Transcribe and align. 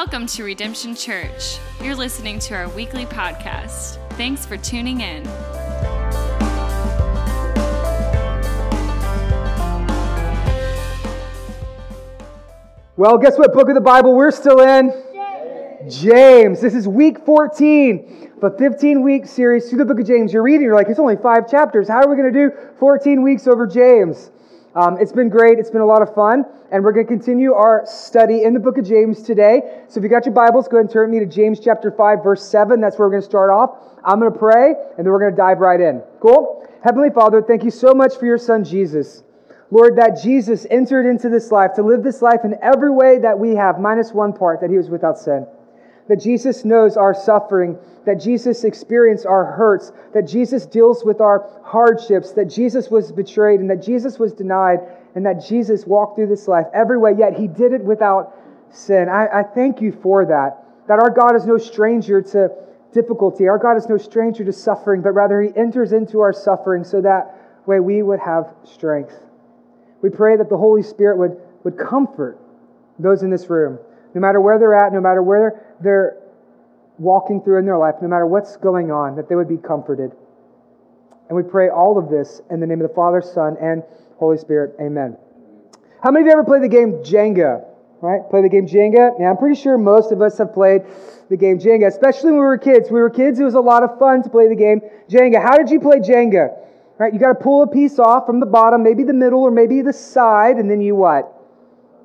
Welcome 0.00 0.26
to 0.26 0.44
Redemption 0.44 0.94
Church. 0.94 1.58
You're 1.82 1.96
listening 1.96 2.38
to 2.38 2.54
our 2.54 2.68
weekly 2.68 3.04
podcast. 3.04 3.98
Thanks 4.12 4.46
for 4.46 4.56
tuning 4.56 5.00
in. 5.00 5.24
Well, 12.96 13.18
guess 13.18 13.36
what 13.38 13.52
book 13.52 13.68
of 13.68 13.74
the 13.74 13.80
Bible 13.80 14.14
we're 14.14 14.30
still 14.30 14.60
in? 14.60 14.92
James. 15.12 16.00
James. 16.00 16.60
This 16.60 16.76
is 16.76 16.86
week 16.86 17.26
14 17.26 18.30
of 18.40 18.54
a 18.54 18.56
15 18.56 19.02
week 19.02 19.26
series 19.26 19.68
through 19.68 19.78
the 19.78 19.84
book 19.84 19.98
of 19.98 20.06
James. 20.06 20.32
You're 20.32 20.44
reading, 20.44 20.62
you're 20.62 20.76
like, 20.76 20.86
it's 20.88 21.00
only 21.00 21.16
five 21.16 21.50
chapters. 21.50 21.88
How 21.88 22.02
are 22.02 22.08
we 22.08 22.14
going 22.14 22.32
to 22.32 22.50
do 22.50 22.56
14 22.78 23.20
weeks 23.20 23.48
over 23.48 23.66
James? 23.66 24.30
Um, 24.74 24.98
it's 25.00 25.12
been 25.12 25.28
great. 25.28 25.58
It's 25.58 25.70
been 25.70 25.80
a 25.80 25.86
lot 25.86 26.02
of 26.02 26.14
fun. 26.14 26.44
And 26.70 26.84
we're 26.84 26.92
going 26.92 27.06
to 27.06 27.12
continue 27.12 27.54
our 27.54 27.84
study 27.86 28.44
in 28.44 28.52
the 28.52 28.60
book 28.60 28.76
of 28.76 28.86
James 28.86 29.22
today. 29.22 29.82
So 29.88 29.98
if 29.98 30.04
you 30.04 30.10
got 30.10 30.26
your 30.26 30.34
Bibles, 30.34 30.68
go 30.68 30.76
ahead 30.76 30.84
and 30.84 30.92
turn 30.92 31.10
me 31.10 31.18
to 31.18 31.26
James 31.26 31.60
chapter 31.60 31.90
5, 31.90 32.22
verse 32.22 32.46
7. 32.48 32.80
That's 32.80 32.98
where 32.98 33.08
we're 33.08 33.12
going 33.12 33.22
to 33.22 33.28
start 33.28 33.50
off. 33.50 33.78
I'm 34.04 34.20
going 34.20 34.32
to 34.32 34.38
pray, 34.38 34.74
and 34.96 34.98
then 34.98 35.06
we're 35.06 35.20
going 35.20 35.32
to 35.32 35.36
dive 35.36 35.58
right 35.58 35.80
in. 35.80 36.02
Cool? 36.20 36.68
Heavenly 36.84 37.10
Father, 37.10 37.42
thank 37.42 37.64
you 37.64 37.70
so 37.70 37.94
much 37.94 38.16
for 38.16 38.26
your 38.26 38.38
son, 38.38 38.64
Jesus. 38.64 39.22
Lord, 39.70 39.96
that 39.96 40.20
Jesus 40.22 40.66
entered 40.70 41.06
into 41.06 41.28
this 41.28 41.50
life 41.50 41.74
to 41.74 41.82
live 41.82 42.02
this 42.02 42.22
life 42.22 42.40
in 42.44 42.54
every 42.62 42.90
way 42.90 43.18
that 43.18 43.38
we 43.38 43.54
have, 43.54 43.80
minus 43.80 44.12
one 44.12 44.32
part, 44.32 44.60
that 44.60 44.70
he 44.70 44.76
was 44.76 44.88
without 44.88 45.18
sin. 45.18 45.46
That 46.08 46.20
Jesus 46.20 46.64
knows 46.64 46.96
our 46.96 47.14
suffering, 47.14 47.78
that 48.06 48.20
Jesus 48.20 48.64
experienced 48.64 49.26
our 49.26 49.44
hurts, 49.44 49.92
that 50.14 50.26
Jesus 50.26 50.64
deals 50.64 51.04
with 51.04 51.20
our 51.20 51.48
hardships, 51.62 52.32
that 52.32 52.46
Jesus 52.46 52.90
was 52.90 53.12
betrayed, 53.12 53.60
and 53.60 53.68
that 53.70 53.82
Jesus 53.82 54.18
was 54.18 54.32
denied, 54.32 54.80
and 55.14 55.26
that 55.26 55.44
Jesus 55.46 55.86
walked 55.86 56.16
through 56.16 56.28
this 56.28 56.48
life 56.48 56.66
every 56.72 56.98
way, 56.98 57.12
yet 57.18 57.36
he 57.36 57.46
did 57.46 57.72
it 57.72 57.84
without 57.84 58.34
sin. 58.70 59.08
I, 59.08 59.40
I 59.40 59.42
thank 59.42 59.80
you 59.80 59.92
for 59.92 60.24
that. 60.26 60.64
That 60.88 60.98
our 60.98 61.10
God 61.10 61.36
is 61.36 61.44
no 61.44 61.58
stranger 61.58 62.22
to 62.22 62.50
difficulty. 62.92 63.46
Our 63.48 63.58
God 63.58 63.76
is 63.76 63.88
no 63.88 63.98
stranger 63.98 64.44
to 64.44 64.52
suffering, 64.52 65.02
but 65.02 65.10
rather 65.10 65.40
he 65.42 65.50
enters 65.56 65.92
into 65.92 66.20
our 66.20 66.32
suffering 66.32 66.84
so 66.84 67.00
that 67.02 67.34
way 67.66 67.80
we 67.80 68.02
would 68.02 68.20
have 68.20 68.54
strength. 68.64 69.14
We 70.00 70.10
pray 70.10 70.36
that 70.36 70.48
the 70.48 70.56
Holy 70.56 70.82
Spirit 70.82 71.18
would, 71.18 71.36
would 71.64 71.76
comfort 71.76 72.38
those 72.98 73.22
in 73.22 73.30
this 73.30 73.50
room, 73.50 73.78
no 74.18 74.26
matter 74.26 74.40
where 74.40 74.58
they're 74.58 74.74
at, 74.74 74.92
no 74.92 75.00
matter 75.00 75.22
where 75.22 75.76
they're 75.80 76.16
walking 76.98 77.40
through 77.40 77.60
in 77.60 77.64
their 77.64 77.78
life, 77.78 77.94
no 78.02 78.08
matter 78.08 78.26
what's 78.26 78.56
going 78.56 78.90
on, 78.90 79.14
that 79.14 79.28
they 79.28 79.36
would 79.36 79.48
be 79.48 79.56
comforted. 79.56 80.10
And 81.28 81.36
we 81.36 81.44
pray 81.44 81.68
all 81.68 81.96
of 81.98 82.10
this 82.10 82.40
in 82.50 82.58
the 82.58 82.66
name 82.66 82.80
of 82.80 82.88
the 82.88 82.94
Father, 82.94 83.22
Son, 83.22 83.56
and 83.62 83.84
Holy 84.18 84.36
Spirit. 84.36 84.74
Amen. 84.80 85.16
How 86.02 86.10
many 86.10 86.22
of 86.22 86.26
you 86.26 86.32
ever 86.32 86.42
played 86.42 86.64
the 86.64 86.68
game 86.68 86.94
Jenga? 87.04 87.64
Right? 88.00 88.28
Play 88.28 88.42
the 88.42 88.48
game 88.48 88.66
Jenga? 88.66 89.20
Yeah, 89.20 89.30
I'm 89.30 89.36
pretty 89.36 89.60
sure 89.60 89.78
most 89.78 90.10
of 90.10 90.20
us 90.20 90.36
have 90.38 90.52
played 90.52 90.82
the 91.30 91.36
game 91.36 91.60
Jenga, 91.60 91.86
especially 91.86 92.30
when 92.30 92.40
we 92.40 92.46
were 92.46 92.58
kids. 92.58 92.90
we 92.90 92.98
were 92.98 93.10
kids, 93.10 93.38
it 93.38 93.44
was 93.44 93.54
a 93.54 93.60
lot 93.60 93.84
of 93.84 94.00
fun 94.00 94.24
to 94.24 94.30
play 94.30 94.48
the 94.48 94.56
game 94.56 94.80
Jenga. 95.08 95.40
How 95.40 95.56
did 95.56 95.70
you 95.70 95.78
play 95.78 95.98
Jenga? 95.98 96.58
Right? 96.98 97.14
You 97.14 97.20
got 97.20 97.38
to 97.38 97.40
pull 97.40 97.62
a 97.62 97.68
piece 97.68 98.00
off 98.00 98.26
from 98.26 98.40
the 98.40 98.46
bottom, 98.46 98.82
maybe 98.82 99.04
the 99.04 99.12
middle 99.12 99.42
or 99.42 99.52
maybe 99.52 99.80
the 99.82 99.92
side, 99.92 100.56
and 100.56 100.68
then 100.68 100.80
you 100.80 100.96
what? 100.96 101.37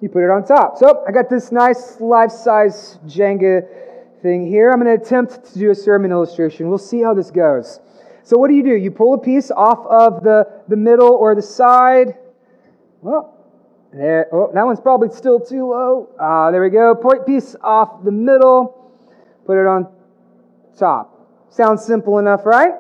You 0.03 0.09
put 0.09 0.21
it 0.21 0.29
on 0.29 0.43
top. 0.43 0.77
So 0.77 1.01
I 1.07 1.13
got 1.13 1.29
this 1.29 1.49
nice 1.49 2.01
life-size 2.01 2.99
Jenga 3.07 3.65
thing 4.21 4.45
here. 4.45 4.69
I'm 4.69 4.83
going 4.83 4.99
to 4.99 5.01
attempt 5.01 5.53
to 5.53 5.57
do 5.57 5.71
a 5.71 5.75
sermon 5.75 6.11
illustration. 6.11 6.67
We'll 6.67 6.77
see 6.77 7.01
how 7.01 7.13
this 7.13 7.31
goes. 7.31 7.79
So 8.23 8.37
what 8.37 8.49
do 8.49 8.53
you 8.53 8.63
do? 8.63 8.75
You 8.75 8.91
pull 8.91 9.13
a 9.13 9.17
piece 9.17 9.49
off 9.49 9.79
of 9.87 10.21
the, 10.21 10.61
the 10.67 10.75
middle 10.75 11.13
or 11.13 11.35
the 11.35 11.41
side. 11.41 12.17
Well, 13.01 13.33
there, 13.93 14.27
oh, 14.33 14.51
that 14.53 14.65
one's 14.65 14.81
probably 14.81 15.07
still 15.07 15.39
too 15.39 15.69
low. 15.69 16.09
Ah, 16.19 16.51
there 16.51 16.61
we 16.61 16.69
go. 16.69 16.93
Point 16.95 17.25
piece 17.25 17.55
off 17.63 18.03
the 18.03 18.11
middle. 18.11 18.93
Put 19.45 19.58
it 19.58 19.65
on 19.65 19.87
top. 20.77 21.47
Sounds 21.49 21.86
simple 21.86 22.19
enough, 22.19 22.45
right? 22.45 22.73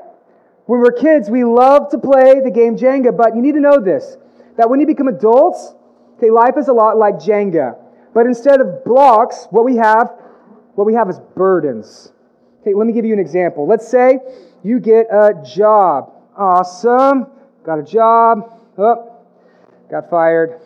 When 0.65 0.81
we're 0.81 0.91
kids, 0.91 1.29
we 1.29 1.45
love 1.45 1.89
to 1.91 1.97
play 1.97 2.41
the 2.43 2.51
game 2.51 2.75
Jenga, 2.75 3.15
but 3.15 3.33
you 3.33 3.41
need 3.41 3.53
to 3.53 3.61
know 3.61 3.79
this 3.79 4.17
that 4.57 4.69
when 4.69 4.81
you 4.81 4.85
become 4.85 5.07
adults, 5.07 5.73
okay, 6.23 6.31
life 6.31 6.57
is 6.57 6.67
a 6.67 6.73
lot 6.73 6.97
like 6.97 7.15
Jenga. 7.15 7.77
But 8.13 8.25
instead 8.25 8.61
of 8.61 8.83
blocks, 8.85 9.47
what 9.49 9.65
we 9.65 9.75
have, 9.77 10.13
what 10.75 10.85
we 10.85 10.93
have 10.93 11.09
is 11.09 11.19
burdens. 11.35 12.11
Okay, 12.61 12.73
let 12.73 12.87
me 12.87 12.93
give 12.93 13.05
you 13.05 13.13
an 13.13 13.19
example. 13.19 13.67
Let's 13.67 13.87
say 13.87 14.19
you 14.63 14.79
get 14.79 15.07
a 15.11 15.33
job. 15.43 16.13
Awesome. 16.37 17.27
Got 17.65 17.79
a 17.79 17.83
job. 17.83 18.59
Oh, 18.77 19.17
got 19.89 20.09
fired. 20.09 20.59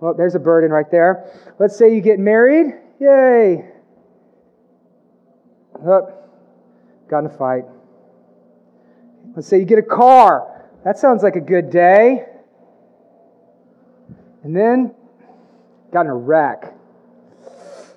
Well, 0.00 0.12
oh, 0.12 0.14
there's 0.16 0.34
a 0.34 0.38
burden 0.38 0.70
right 0.70 0.90
there. 0.90 1.24
Let's 1.58 1.76
say 1.78 1.94
you 1.94 2.00
get 2.02 2.18
married. 2.18 2.74
Yay. 3.00 3.64
Oh, 5.86 6.12
got 7.08 7.20
in 7.20 7.26
a 7.26 7.30
fight. 7.30 7.64
Let's 9.34 9.48
say 9.48 9.58
you 9.58 9.64
get 9.64 9.78
a 9.78 9.82
car. 9.82 10.68
That 10.84 10.98
sounds 10.98 11.22
like 11.22 11.36
a 11.36 11.40
good 11.40 11.70
day. 11.70 12.26
And 14.44 14.54
then 14.54 14.94
got 15.90 16.02
in 16.02 16.10
a 16.10 16.14
wreck. 16.14 16.74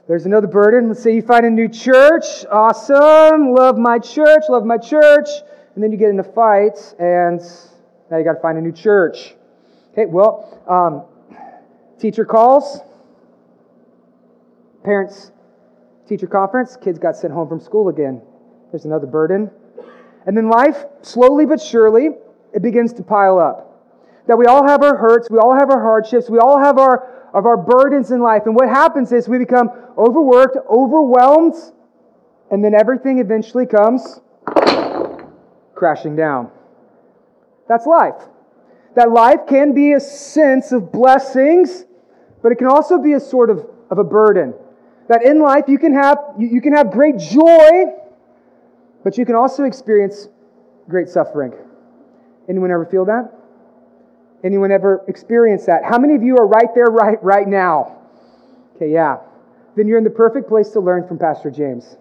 There's 0.07 0.25
another 0.25 0.47
burden. 0.47 0.87
Let's 0.87 1.03
say 1.03 1.13
you 1.13 1.21
find 1.21 1.45
a 1.45 1.49
new 1.49 1.67
church. 1.67 2.45
Awesome. 2.49 3.51
Love 3.53 3.77
my 3.77 3.99
church. 3.99 4.43
Love 4.47 4.63
my 4.63 4.77
church. 4.77 5.27
And 5.75 5.83
then 5.83 5.91
you 5.91 5.97
get 5.97 6.09
in 6.09 6.19
a 6.19 6.23
fight, 6.23 6.95
and 6.97 7.41
now 8.09 8.17
you 8.17 8.23
got 8.23 8.33
to 8.33 8.41
find 8.41 8.57
a 8.57 8.61
new 8.61 8.71
church. 8.71 9.35
Okay, 9.91 10.05
well, 10.05 10.63
um, 10.67 11.37
teacher 11.99 12.23
calls. 12.23 12.79
Parents, 14.85 15.31
teacher 16.07 16.27
conference. 16.27 16.77
Kids 16.77 16.97
got 16.97 17.17
sent 17.17 17.33
home 17.33 17.49
from 17.49 17.59
school 17.59 17.89
again. 17.89 18.21
There's 18.71 18.85
another 18.85 19.05
burden. 19.05 19.51
And 20.25 20.37
then 20.37 20.49
life, 20.49 20.85
slowly 21.01 21.45
but 21.45 21.61
surely, 21.61 22.11
it 22.53 22.61
begins 22.61 22.93
to 22.93 23.03
pile 23.03 23.37
up. 23.37 23.66
That 24.27 24.37
we 24.37 24.45
all 24.45 24.67
have 24.67 24.83
our 24.83 24.97
hurts, 24.97 25.29
we 25.29 25.37
all 25.37 25.57
have 25.57 25.69
our 25.69 25.81
hardships, 25.81 26.29
we 26.29 26.39
all 26.39 26.59
have 26.59 26.77
our 26.77 27.13
of 27.33 27.45
our 27.45 27.57
burdens 27.57 28.11
in 28.11 28.21
life. 28.21 28.43
And 28.45 28.55
what 28.55 28.69
happens 28.69 29.11
is 29.11 29.27
we 29.27 29.37
become 29.37 29.69
overworked, 29.97 30.57
overwhelmed, 30.69 31.55
and 32.49 32.63
then 32.63 32.73
everything 32.73 33.19
eventually 33.19 33.65
comes 33.65 34.21
crashing 35.75 36.15
down. 36.15 36.49
That's 37.67 37.85
life. 37.85 38.15
That 38.95 39.11
life 39.11 39.41
can 39.47 39.73
be 39.73 39.93
a 39.93 39.99
sense 39.99 40.71
of 40.71 40.91
blessings, 40.91 41.85
but 42.41 42.51
it 42.51 42.55
can 42.55 42.67
also 42.67 42.97
be 42.97 43.13
a 43.13 43.19
sort 43.19 43.49
of, 43.49 43.69
of 43.91 43.99
a 43.99 44.03
burden. 44.03 44.53
That 45.09 45.23
in 45.23 45.39
life 45.39 45.65
you 45.67 45.77
can 45.77 45.93
have 45.93 46.17
you, 46.37 46.47
you 46.47 46.61
can 46.61 46.73
have 46.73 46.91
great 46.91 47.17
joy 47.17 47.93
but 49.07 49.17
you 49.17 49.25
can 49.25 49.35
also 49.35 49.63
experience 49.63 50.27
great 50.89 51.07
suffering. 51.07 51.53
Anyone 52.49 52.71
ever 52.71 52.85
feel 52.85 53.05
that? 53.05 53.31
Anyone 54.43 54.71
ever 54.71 55.03
experience 55.07 55.65
that? 55.65 55.83
How 55.83 55.97
many 55.97 56.15
of 56.15 56.23
you 56.23 56.37
are 56.37 56.47
right 56.47 56.69
there 56.75 56.85
right 56.85 57.21
right 57.23 57.47
now? 57.47 57.97
Okay, 58.75 58.91
yeah. 58.91 59.17
Then 59.75 59.87
you're 59.87 59.97
in 59.97 60.03
the 60.03 60.09
perfect 60.09 60.47
place 60.47 60.69
to 60.69 60.79
learn 60.79 61.07
from 61.07 61.17
Pastor 61.17 61.51
James. 61.51 61.97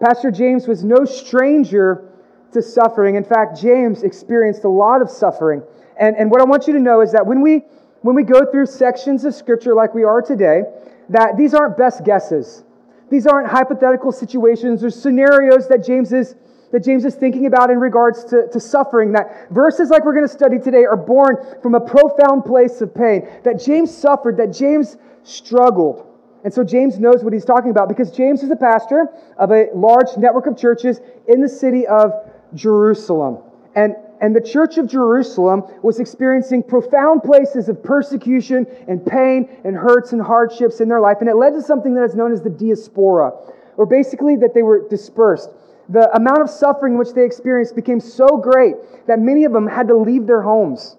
Pastor 0.00 0.30
James 0.30 0.66
was 0.66 0.82
no 0.84 1.04
stranger 1.04 2.10
to 2.52 2.62
suffering. 2.62 3.16
In 3.16 3.24
fact, 3.24 3.60
James 3.60 4.02
experienced 4.02 4.64
a 4.64 4.68
lot 4.68 5.02
of 5.02 5.10
suffering. 5.10 5.62
And, 5.98 6.16
and 6.16 6.30
what 6.30 6.40
I 6.40 6.44
want 6.44 6.66
you 6.66 6.72
to 6.72 6.80
know 6.80 7.02
is 7.02 7.12
that 7.12 7.26
when 7.26 7.42
we 7.42 7.62
when 8.02 8.16
we 8.16 8.22
go 8.22 8.50
through 8.50 8.66
sections 8.66 9.26
of 9.26 9.34
scripture 9.34 9.74
like 9.74 9.94
we 9.94 10.04
are 10.04 10.22
today, 10.22 10.62
that 11.10 11.36
these 11.36 11.52
aren't 11.52 11.76
best 11.76 12.04
guesses. 12.04 12.64
These 13.10 13.26
aren't 13.26 13.48
hypothetical 13.48 14.12
situations 14.12 14.82
or 14.82 14.90
scenarios 14.90 15.68
that 15.68 15.84
James 15.84 16.12
is, 16.12 16.34
that 16.72 16.84
James 16.84 17.04
is 17.04 17.14
thinking 17.14 17.46
about 17.46 17.70
in 17.70 17.78
regards 17.78 18.24
to, 18.26 18.48
to 18.52 18.60
suffering. 18.60 19.12
That 19.12 19.48
verses 19.50 19.90
like 19.90 20.04
we're 20.04 20.14
going 20.14 20.26
to 20.26 20.32
study 20.32 20.58
today 20.58 20.84
are 20.84 20.96
born 20.96 21.36
from 21.62 21.74
a 21.74 21.80
profound 21.80 22.44
place 22.44 22.80
of 22.80 22.94
pain. 22.94 23.28
That 23.44 23.60
James 23.60 23.94
suffered, 23.96 24.36
that 24.36 24.52
James 24.52 24.96
struggled. 25.22 26.06
And 26.44 26.52
so 26.52 26.64
James 26.64 26.98
knows 26.98 27.22
what 27.22 27.32
he's 27.32 27.44
talking 27.44 27.70
about 27.70 27.88
because 27.88 28.10
James 28.10 28.42
is 28.42 28.50
a 28.50 28.56
pastor 28.56 29.08
of 29.38 29.50
a 29.50 29.66
large 29.74 30.16
network 30.16 30.46
of 30.46 30.56
churches 30.56 31.00
in 31.28 31.40
the 31.40 31.48
city 31.48 31.86
of 31.86 32.12
Jerusalem. 32.54 33.38
And 33.74 33.94
and 34.20 34.36
the 34.36 34.40
church 34.40 34.76
of 34.76 34.86
Jerusalem 34.86 35.62
was 35.82 35.98
experiencing 35.98 36.62
profound 36.62 37.22
places 37.22 37.70
of 37.70 37.82
persecution 37.82 38.66
and 38.86 39.04
pain 39.04 39.48
and 39.64 39.74
hurts 39.74 40.12
and 40.12 40.20
hardships 40.20 40.80
in 40.80 40.88
their 40.88 41.00
life. 41.00 41.18
And 41.20 41.28
it 41.28 41.36
led 41.36 41.54
to 41.54 41.62
something 41.62 41.94
that 41.94 42.04
is 42.04 42.14
known 42.14 42.30
as 42.30 42.42
the 42.42 42.50
diaspora, 42.50 43.32
or 43.78 43.86
basically 43.86 44.36
that 44.36 44.52
they 44.52 44.62
were 44.62 44.86
dispersed. 44.88 45.48
The 45.90 46.08
amount 46.16 46.40
of 46.40 46.48
suffering 46.48 46.96
which 46.96 47.12
they 47.14 47.24
experienced 47.24 47.74
became 47.74 48.00
so 48.00 48.36
great 48.36 48.76
that 49.06 49.18
many 49.18 49.44
of 49.44 49.52
them 49.52 49.66
had 49.66 49.88
to 49.88 49.96
leave 49.96 50.26
their 50.26 50.42
homes. 50.42 50.96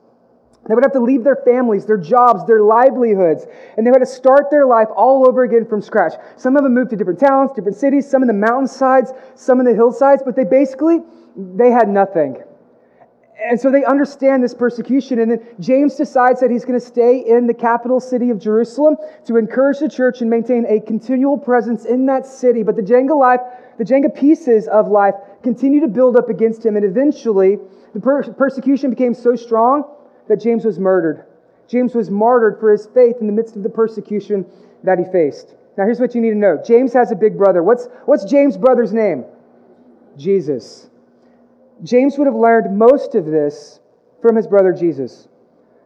They 0.67 0.75
would 0.75 0.83
have 0.83 0.93
to 0.93 0.99
leave 0.99 1.23
their 1.23 1.37
families, 1.37 1.85
their 1.85 1.97
jobs, 1.97 2.45
their 2.45 2.61
livelihoods, 2.61 3.47
and 3.77 3.87
they 3.87 3.89
had 3.89 3.99
to 3.99 4.05
start 4.05 4.51
their 4.51 4.65
life 4.65 4.89
all 4.95 5.27
over 5.27 5.43
again 5.43 5.65
from 5.65 5.81
scratch. 5.81 6.13
Some 6.35 6.55
of 6.55 6.63
them 6.63 6.75
moved 6.75 6.91
to 6.91 6.95
different 6.95 7.19
towns, 7.19 7.51
different 7.55 7.77
cities, 7.77 8.07
some 8.07 8.21
in 8.21 8.27
the 8.27 8.33
mountainsides, 8.33 9.11
some 9.33 9.59
in 9.59 9.65
the 9.65 9.73
hillsides, 9.73 10.21
but 10.23 10.35
they 10.35 10.43
basically 10.43 10.99
they 11.35 11.71
had 11.71 11.89
nothing. 11.89 12.43
And 13.43 13.59
so 13.59 13.71
they 13.71 13.83
understand 13.83 14.43
this 14.43 14.53
persecution. 14.53 15.19
And 15.19 15.31
then 15.31 15.47
James 15.59 15.95
decides 15.95 16.39
that 16.41 16.51
he's 16.51 16.63
going 16.63 16.79
to 16.79 16.85
stay 16.85 17.17
in 17.17 17.47
the 17.47 17.53
capital 17.55 17.99
city 17.99 18.29
of 18.29 18.39
Jerusalem 18.39 18.97
to 19.25 19.37
encourage 19.37 19.79
the 19.79 19.89
church 19.89 20.21
and 20.21 20.29
maintain 20.29 20.65
a 20.67 20.79
continual 20.79 21.39
presence 21.39 21.85
in 21.85 22.05
that 22.05 22.27
city. 22.27 22.61
But 22.61 22.75
the 22.75 22.83
Jenga 22.83 23.17
life, 23.17 23.39
the 23.81 23.91
Jenga 23.91 24.13
pieces 24.13 24.67
of 24.67 24.89
life 24.89 25.15
continue 25.41 25.79
to 25.79 25.87
build 25.87 26.15
up 26.15 26.29
against 26.29 26.63
him. 26.63 26.75
And 26.75 26.85
eventually, 26.85 27.57
the 27.95 27.99
per- 27.99 28.31
persecution 28.33 28.91
became 28.91 29.15
so 29.15 29.35
strong 29.35 29.95
that 30.29 30.39
James 30.39 30.63
was 30.63 30.77
murdered. 30.77 31.25
James 31.67 31.95
was 31.95 32.11
martyred 32.11 32.59
for 32.59 32.71
his 32.71 32.85
faith 32.85 33.15
in 33.21 33.25
the 33.25 33.33
midst 33.33 33.55
of 33.55 33.63
the 33.63 33.69
persecution 33.69 34.45
that 34.83 34.99
he 34.99 35.05
faced. 35.05 35.55
Now, 35.79 35.85
here's 35.85 35.99
what 35.99 36.13
you 36.13 36.21
need 36.21 36.29
to 36.29 36.35
know 36.35 36.61
James 36.63 36.93
has 36.93 37.11
a 37.11 37.15
big 37.15 37.35
brother. 37.35 37.63
What's, 37.63 37.87
what's 38.05 38.23
James' 38.23 38.55
brother's 38.55 38.93
name? 38.93 39.25
Jesus. 40.15 40.87
James 41.81 42.19
would 42.19 42.27
have 42.27 42.35
learned 42.35 42.77
most 42.77 43.15
of 43.15 43.25
this 43.25 43.79
from 44.21 44.35
his 44.35 44.45
brother 44.45 44.73
Jesus. 44.73 45.27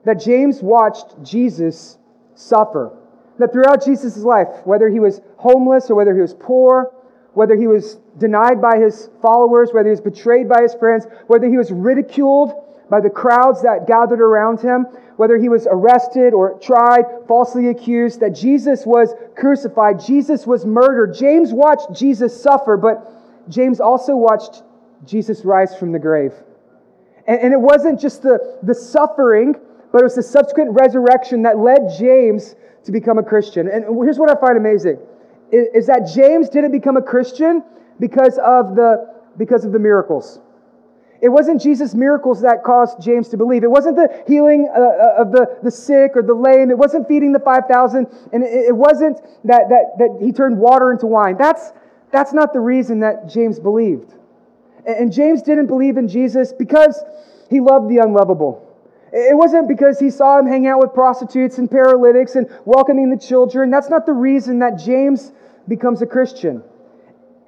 That 0.03 0.19
James 0.19 0.61
watched 0.61 1.23
Jesus 1.23 1.97
suffer. 2.33 2.91
That 3.39 3.53
throughout 3.53 3.85
Jesus' 3.85 4.17
life, 4.17 4.49
whether 4.65 4.89
he 4.89 4.99
was 4.99 5.21
homeless 5.37 5.89
or 5.89 5.95
whether 5.95 6.13
he 6.13 6.19
was 6.19 6.33
poor, 6.33 6.91
whether 7.35 7.55
he 7.55 7.67
was 7.67 7.97
denied 8.17 8.61
by 8.61 8.77
his 8.77 9.09
followers, 9.21 9.69
whether 9.73 9.89
he 9.89 9.91
was 9.91 10.01
betrayed 10.01 10.49
by 10.49 10.61
his 10.61 10.73
friends, 10.73 11.05
whether 11.27 11.47
he 11.47 11.57
was 11.57 11.71
ridiculed 11.71 12.53
by 12.89 13.01
the 13.01 13.09
crowds 13.09 13.61
that 13.61 13.87
gathered 13.87 14.21
around 14.21 14.59
him, 14.61 14.85
whether 15.17 15.37
he 15.37 15.49
was 15.49 15.67
arrested 15.69 16.33
or 16.33 16.57
tried, 16.59 17.03
falsely 17.27 17.67
accused, 17.67 18.21
that 18.21 18.29
Jesus 18.29 18.85
was 18.85 19.13
crucified, 19.35 19.99
Jesus 19.99 20.47
was 20.47 20.65
murdered. 20.65 21.13
James 21.13 21.51
watched 21.51 21.93
Jesus 21.93 22.41
suffer, 22.41 22.77
but 22.77 23.11
James 23.49 23.79
also 23.79 24.15
watched 24.15 24.63
Jesus 25.05 25.43
rise 25.43 25.75
from 25.75 25.91
the 25.91 25.99
grave. 25.99 26.33
And, 27.27 27.39
and 27.41 27.53
it 27.53 27.59
wasn't 27.59 27.99
just 27.99 28.21
the, 28.21 28.59
the 28.63 28.75
suffering, 28.75 29.55
but 29.91 29.99
it 29.99 30.03
was 30.03 30.15
the 30.15 30.23
subsequent 30.23 30.71
resurrection 30.71 31.43
that 31.43 31.57
led 31.57 31.91
James 31.99 32.55
to 32.85 32.91
become 32.91 33.17
a 33.17 33.23
Christian. 33.23 33.67
And 33.67 33.83
here's 34.03 34.19
what 34.19 34.29
I 34.29 34.39
find 34.39 34.57
amazing 34.57 34.99
is, 35.51 35.67
is 35.73 35.87
that 35.87 36.11
James 36.13 36.49
didn't 36.49 36.71
become 36.71 36.97
a 36.97 37.01
Christian 37.01 37.63
because 37.99 38.37
of 38.37 38.75
the, 38.75 39.13
because 39.37 39.65
of 39.65 39.71
the 39.71 39.79
miracles. 39.79 40.39
It 41.21 41.29
wasn't 41.29 41.61
Jesus' 41.61 41.95
miracles 41.95 42.41
that 42.41 42.63
caused 42.63 43.01
James 43.01 43.29
to 43.29 43.37
believe. 43.37 43.63
It 43.63 43.71
wasn't 43.71 43.95
the 43.95 44.23
healing 44.27 44.69
uh, 44.69 44.79
uh 44.79 45.21
of 45.21 45.31
the, 45.31 45.57
the 45.63 45.71
sick 45.71 46.11
or 46.15 46.21
the 46.21 46.33
lame. 46.33 46.69
It 46.69 46.77
wasn't 46.77 47.07
feeding 47.07 47.31
the 47.31 47.39
5,000. 47.39 48.07
And 48.33 48.43
it, 48.43 48.67
it 48.67 48.75
wasn't 48.75 49.21
that, 49.45 49.69
that, 49.69 49.97
that 49.97 50.19
he 50.21 50.31
turned 50.31 50.57
water 50.57 50.91
into 50.91 51.07
wine. 51.07 51.37
That's, 51.37 51.71
that's 52.11 52.33
not 52.33 52.53
the 52.53 52.59
reason 52.59 52.99
that 52.99 53.27
James 53.29 53.59
believed. 53.59 54.13
And 54.85 55.11
James 55.11 55.41
didn't 55.41 55.67
believe 55.67 55.97
in 55.97 56.07
Jesus 56.07 56.53
because 56.53 57.03
he 57.49 57.59
loved 57.59 57.89
the 57.89 57.97
unlovable. 57.97 58.64
It 59.11 59.37
wasn't 59.37 59.67
because 59.67 59.99
he 59.99 60.09
saw 60.09 60.39
him 60.39 60.47
hang 60.47 60.67
out 60.67 60.79
with 60.79 60.93
prostitutes 60.93 61.57
and 61.57 61.69
paralytics 61.69 62.35
and 62.35 62.49
welcoming 62.65 63.09
the 63.09 63.17
children. 63.17 63.69
That's 63.69 63.89
not 63.89 64.05
the 64.05 64.13
reason 64.13 64.59
that 64.59 64.77
James 64.77 65.31
becomes 65.67 66.01
a 66.01 66.05
Christian. 66.05 66.63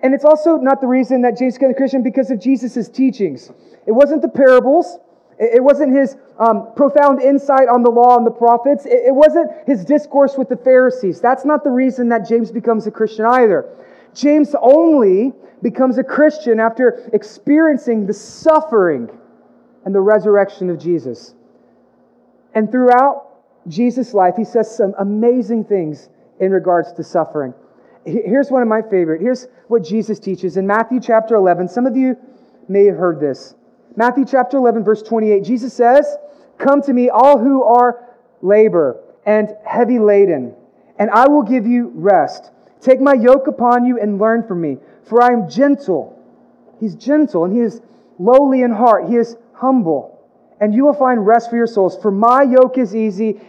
And 0.01 0.13
it's 0.13 0.25
also 0.25 0.57
not 0.57 0.79
the 0.79 0.87
reason 0.87 1.21
that 1.23 1.37
James 1.37 1.55
becomes 1.55 1.73
a 1.73 1.77
Christian 1.77 2.03
because 2.03 2.31
of 2.31 2.39
Jesus' 2.39 2.87
teachings. 2.87 3.51
It 3.85 3.91
wasn't 3.91 4.21
the 4.21 4.29
parables. 4.29 4.99
It 5.39 5.63
wasn't 5.63 5.95
his 5.95 6.15
um, 6.39 6.69
profound 6.75 7.21
insight 7.21 7.67
on 7.67 7.83
the 7.83 7.91
law 7.91 8.17
and 8.17 8.25
the 8.25 8.31
prophets. 8.31 8.85
It 8.85 9.13
wasn't 9.13 9.51
his 9.65 9.85
discourse 9.85 10.35
with 10.37 10.49
the 10.49 10.57
Pharisees. 10.57 11.21
That's 11.21 11.45
not 11.45 11.63
the 11.63 11.69
reason 11.69 12.09
that 12.09 12.27
James 12.27 12.51
becomes 12.51 12.87
a 12.87 12.91
Christian 12.91 13.25
either. 13.25 13.69
James 14.13 14.55
only 14.61 15.33
becomes 15.61 15.97
a 15.97 16.03
Christian 16.03 16.59
after 16.59 17.09
experiencing 17.13 18.07
the 18.07 18.13
suffering 18.13 19.09
and 19.85 19.93
the 19.93 20.01
resurrection 20.01 20.69
of 20.69 20.79
Jesus. 20.79 21.33
And 22.57 22.71
throughout 22.71 23.27
Jesus' 23.67 24.15
life, 24.15 24.33
he 24.35 24.43
says 24.43 24.75
some 24.75 24.95
amazing 24.97 25.65
things 25.65 26.09
in 26.39 26.51
regards 26.51 26.91
to 26.93 27.03
suffering. 27.03 27.53
Here's 28.03 28.49
one 28.49 28.63
of 28.63 28.67
my 28.67 28.81
favorite. 28.81 29.21
Here's 29.21 29.45
what 29.67 29.83
Jesus 29.83 30.17
teaches 30.17 30.57
in 30.57 30.65
Matthew 30.65 30.99
chapter 30.99 31.35
11. 31.35 31.67
Some 31.67 31.85
of 31.85 31.95
you 31.95 32.17
may 32.67 32.85
have 32.85 32.95
heard 32.95 33.19
this. 33.19 33.53
Matthew 33.95 34.25
chapter 34.25 34.57
11, 34.57 34.83
verse 34.83 35.03
28. 35.03 35.43
Jesus 35.43 35.71
says, 35.71 36.17
Come 36.57 36.81
to 36.81 36.93
me, 36.93 37.11
all 37.11 37.37
who 37.37 37.61
are 37.61 38.09
labor 38.41 39.03
and 39.27 39.49
heavy 39.63 39.99
laden, 39.99 40.55
and 40.97 41.11
I 41.11 41.27
will 41.27 41.43
give 41.43 41.67
you 41.67 41.91
rest. 41.93 42.49
Take 42.81 42.99
my 42.99 43.13
yoke 43.13 43.45
upon 43.45 43.85
you 43.85 43.99
and 43.99 44.17
learn 44.17 44.47
from 44.47 44.61
me, 44.61 44.77
for 45.03 45.21
I 45.21 45.27
am 45.27 45.47
gentle. 45.47 46.19
He's 46.79 46.95
gentle 46.95 47.45
and 47.45 47.53
he 47.53 47.59
is 47.61 47.81
lowly 48.17 48.63
in 48.63 48.71
heart. 48.71 49.07
He 49.07 49.15
is 49.15 49.37
humble. 49.53 50.16
And 50.59 50.73
you 50.73 50.85
will 50.85 50.93
find 50.93 51.25
rest 51.25 51.49
for 51.49 51.55
your 51.55 51.67
souls. 51.67 51.97
For 52.01 52.11
my 52.11 52.43
yoke 52.43 52.77
is 52.77 52.95
easy, 52.95 53.39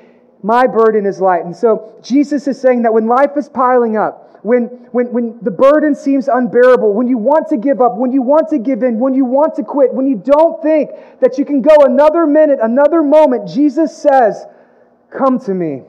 my 0.42 0.66
burden 0.66 1.06
is 1.06 1.20
light. 1.20 1.44
And 1.44 1.56
so 1.56 1.98
Jesus 2.02 2.46
is 2.46 2.60
saying 2.60 2.82
that 2.82 2.92
when 2.92 3.06
life 3.06 3.36
is 3.36 3.48
piling 3.48 3.96
up, 3.96 4.24
when, 4.42 4.64
when, 4.92 5.12
when 5.12 5.38
the 5.42 5.50
burden 5.50 5.94
seems 5.94 6.28
unbearable, 6.28 6.92
when 6.92 7.08
you 7.08 7.18
want 7.18 7.48
to 7.48 7.56
give 7.56 7.80
up, 7.80 7.96
when 7.96 8.12
you 8.12 8.22
want 8.22 8.48
to 8.50 8.58
give 8.58 8.82
in, 8.82 9.00
when 9.00 9.14
you 9.14 9.24
want 9.24 9.56
to 9.56 9.64
quit, 9.64 9.92
when 9.92 10.06
you 10.06 10.16
don't 10.16 10.62
think 10.62 10.90
that 11.20 11.38
you 11.38 11.44
can 11.44 11.60
go 11.60 11.74
another 11.80 12.26
minute, 12.26 12.58
another 12.62 13.02
moment, 13.02 13.48
Jesus 13.48 13.96
says, 13.96 14.46
Come 15.10 15.40
to 15.40 15.54
me 15.54 15.82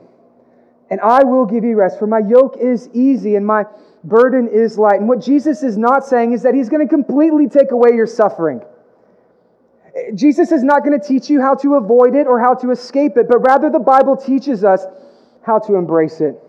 and 0.90 1.00
I 1.00 1.22
will 1.22 1.46
give 1.46 1.64
you 1.64 1.76
rest. 1.76 1.98
For 1.98 2.06
my 2.06 2.18
yoke 2.18 2.56
is 2.60 2.88
easy 2.92 3.36
and 3.36 3.46
my 3.46 3.64
burden 4.02 4.48
is 4.48 4.76
light. 4.76 4.98
And 4.98 5.08
what 5.08 5.20
Jesus 5.20 5.62
is 5.62 5.78
not 5.78 6.04
saying 6.04 6.32
is 6.32 6.42
that 6.42 6.54
he's 6.54 6.68
going 6.68 6.86
to 6.86 6.92
completely 6.92 7.48
take 7.48 7.70
away 7.70 7.90
your 7.94 8.06
suffering. 8.06 8.60
Jesus 10.14 10.52
is 10.52 10.62
not 10.62 10.84
going 10.84 10.98
to 10.98 11.06
teach 11.06 11.28
you 11.28 11.40
how 11.40 11.54
to 11.56 11.74
avoid 11.74 12.14
it 12.14 12.26
or 12.26 12.38
how 12.40 12.54
to 12.54 12.70
escape 12.70 13.16
it, 13.16 13.28
but 13.28 13.38
rather 13.38 13.70
the 13.70 13.80
Bible 13.80 14.16
teaches 14.16 14.64
us 14.64 14.84
how 15.42 15.58
to 15.58 15.74
embrace 15.74 16.20
it. 16.20 16.40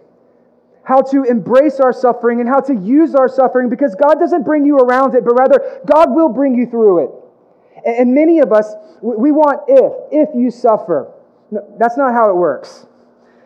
How 0.83 1.01
to 1.01 1.23
embrace 1.23 1.79
our 1.79 1.93
suffering 1.93 2.39
and 2.39 2.49
how 2.49 2.59
to 2.61 2.75
use 2.75 3.15
our 3.15 3.27
suffering 3.27 3.69
because 3.69 3.95
God 3.95 4.15
doesn't 4.15 4.43
bring 4.43 4.65
you 4.65 4.77
around 4.77 5.15
it, 5.15 5.23
but 5.23 5.33
rather 5.33 5.81
God 5.85 6.13
will 6.13 6.29
bring 6.29 6.55
you 6.55 6.65
through 6.65 7.05
it. 7.05 7.11
And 7.85 8.13
many 8.13 8.39
of 8.39 8.51
us, 8.51 8.73
we 9.01 9.31
want 9.31 9.61
if, 9.67 9.93
if 10.11 10.35
you 10.35 10.51
suffer. 10.51 11.11
No, 11.49 11.65
that's 11.79 11.97
not 11.97 12.13
how 12.13 12.29
it 12.29 12.35
works. 12.35 12.85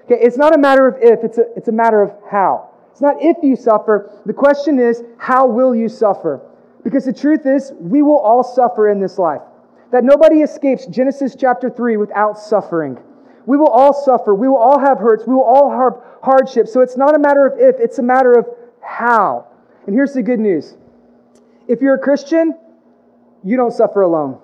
Okay, 0.06 0.20
it's 0.22 0.38
not 0.38 0.56
a 0.56 0.58
matter 0.58 0.88
of 0.88 0.96
if, 1.02 1.24
it's 1.24 1.38
a, 1.38 1.46
it's 1.56 1.68
a 1.68 1.72
matter 1.72 2.02
of 2.02 2.12
how. 2.30 2.70
It's 2.92 3.02
not 3.02 3.16
if 3.22 3.38
you 3.44 3.56
suffer. 3.56 4.22
The 4.26 4.34
question 4.34 4.80
is, 4.80 5.04
how 5.18 5.48
will 5.48 5.76
you 5.76 5.90
suffer? 5.90 6.42
Because 6.84 7.06
the 7.06 7.14
truth 7.14 7.46
is, 7.46 7.74
we 7.80 8.02
will 8.02 8.20
all 8.20 8.44
suffer 8.44 8.90
in 8.90 9.00
this 9.00 9.18
life. 9.18 9.42
That 9.92 10.04
nobody 10.04 10.42
escapes 10.42 10.86
Genesis 10.88 11.36
chapter 11.36 11.70
3 11.70 11.98
without 11.98 12.38
suffering. 12.38 12.98
We 13.46 13.58
will 13.58 13.70
all 13.70 13.94
suffer. 13.94 14.34
We 14.34 14.48
will 14.48 14.58
all 14.58 14.80
have 14.80 14.98
hurts. 14.98 15.26
We 15.28 15.34
will 15.34 15.44
all 15.44 15.72
have 15.72 16.02
hardships. 16.24 16.74
So 16.74 16.82
it's 16.82 16.98
not 16.98 17.16
a 17.16 17.20
matter 17.20 17.46
of 17.46 17.60
if, 17.60 17.80
it's 17.80 18.00
a 18.00 18.04
matter 18.04 18.34
of 18.34 18.48
how. 18.82 19.48
And 19.86 19.96
here's 19.96 20.14
the 20.14 20.24
good 20.24 20.40
news 20.40 20.76
if 21.68 21.82
you're 21.82 21.96
a 21.96 22.00
Christian, 22.00 22.56
you 23.44 23.58
don't 23.58 23.72
suffer 23.72 24.02
alone. 24.02 24.40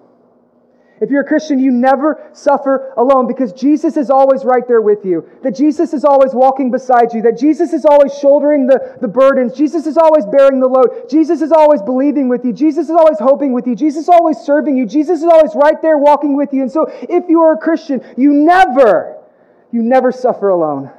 If 1.01 1.09
you're 1.09 1.21
a 1.21 1.27
Christian, 1.27 1.57
you 1.57 1.71
never 1.71 2.29
suffer 2.31 2.93
alone 2.95 3.25
because 3.25 3.53
Jesus 3.53 3.97
is 3.97 4.11
always 4.11 4.45
right 4.45 4.67
there 4.67 4.81
with 4.81 5.03
you. 5.03 5.27
That 5.41 5.55
Jesus 5.55 5.93
is 5.93 6.05
always 6.05 6.35
walking 6.35 6.69
beside 6.69 7.11
you. 7.11 7.23
That 7.23 7.39
Jesus 7.39 7.73
is 7.73 7.85
always 7.85 8.13
shouldering 8.19 8.67
the, 8.67 8.97
the 9.01 9.07
burdens. 9.07 9.53
Jesus 9.53 9.87
is 9.87 9.97
always 9.97 10.27
bearing 10.27 10.59
the 10.59 10.67
load. 10.67 11.09
Jesus 11.09 11.41
is 11.41 11.51
always 11.51 11.81
believing 11.81 12.29
with 12.29 12.45
you. 12.45 12.53
Jesus 12.53 12.85
is 12.85 12.91
always 12.91 13.17
hoping 13.17 13.51
with 13.51 13.65
you. 13.65 13.75
Jesus 13.75 14.03
is 14.03 14.09
always 14.09 14.37
serving 14.37 14.77
you. 14.77 14.85
Jesus 14.85 15.21
is 15.21 15.25
always 15.25 15.53
right 15.55 15.81
there 15.81 15.97
walking 15.97 16.37
with 16.37 16.53
you. 16.53 16.61
And 16.61 16.71
so 16.71 16.85
if 16.87 17.27
you 17.27 17.41
are 17.41 17.53
a 17.53 17.57
Christian, 17.57 18.05
you 18.15 18.31
never, 18.31 19.17
you 19.71 19.81
never 19.81 20.11
suffer 20.11 20.49
alone. 20.49 20.91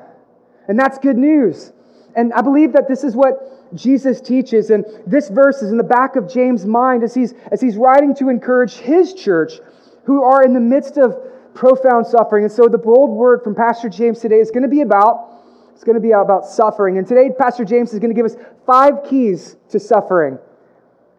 And 0.67 0.77
that's 0.77 0.99
good 0.99 1.17
news. 1.17 1.73
And 2.17 2.33
I 2.33 2.43
believe 2.43 2.73
that 2.73 2.89
this 2.89 3.05
is 3.05 3.15
what 3.15 3.77
Jesus 3.77 4.21
teaches. 4.21 4.71
And 4.71 4.85
this 5.07 5.29
verse 5.29 5.63
is 5.63 5.71
in 5.71 5.77
the 5.77 5.85
back 5.85 6.17
of 6.17 6.29
James' 6.29 6.67
mind 6.67 7.05
as 7.05 7.15
he's, 7.15 7.35
as 7.53 7.61
he's 7.61 7.77
writing 7.77 8.17
to 8.17 8.31
encourage 8.31 8.75
his 8.75 9.15
church 9.15 9.61
who 10.05 10.23
are 10.23 10.43
in 10.43 10.53
the 10.53 10.61
midst 10.61 10.99
of 10.99 11.17
profound 11.55 12.07
suffering. 12.07 12.45
And 12.45 12.53
so 12.53 12.69
the 12.69 12.79
bold 12.79 13.11
word 13.11 13.43
from 13.43 13.55
Pastor 13.55 13.89
James 13.89 14.21
today 14.21 14.39
is 14.39 14.51
going 14.51 14.63
to 14.63 14.69
be 14.69 14.81
about 14.81 15.29
it's 15.75 15.85
going 15.85 15.95
to 15.95 16.01
be 16.01 16.13
about 16.13 16.47
suffering. 16.47 16.99
And 16.99 17.07
today 17.07 17.31
Pastor 17.37 17.65
James 17.65 17.93
is 17.93 17.99
going 17.99 18.11
to 18.11 18.15
give 18.15 18.27
us 18.27 18.37
five 18.67 19.05
keys 19.09 19.57
to 19.71 19.81
suffering. 19.81 20.39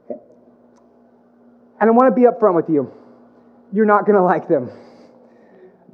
And 0.09 1.89
I 1.89 1.91
want 1.91 2.15
to 2.15 2.15
be 2.15 2.27
upfront 2.27 2.55
with 2.55 2.69
you. 2.69 2.91
You're 3.73 3.85
not 3.85 4.05
going 4.05 4.15
to 4.15 4.23
like 4.23 4.47
them. 4.47 4.71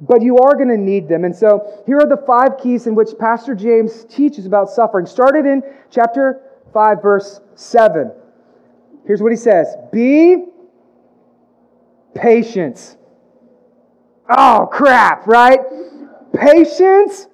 But 0.00 0.22
you 0.22 0.38
are 0.38 0.54
going 0.54 0.68
to 0.68 0.76
need 0.76 1.08
them. 1.08 1.24
And 1.24 1.34
so 1.34 1.82
here 1.86 1.98
are 1.98 2.06
the 2.06 2.22
five 2.26 2.58
keys 2.62 2.86
in 2.86 2.94
which 2.94 3.08
Pastor 3.18 3.54
James 3.54 4.04
teaches 4.04 4.46
about 4.46 4.70
suffering. 4.70 5.04
Started 5.04 5.46
in 5.46 5.62
chapter 5.90 6.42
5 6.72 7.02
verse 7.02 7.40
7. 7.56 8.12
Here's 9.06 9.20
what 9.20 9.32
he 9.32 9.36
says. 9.36 9.74
Be 9.90 10.44
Patience. 12.14 12.96
Oh, 14.28 14.68
crap, 14.70 15.26
right? 15.26 15.60
Patience, 16.34 17.26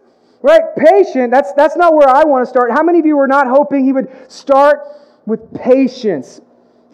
right? 0.42 0.62
Patient, 0.76 1.30
that's, 1.30 1.52
that's 1.52 1.76
not 1.76 1.94
where 1.94 2.08
I 2.08 2.24
want 2.24 2.44
to 2.44 2.48
start. 2.48 2.70
How 2.72 2.82
many 2.82 2.98
of 2.98 3.06
you 3.06 3.16
were 3.16 3.28
not 3.28 3.46
hoping 3.46 3.84
he 3.84 3.92
would 3.92 4.08
start 4.30 4.80
with 5.26 5.52
patience? 5.54 6.40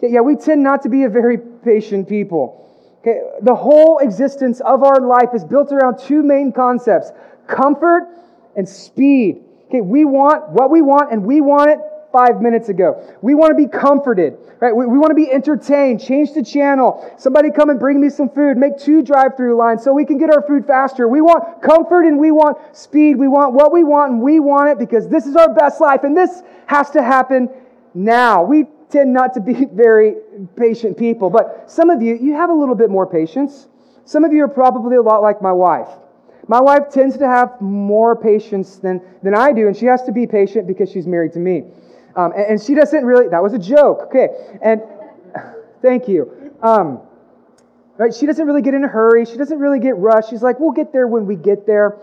Yeah, 0.01 0.19
we 0.19 0.35
tend 0.35 0.61
not 0.63 0.81
to 0.83 0.89
be 0.89 1.03
a 1.03 1.09
very 1.09 1.37
patient 1.37 2.09
people. 2.09 2.59
Okay, 2.99 3.19
the 3.41 3.55
whole 3.55 3.99
existence 3.99 4.61
of 4.61 4.83
our 4.83 4.99
life 5.01 5.29
is 5.33 5.43
built 5.43 5.71
around 5.71 5.99
two 5.99 6.23
main 6.23 6.51
concepts 6.51 7.11
comfort 7.47 8.07
and 8.55 8.67
speed. 8.67 9.43
Okay, 9.67 9.81
we 9.81 10.05
want 10.05 10.49
what 10.49 10.69
we 10.71 10.81
want, 10.81 11.11
and 11.11 11.25
we 11.25 11.41
want 11.41 11.71
it 11.71 11.79
five 12.13 12.41
minutes 12.41 12.69
ago. 12.69 13.03
We 13.23 13.33
want 13.33 13.51
to 13.51 13.55
be 13.55 13.67
comforted, 13.67 14.37
right? 14.59 14.73
We, 14.73 14.85
we 14.85 14.99
want 14.99 15.09
to 15.09 15.15
be 15.15 15.29
entertained. 15.31 15.99
Change 15.99 16.33
the 16.33 16.43
channel. 16.43 17.11
Somebody 17.17 17.49
come 17.49 17.71
and 17.71 17.79
bring 17.79 17.99
me 17.99 18.09
some 18.09 18.29
food. 18.29 18.55
Make 18.55 18.77
two 18.77 19.01
drive 19.01 19.35
through 19.35 19.57
lines 19.57 19.83
so 19.83 19.91
we 19.91 20.05
can 20.05 20.19
get 20.19 20.29
our 20.29 20.43
food 20.43 20.65
faster. 20.67 21.07
We 21.07 21.21
want 21.21 21.61
comfort 21.63 22.03
and 22.03 22.19
we 22.19 22.29
want 22.29 22.57
speed. 22.77 23.17
We 23.17 23.27
want 23.27 23.53
what 23.53 23.73
we 23.73 23.83
want 23.83 24.13
and 24.13 24.21
we 24.21 24.39
want 24.39 24.69
it 24.69 24.79
because 24.79 25.09
this 25.09 25.25
is 25.25 25.35
our 25.35 25.53
best 25.55 25.81
life 25.81 26.03
and 26.03 26.15
this 26.15 26.43
has 26.67 26.91
to 26.91 27.01
happen 27.01 27.49
now. 27.95 28.43
We 28.43 28.67
tend 28.91 29.11
not 29.11 29.33
to 29.33 29.41
be 29.41 29.65
very 29.73 30.15
patient 30.55 30.97
people, 30.97 31.31
but 31.31 31.69
some 31.69 31.89
of 31.89 32.03
you, 32.03 32.15
you 32.15 32.33
have 32.33 32.51
a 32.51 32.53
little 32.53 32.75
bit 32.75 32.91
more 32.91 33.07
patience. 33.07 33.67
Some 34.05 34.23
of 34.23 34.31
you 34.31 34.43
are 34.43 34.47
probably 34.47 34.97
a 34.97 35.01
lot 35.01 35.23
like 35.23 35.41
my 35.41 35.51
wife. 35.51 35.89
My 36.47 36.61
wife 36.61 36.89
tends 36.91 37.17
to 37.17 37.27
have 37.27 37.59
more 37.61 38.15
patience 38.15 38.75
than, 38.75 39.01
than 39.23 39.33
I 39.33 39.53
do, 39.53 39.67
and 39.67 39.75
she 39.75 39.85
has 39.85 40.03
to 40.03 40.11
be 40.11 40.27
patient 40.27 40.67
because 40.67 40.91
she's 40.91 41.07
married 41.07 41.33
to 41.33 41.39
me. 41.39 41.63
Um, 42.15 42.31
and, 42.33 42.45
and, 42.45 42.61
she 42.61 42.75
doesn't 42.75 43.05
really, 43.05 43.27
that 43.29 43.41
was 43.41 43.53
a 43.53 43.59
joke. 43.59 44.03
Okay. 44.03 44.29
And 44.61 44.81
thank 45.81 46.07
you. 46.07 46.53
Um, 46.61 47.01
right? 47.97 48.13
She 48.13 48.25
doesn't 48.25 48.45
really 48.45 48.61
get 48.61 48.73
in 48.73 48.83
a 48.83 48.87
hurry. 48.87 49.25
She 49.25 49.37
doesn't 49.37 49.59
really 49.59 49.79
get 49.79 49.97
rushed. 49.97 50.29
She's 50.29 50.43
like, 50.43 50.59
we'll 50.59 50.71
get 50.71 50.93
there 50.93 51.07
when 51.07 51.25
we 51.25 51.35
get 51.35 51.65
there. 51.65 51.97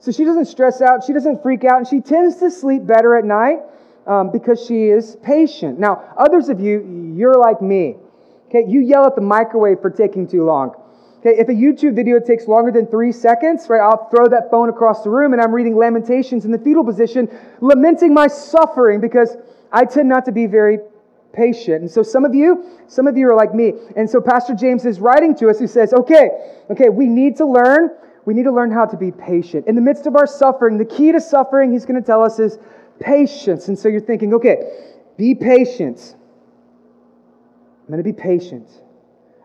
So 0.00 0.12
she 0.12 0.24
doesn't 0.24 0.46
stress 0.46 0.80
out. 0.80 1.04
She 1.04 1.12
doesn't 1.12 1.42
freak 1.42 1.64
out. 1.64 1.78
And 1.78 1.86
she 1.86 2.00
tends 2.00 2.36
to 2.36 2.50
sleep 2.50 2.86
better 2.86 3.16
at 3.16 3.24
night 3.24 3.60
um, 4.06 4.30
because 4.30 4.64
she 4.64 4.86
is 4.86 5.16
patient. 5.22 5.78
Now, 5.78 6.14
others 6.16 6.48
of 6.48 6.60
you, 6.60 7.14
you're 7.16 7.34
like 7.34 7.62
me. 7.62 7.96
Okay. 8.48 8.64
You 8.66 8.80
yell 8.80 9.06
at 9.06 9.14
the 9.14 9.20
microwave 9.20 9.80
for 9.80 9.90
taking 9.90 10.26
too 10.26 10.44
long. 10.44 10.74
If 11.36 11.48
a 11.48 11.52
YouTube 11.52 11.94
video 11.94 12.20
takes 12.20 12.46
longer 12.46 12.70
than 12.70 12.86
three 12.86 13.12
seconds, 13.12 13.68
right, 13.68 13.80
I'll 13.80 14.08
throw 14.08 14.28
that 14.28 14.50
phone 14.50 14.68
across 14.68 15.02
the 15.02 15.10
room 15.10 15.32
and 15.32 15.42
I'm 15.42 15.52
reading 15.52 15.76
Lamentations 15.76 16.44
in 16.44 16.52
the 16.52 16.58
fetal 16.58 16.84
position, 16.84 17.28
lamenting 17.60 18.14
my 18.14 18.26
suffering 18.26 19.00
because 19.00 19.36
I 19.72 19.84
tend 19.84 20.08
not 20.08 20.24
to 20.26 20.32
be 20.32 20.46
very 20.46 20.78
patient. 21.32 21.82
And 21.82 21.90
so 21.90 22.02
some 22.02 22.24
of 22.24 22.34
you, 22.34 22.64
some 22.86 23.06
of 23.06 23.16
you 23.16 23.28
are 23.28 23.36
like 23.36 23.54
me. 23.54 23.74
And 23.96 24.08
so 24.08 24.20
Pastor 24.20 24.54
James 24.54 24.84
is 24.84 25.00
writing 25.00 25.34
to 25.36 25.48
us 25.48 25.58
who 25.58 25.66
says, 25.66 25.92
okay, 25.92 26.30
okay, 26.70 26.88
we 26.88 27.06
need 27.06 27.36
to 27.36 27.46
learn, 27.46 27.90
we 28.24 28.34
need 28.34 28.44
to 28.44 28.52
learn 28.52 28.70
how 28.70 28.86
to 28.86 28.96
be 28.96 29.10
patient. 29.10 29.66
In 29.66 29.74
the 29.74 29.82
midst 29.82 30.06
of 30.06 30.16
our 30.16 30.26
suffering, 30.26 30.78
the 30.78 30.84
key 30.84 31.12
to 31.12 31.20
suffering, 31.20 31.72
he's 31.72 31.84
going 31.84 32.00
to 32.00 32.06
tell 32.06 32.22
us, 32.22 32.38
is 32.38 32.58
patience. 33.00 33.68
And 33.68 33.78
so 33.78 33.88
you're 33.88 34.00
thinking, 34.00 34.34
okay, 34.34 34.56
be 35.16 35.34
patient. 35.34 36.14
I'm 37.82 37.92
going 37.92 37.98
to 37.98 38.04
be 38.04 38.12
patient. 38.12 38.68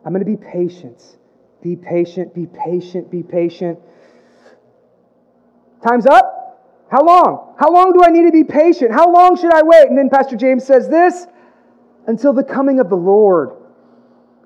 I'm 0.05 0.13
going 0.13 0.25
to 0.25 0.29
be 0.29 0.37
patient. 0.37 1.01
Be 1.63 1.77
patient, 1.77 2.36
be 2.36 2.46
patient, 2.46 3.10
be 3.10 3.24
patient. 3.24 3.79
Time's 5.88 6.05
up. 6.05 6.60
How 6.91 7.03
long? 7.03 7.55
How 7.58 7.72
long 7.72 7.93
do 7.93 8.03
I 8.03 8.10
need 8.10 8.25
to 8.25 8.32
be 8.32 8.43
patient? 8.43 8.91
How 8.91 9.10
long 9.10 9.38
should 9.38 9.53
I 9.53 9.62
wait? 9.63 9.88
And 9.88 9.98
then 9.98 10.10
Pastor 10.10 10.36
James 10.36 10.65
says 10.65 10.89
this 10.89 11.25
until 12.05 12.34
the 12.34 12.43
coming 12.43 12.82
of 12.82 12.89
the 12.89 12.98
Lord. 12.98 13.51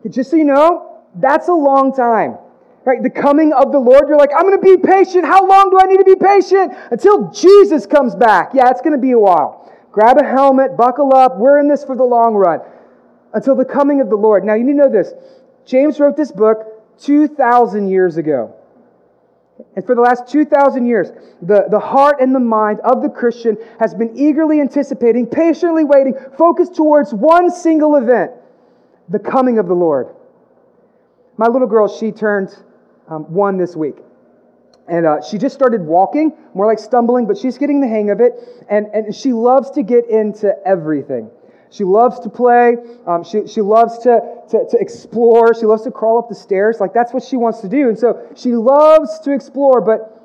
Just 0.08 0.30
so 0.30 0.38
you 0.38 0.46
know, 0.46 1.02
that's 1.16 1.48
a 1.48 1.54
long 1.54 1.94
time. 1.94 2.38
Right? 2.86 3.02
The 3.02 3.10
coming 3.10 3.52
of 3.52 3.72
the 3.72 3.80
Lord, 3.80 4.08
you're 4.08 4.18
like, 4.18 4.30
I'm 4.34 4.44
going 4.44 4.56
to 4.56 4.64
be 4.64 4.78
patient. 4.78 5.26
How 5.26 5.46
long 5.46 5.72
do 5.72 5.80
I 5.82 5.88
need 5.88 5.98
to 5.98 6.06
be 6.06 6.16
patient? 6.16 6.72
Until 6.92 7.32
Jesus 7.32 7.88
comes 7.88 8.16
back. 8.16 8.52
Yeah, 8.54 8.70
it's 8.70 8.80
going 8.80 8.94
to 8.94 9.02
be 9.02 9.12
a 9.12 9.20
while. 9.20 9.74
Grab 9.92 10.22
a 10.22 10.24
helmet, 10.24 10.78
buckle 10.78 11.14
up. 11.16 11.38
We're 11.38 11.60
in 11.60 11.68
this 11.68 11.84
for 11.84 11.96
the 11.96 12.04
long 12.04 12.36
run. 12.36 12.62
Until 13.34 13.56
the 13.56 13.66
coming 13.66 14.02
of 14.02 14.10
the 14.10 14.16
Lord. 14.16 14.46
Now, 14.46 14.54
you 14.54 14.64
need 14.64 14.74
to 14.74 14.78
know 14.78 14.90
this. 14.90 15.12
James 15.66 16.00
wrote 16.00 16.16
this 16.16 16.32
book 16.32 16.76
2,000 17.00 17.89
years 17.89 18.18
ago. 18.18 18.56
And 19.75 19.86
for 19.86 19.96
the 19.96 20.01
last 20.01 20.27
2,000 20.27 20.86
years, 20.86 21.10
the, 21.42 21.66
the 21.70 21.80
heart 21.80 22.18
and 22.20 22.34
the 22.34 22.39
mind 22.39 22.80
of 22.82 23.01
the 23.01 23.10
Christian 23.10 23.58
has 23.80 23.94
been 23.94 24.16
eagerly 24.16 24.62
anticipating, 24.62 25.25
patiently 25.25 25.84
waiting, 25.84 26.13
focused 26.38 26.75
towards 26.75 27.13
one 27.13 27.50
single 27.50 27.96
event 27.96 28.32
the 29.10 29.20
coming 29.20 29.58
of 29.58 29.68
the 29.68 29.74
Lord. 29.74 30.10
My 31.38 31.48
little 31.48 31.68
girl, 31.68 31.88
she 31.88 32.12
turned 32.12 32.56
um, 33.08 33.24
one 33.32 33.58
this 33.58 33.75
week. 33.75 33.96
And 34.88 35.06
uh, 35.06 35.22
she 35.22 35.38
just 35.38 35.54
started 35.54 35.82
walking, 35.82 36.32
more 36.54 36.66
like 36.66 36.80
stumbling, 36.80 37.25
but 37.27 37.38
she's 37.38 37.58
getting 37.58 37.82
the 37.82 37.88
hang 37.88 38.10
of 38.10 38.22
it. 38.22 38.34
And, 38.70 38.88
and 38.88 39.13
she 39.16 39.34
loves 39.34 39.72
to 39.72 39.84
get 39.84 40.10
into 40.10 40.54
everything. 40.66 41.30
She 41.70 41.84
loves 41.84 42.20
to 42.22 42.30
play. 42.30 42.78
Um, 43.06 43.24
she, 43.24 43.48
she 43.48 43.62
loves 43.62 44.00
to, 44.00 44.22
to, 44.50 44.66
to 44.70 44.78
explore. 44.80 45.54
She 45.54 45.66
loves 45.66 45.84
to 45.84 45.92
crawl 45.92 46.20
up 46.20 46.30
the 46.30 46.36
stairs. 46.36 46.80
Like, 46.80 46.94
that's 46.94 47.14
what 47.14 47.24
she 47.24 47.36
wants 47.36 47.60
to 47.62 47.70
do. 47.70 47.90
And 47.90 47.98
so 47.98 48.26
she 48.36 48.54
loves 48.54 49.20
to 49.20 49.34
explore, 49.34 49.82
but, 49.82 50.22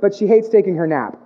but 0.00 0.14
she 0.14 0.26
hates 0.26 0.48
taking 0.48 0.76
her 0.76 0.86
nap. 0.86 1.18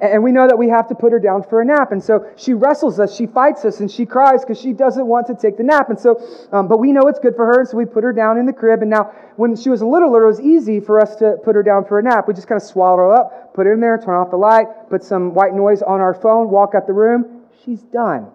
And 0.00 0.22
we 0.22 0.30
know 0.30 0.46
that 0.46 0.56
we 0.56 0.68
have 0.68 0.86
to 0.88 0.94
put 0.94 1.10
her 1.10 1.18
down 1.18 1.42
for 1.42 1.60
a 1.60 1.64
nap. 1.64 1.90
And 1.90 2.00
so 2.00 2.30
she 2.36 2.54
wrestles 2.54 3.00
us, 3.00 3.16
she 3.16 3.26
fights 3.26 3.64
us, 3.64 3.80
and 3.80 3.90
she 3.90 4.06
cries 4.06 4.42
because 4.42 4.60
she 4.60 4.72
doesn't 4.72 5.04
want 5.04 5.26
to 5.26 5.34
take 5.34 5.56
the 5.56 5.64
nap. 5.64 5.90
And 5.90 5.98
so, 5.98 6.22
um, 6.52 6.68
but 6.68 6.78
we 6.78 6.92
know 6.92 7.02
it's 7.08 7.18
good 7.18 7.34
for 7.34 7.46
her, 7.46 7.60
and 7.60 7.68
so 7.68 7.76
we 7.76 7.84
put 7.84 8.04
her 8.04 8.12
down 8.12 8.38
in 8.38 8.46
the 8.46 8.52
crib. 8.52 8.82
And 8.82 8.90
now, 8.90 9.10
when 9.34 9.56
she 9.56 9.70
was 9.70 9.80
a 9.80 9.86
littler, 9.86 10.22
it 10.22 10.28
was 10.28 10.40
easy 10.40 10.78
for 10.78 11.00
us 11.00 11.16
to 11.16 11.36
put 11.44 11.56
her 11.56 11.64
down 11.64 11.84
for 11.84 11.98
a 11.98 12.02
nap. 12.02 12.28
We 12.28 12.34
just 12.34 12.46
kind 12.46 12.62
of 12.62 12.66
swallow 12.68 12.98
her 12.98 13.12
up, 13.12 13.54
put 13.54 13.66
her 13.66 13.72
in 13.72 13.80
there, 13.80 13.98
turn 13.98 14.14
off 14.14 14.30
the 14.30 14.36
light, 14.36 14.68
put 14.88 15.02
some 15.02 15.34
white 15.34 15.54
noise 15.54 15.82
on 15.82 16.00
our 16.00 16.14
phone, 16.14 16.48
walk 16.48 16.76
out 16.76 16.86
the 16.86 16.92
room. 16.92 17.42
She's 17.64 17.82
done 17.82 18.30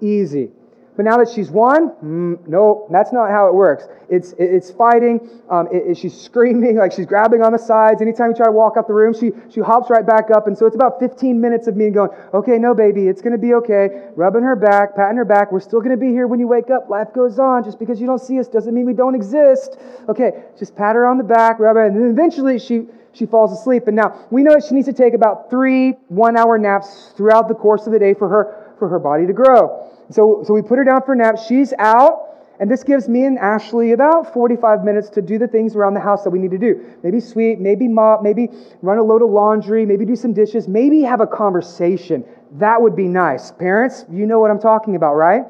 easy. 0.00 0.50
But 0.96 1.04
now 1.04 1.18
that 1.18 1.28
she's 1.28 1.50
won, 1.50 1.90
mm, 2.02 2.48
no, 2.48 2.88
that's 2.90 3.12
not 3.12 3.30
how 3.30 3.48
it 3.48 3.54
works. 3.54 3.84
It's, 4.08 4.34
it's 4.38 4.70
fighting. 4.70 5.28
Um, 5.50 5.68
it, 5.70 5.90
it, 5.90 5.98
she's 5.98 6.18
screaming, 6.18 6.76
like 6.78 6.92
she's 6.92 7.04
grabbing 7.04 7.42
on 7.42 7.52
the 7.52 7.58
sides. 7.58 8.00
Anytime 8.00 8.30
you 8.30 8.34
try 8.34 8.46
to 8.46 8.52
walk 8.52 8.74
out 8.78 8.88
the 8.88 8.94
room, 8.94 9.12
she, 9.12 9.32
she 9.50 9.60
hops 9.60 9.90
right 9.90 10.06
back 10.06 10.30
up. 10.34 10.46
And 10.46 10.56
so 10.56 10.64
it's 10.64 10.74
about 10.74 10.98
15 10.98 11.38
minutes 11.38 11.66
of 11.66 11.76
me 11.76 11.90
going, 11.90 12.10
okay, 12.32 12.58
no, 12.58 12.74
baby, 12.74 13.08
it's 13.08 13.20
going 13.20 13.32
to 13.32 13.38
be 13.38 13.52
okay. 13.54 14.08
Rubbing 14.16 14.42
her 14.42 14.56
back, 14.56 14.96
patting 14.96 15.18
her 15.18 15.26
back. 15.26 15.52
We're 15.52 15.60
still 15.60 15.80
going 15.80 15.90
to 15.90 16.00
be 16.00 16.08
here 16.08 16.26
when 16.26 16.40
you 16.40 16.48
wake 16.48 16.70
up. 16.70 16.88
Life 16.88 17.12
goes 17.14 17.38
on. 17.38 17.62
Just 17.62 17.78
because 17.78 18.00
you 18.00 18.06
don't 18.06 18.20
see 18.20 18.40
us 18.40 18.48
doesn't 18.48 18.74
mean 18.74 18.86
we 18.86 18.94
don't 18.94 19.14
exist. 19.14 19.76
Okay, 20.08 20.44
just 20.58 20.74
pat 20.74 20.96
her 20.96 21.06
on 21.06 21.18
the 21.18 21.24
back, 21.24 21.58
rub 21.58 21.76
her, 21.76 21.84
and 21.84 21.94
then 21.94 22.10
eventually 22.10 22.58
she, 22.58 22.86
she 23.12 23.26
falls 23.26 23.52
asleep. 23.52 23.86
And 23.86 23.96
now 23.96 24.26
we 24.30 24.42
know 24.42 24.54
that 24.54 24.64
she 24.64 24.74
needs 24.74 24.86
to 24.86 24.94
take 24.94 25.12
about 25.12 25.50
three 25.50 25.90
one 26.08 26.38
hour 26.38 26.56
naps 26.56 27.12
throughout 27.16 27.48
the 27.48 27.54
course 27.54 27.86
of 27.86 27.92
the 27.92 27.98
day 27.98 28.14
for 28.14 28.28
her 28.28 28.65
for 28.78 28.88
her 28.88 28.98
body 28.98 29.26
to 29.26 29.32
grow. 29.32 29.90
So, 30.10 30.42
so 30.46 30.54
we 30.54 30.62
put 30.62 30.78
her 30.78 30.84
down 30.84 31.02
for 31.02 31.14
a 31.14 31.16
nap. 31.16 31.36
She's 31.38 31.72
out. 31.78 32.22
And 32.58 32.70
this 32.70 32.82
gives 32.82 33.06
me 33.06 33.24
and 33.26 33.38
Ashley 33.38 33.92
about 33.92 34.32
45 34.32 34.82
minutes 34.82 35.10
to 35.10 35.20
do 35.20 35.36
the 35.38 35.46
things 35.46 35.76
around 35.76 35.92
the 35.92 36.00
house 36.00 36.24
that 36.24 36.30
we 36.30 36.38
need 36.38 36.52
to 36.52 36.58
do. 36.58 36.96
Maybe 37.02 37.20
sweep, 37.20 37.58
maybe 37.58 37.86
mop, 37.86 38.22
maybe 38.22 38.48
run 38.80 38.96
a 38.96 39.02
load 39.02 39.20
of 39.20 39.28
laundry, 39.28 39.84
maybe 39.84 40.06
do 40.06 40.16
some 40.16 40.32
dishes, 40.32 40.66
maybe 40.66 41.02
have 41.02 41.20
a 41.20 41.26
conversation. 41.26 42.24
That 42.52 42.80
would 42.80 42.96
be 42.96 43.08
nice. 43.08 43.52
Parents, 43.52 44.06
you 44.10 44.24
know 44.24 44.38
what 44.38 44.50
I'm 44.50 44.58
talking 44.58 44.96
about, 44.96 45.16
right? 45.16 45.42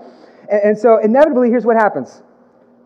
And, 0.51 0.63
and 0.63 0.79
so 0.79 0.99
inevitably, 0.99 1.49
here's 1.49 1.65
what 1.65 1.77
happens 1.77 2.23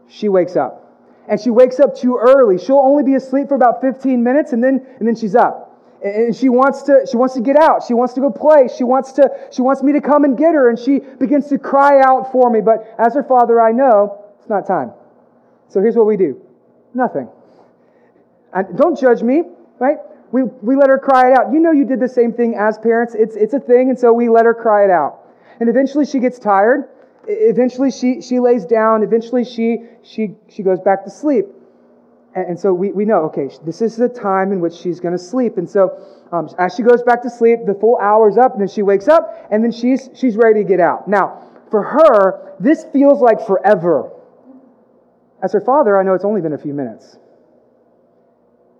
she 0.06 0.28
wakes 0.28 0.54
up. 0.54 0.86
And 1.26 1.40
she 1.40 1.48
wakes 1.48 1.80
up 1.80 1.96
too 1.96 2.18
early. 2.20 2.58
She'll 2.58 2.76
only 2.76 3.04
be 3.04 3.14
asleep 3.14 3.48
for 3.48 3.54
about 3.54 3.80
15 3.80 4.22
minutes 4.22 4.52
and 4.52 4.62
then, 4.62 4.84
and 4.98 5.08
then 5.08 5.14
she's 5.14 5.34
up 5.34 5.69
and 6.02 6.34
she 6.34 6.48
wants 6.48 6.82
to 6.84 7.06
she 7.10 7.16
wants 7.16 7.34
to 7.34 7.40
get 7.40 7.56
out. 7.56 7.84
She 7.86 7.94
wants 7.94 8.14
to 8.14 8.20
go 8.20 8.30
play. 8.30 8.68
She 8.74 8.84
wants 8.84 9.12
to 9.12 9.30
she 9.52 9.62
wants 9.62 9.82
me 9.82 9.92
to 9.92 10.00
come 10.00 10.24
and 10.24 10.36
get 10.36 10.54
her 10.54 10.70
and 10.70 10.78
she 10.78 10.98
begins 10.98 11.48
to 11.48 11.58
cry 11.58 12.00
out 12.00 12.32
for 12.32 12.50
me. 12.50 12.60
But 12.60 12.94
as 12.98 13.14
her 13.14 13.22
father 13.22 13.60
i 13.60 13.72
know 13.72 14.24
it's 14.38 14.48
not 14.48 14.66
time. 14.66 14.92
So 15.68 15.80
here's 15.80 15.96
what 15.96 16.06
we 16.06 16.16
do. 16.16 16.40
Nothing. 16.94 17.28
And 18.52 18.76
don't 18.76 18.98
judge 18.98 19.22
me 19.22 19.42
right? 19.80 19.96
We, 20.30 20.44
we 20.44 20.76
let 20.76 20.88
her 20.88 20.98
cry 20.98 21.32
it 21.32 21.38
out. 21.38 21.52
You 21.52 21.58
know 21.58 21.72
you 21.72 21.84
did 21.84 21.98
the 21.98 22.08
same 22.08 22.32
thing 22.32 22.54
as 22.54 22.78
parents. 22.78 23.16
It's, 23.18 23.34
it's 23.34 23.54
a 23.54 23.58
thing 23.58 23.88
and 23.90 23.98
so 23.98 24.12
we 24.12 24.28
let 24.28 24.44
her 24.44 24.54
cry 24.54 24.84
it 24.84 24.90
out. 24.90 25.18
And 25.58 25.68
eventually 25.68 26.06
she 26.06 26.20
gets 26.20 26.38
tired. 26.38 26.88
Eventually 27.26 27.90
she, 27.90 28.22
she 28.22 28.38
lays 28.38 28.64
down. 28.64 29.02
Eventually 29.02 29.44
she, 29.44 29.78
she, 30.02 30.36
she 30.48 30.62
goes 30.62 30.78
back 30.80 31.04
to 31.04 31.10
sleep 31.10 31.46
and 32.34 32.58
so 32.58 32.72
we, 32.72 32.92
we 32.92 33.04
know, 33.04 33.22
okay, 33.24 33.50
this 33.64 33.82
is 33.82 33.96
the 33.96 34.08
time 34.08 34.52
in 34.52 34.60
which 34.60 34.74
she's 34.74 35.00
going 35.00 35.12
to 35.12 35.18
sleep. 35.18 35.56
And 35.56 35.68
so 35.68 35.98
um, 36.30 36.48
as 36.58 36.74
she 36.76 36.82
goes 36.82 37.02
back 37.02 37.22
to 37.22 37.30
sleep, 37.30 37.60
the 37.66 37.74
full 37.74 37.98
hour's 37.98 38.36
up, 38.36 38.52
and 38.52 38.60
then 38.60 38.68
she 38.68 38.82
wakes 38.82 39.08
up, 39.08 39.48
and 39.50 39.64
then 39.64 39.72
she's, 39.72 40.10
she's 40.14 40.36
ready 40.36 40.62
to 40.62 40.68
get 40.68 40.78
out. 40.78 41.08
Now, 41.08 41.48
for 41.70 41.82
her, 41.82 42.54
this 42.60 42.84
feels 42.92 43.20
like 43.20 43.44
forever. 43.46 44.12
As 45.42 45.52
her 45.52 45.60
father, 45.60 45.98
I 45.98 46.04
know 46.04 46.14
it's 46.14 46.24
only 46.24 46.40
been 46.40 46.52
a 46.52 46.58
few 46.58 46.74
minutes. 46.74 47.16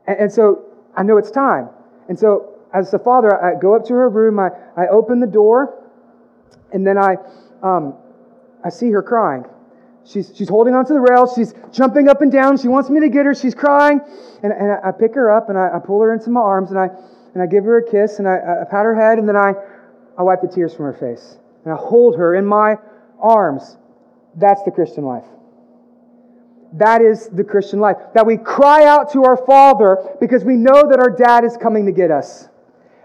And, 0.07 0.19
and 0.21 0.33
so 0.33 0.65
I 0.97 1.03
know 1.03 1.17
it's 1.17 1.31
time. 1.31 1.71
And 2.09 2.19
so 2.19 2.61
as 2.73 2.91
the 2.93 2.99
father, 3.01 3.43
I 3.43 3.59
go 3.59 3.75
up 3.75 3.85
to 3.87 3.95
her 3.95 4.09
room, 4.09 4.39
I, 4.39 4.51
I 4.77 4.87
open 4.89 5.19
the 5.19 5.27
door, 5.27 5.91
and 6.73 6.87
then 6.87 6.99
I, 6.99 7.17
um, 7.63 7.95
I 8.65 8.69
see 8.69 8.91
her 8.93 9.03
crying. 9.03 9.45
She's, 10.05 10.33
she's 10.35 10.49
holding 10.49 10.75
onto 10.75 10.93
the 10.93 11.01
rail. 11.01 11.33
She's 11.33 11.55
jumping 11.73 12.09
up 12.09 12.23
and 12.23 12.33
down. 12.33 12.59
She 12.59 12.69
wants 12.69 12.91
me 12.91 13.01
to 13.01 13.09
get 13.09 13.27
her. 13.27 13.35
She's 13.35 13.55
crying. 13.55 14.01
And, 14.43 14.53
and 14.53 14.79
I, 14.85 14.91
pick 14.93 15.15
her 15.15 15.31
up 15.31 15.49
and 15.49 15.59
I, 15.59 15.77
I, 15.77 15.79
pull 15.79 16.01
her 16.01 16.13
into 16.13 16.31
my 16.31 16.41
arms 16.41 16.71
and 16.71 16.79
I, 16.79 16.89
and 17.35 17.43
I 17.43 17.47
give 17.47 17.65
her 17.65 17.79
a 17.79 17.91
kiss 17.91 18.19
and 18.19 18.27
I, 18.27 18.63
I 18.63 18.65
pat 18.65 18.85
her 18.85 18.95
head 18.95 19.19
and 19.19 19.29
then 19.29 19.37
I, 19.37 19.53
I 20.19 20.23
wipe 20.23 20.41
the 20.41 20.49
tears 20.49 20.75
from 20.75 20.87
her 20.87 20.95
face. 20.95 21.37
And 21.65 21.73
I 21.73 21.77
hold 21.77 22.17
her 22.17 22.35
in 22.35 22.47
my 22.47 22.77
arms. 23.21 23.77
That's 24.37 24.63
the 24.63 24.71
Christian 24.71 25.05
life. 25.05 25.25
that 26.75 27.03
is 27.03 27.29
the 27.29 27.45
Christian 27.45 27.81
life. 27.81 27.97
That 28.15 28.27
we 28.27 28.37
cry 28.37 28.85
out 28.85 29.13
to 29.13 29.25
our 29.25 29.37
Father 29.37 30.17
because 30.21 30.45
we 30.45 30.55
know 30.57 30.89
that 30.89 30.99
our 30.99 31.11
dad 31.11 31.45
is 31.45 31.57
coming 31.57 31.87
to 31.87 31.93
get 31.93 32.11
us. 32.11 32.49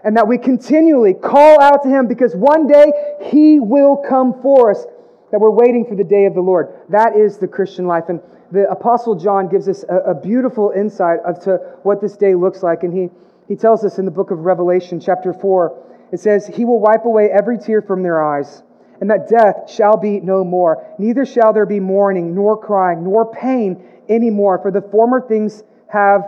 And 0.04 0.16
that 0.16 0.28
we 0.28 0.38
continually 0.38 1.14
call 1.14 1.60
out 1.60 1.82
to 1.82 1.88
him 1.88 2.06
because 2.06 2.34
one 2.36 2.68
day 2.68 2.92
he 3.24 3.58
will 3.58 3.96
come 3.96 4.40
for 4.40 4.70
us. 4.70 4.86
That 5.32 5.40
we're 5.40 5.50
waiting 5.50 5.84
for 5.88 5.96
the 5.96 6.04
day 6.04 6.26
of 6.26 6.34
the 6.34 6.40
Lord. 6.40 6.68
That 6.88 7.16
is 7.16 7.38
the 7.38 7.48
Christian 7.48 7.86
life. 7.86 8.04
And 8.08 8.20
the 8.52 8.70
Apostle 8.70 9.16
John 9.16 9.48
gives 9.48 9.68
us 9.68 9.84
a, 9.88 10.10
a 10.10 10.14
beautiful 10.14 10.72
insight 10.74 11.18
as 11.28 11.38
to 11.44 11.56
what 11.82 12.00
this 12.00 12.16
day 12.16 12.34
looks 12.34 12.62
like. 12.62 12.84
And 12.84 12.92
he, 12.92 13.08
he 13.48 13.56
tells 13.56 13.84
us 13.84 13.98
in 13.98 14.04
the 14.04 14.10
book 14.10 14.30
of 14.30 14.40
Revelation, 14.40 15.00
chapter 15.00 15.32
4, 15.32 16.08
it 16.12 16.20
says, 16.20 16.46
He 16.46 16.64
will 16.64 16.80
wipe 16.80 17.04
away 17.04 17.28
every 17.30 17.58
tear 17.58 17.82
from 17.82 18.02
their 18.02 18.24
eyes 18.24 18.62
and 19.00 19.10
that 19.10 19.28
death 19.28 19.70
shall 19.70 19.96
be 19.96 20.20
no 20.20 20.44
more. 20.44 20.94
Neither 20.98 21.26
shall 21.26 21.52
there 21.52 21.66
be 21.66 21.80
mourning, 21.80 22.34
nor 22.34 22.56
crying, 22.56 23.04
nor 23.04 23.30
pain 23.30 23.84
any 24.08 24.30
more, 24.30 24.58
for 24.58 24.70
the 24.70 24.80
former 24.80 25.20
things 25.20 25.62
have 25.88 26.22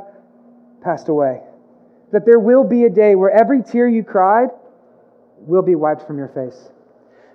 passed 0.82 1.08
away. 1.08 1.40
That 2.12 2.24
there 2.26 2.38
will 2.38 2.64
be 2.64 2.84
a 2.84 2.90
day 2.90 3.14
where 3.14 3.30
every 3.30 3.62
tear 3.62 3.88
you 3.88 4.02
cried 4.02 4.48
will 5.38 5.62
be 5.62 5.74
wiped 5.74 6.06
from 6.06 6.18
your 6.18 6.28
face. 6.28 6.70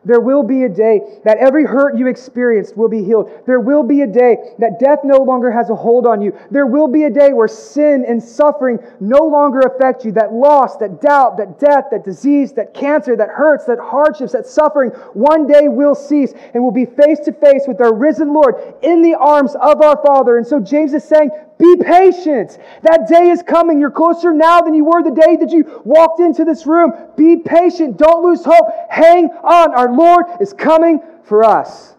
There 0.05 0.19
will 0.19 0.43
be 0.43 0.63
a 0.63 0.69
day 0.69 1.01
that 1.23 1.37
every 1.37 1.65
hurt 1.65 1.97
you 1.97 2.07
experienced 2.07 2.75
will 2.75 2.89
be 2.89 3.03
healed. 3.03 3.31
There 3.45 3.59
will 3.59 3.83
be 3.83 4.01
a 4.01 4.07
day 4.07 4.37
that 4.59 4.79
death 4.79 4.99
no 5.03 5.17
longer 5.17 5.49
has 5.51 5.69
a 5.69 5.75
hold 5.75 6.05
on 6.05 6.21
you. 6.21 6.37
There 6.51 6.67
will 6.67 6.87
be 6.87 7.03
a 7.03 7.09
day 7.09 7.31
where 7.31 7.47
sin 7.47 8.03
and 8.07 8.21
suffering 8.21 8.79
no 8.99 9.25
longer 9.25 9.61
affect 9.61 10.03
you. 10.03 10.11
That 10.11 10.33
loss, 10.33 10.77
that 10.77 11.01
doubt, 11.01 11.37
that 11.37 11.59
death, 11.59 11.85
that 11.91 12.03
disease, 12.03 12.53
that 12.53 12.73
cancer, 12.73 13.15
that 13.15 13.29
hurts, 13.29 13.65
that 13.65 13.79
hardships, 13.79 14.33
that 14.33 14.45
suffering 14.45 14.89
one 15.13 15.47
day 15.47 15.67
will 15.67 15.95
cease 15.95 16.33
and 16.53 16.61
we'll 16.61 16.71
be 16.71 16.85
face 16.85 17.19
to 17.21 17.31
face 17.31 17.63
with 17.67 17.79
our 17.79 17.93
risen 17.93 18.33
Lord 18.33 18.55
in 18.81 19.01
the 19.01 19.15
arms 19.15 19.55
of 19.55 19.81
our 19.81 20.01
Father. 20.05 20.37
And 20.37 20.45
so 20.45 20.59
James 20.59 20.93
is 20.93 21.03
saying, 21.03 21.29
be 21.63 21.77
patient. 21.81 22.57
That 22.81 23.07
day 23.07 23.29
is 23.29 23.41
coming. 23.41 23.79
You're 23.79 23.91
closer 23.91 24.33
now 24.33 24.59
than 24.59 24.73
you 24.73 24.83
were 24.83 25.01
the 25.01 25.11
day 25.11 25.37
that 25.37 25.51
you 25.51 25.81
walked 25.85 26.19
into 26.19 26.43
this 26.43 26.65
room. 26.67 26.91
Be 27.15 27.37
patient. 27.37 27.97
Don't 27.97 28.23
lose 28.23 28.43
hope. 28.43 28.67
Hang 28.89 29.29
on. 29.29 29.73
Our 29.73 29.95
Lord 29.95 30.25
is 30.41 30.51
coming 30.51 30.99
for 31.23 31.43
us. 31.43 31.95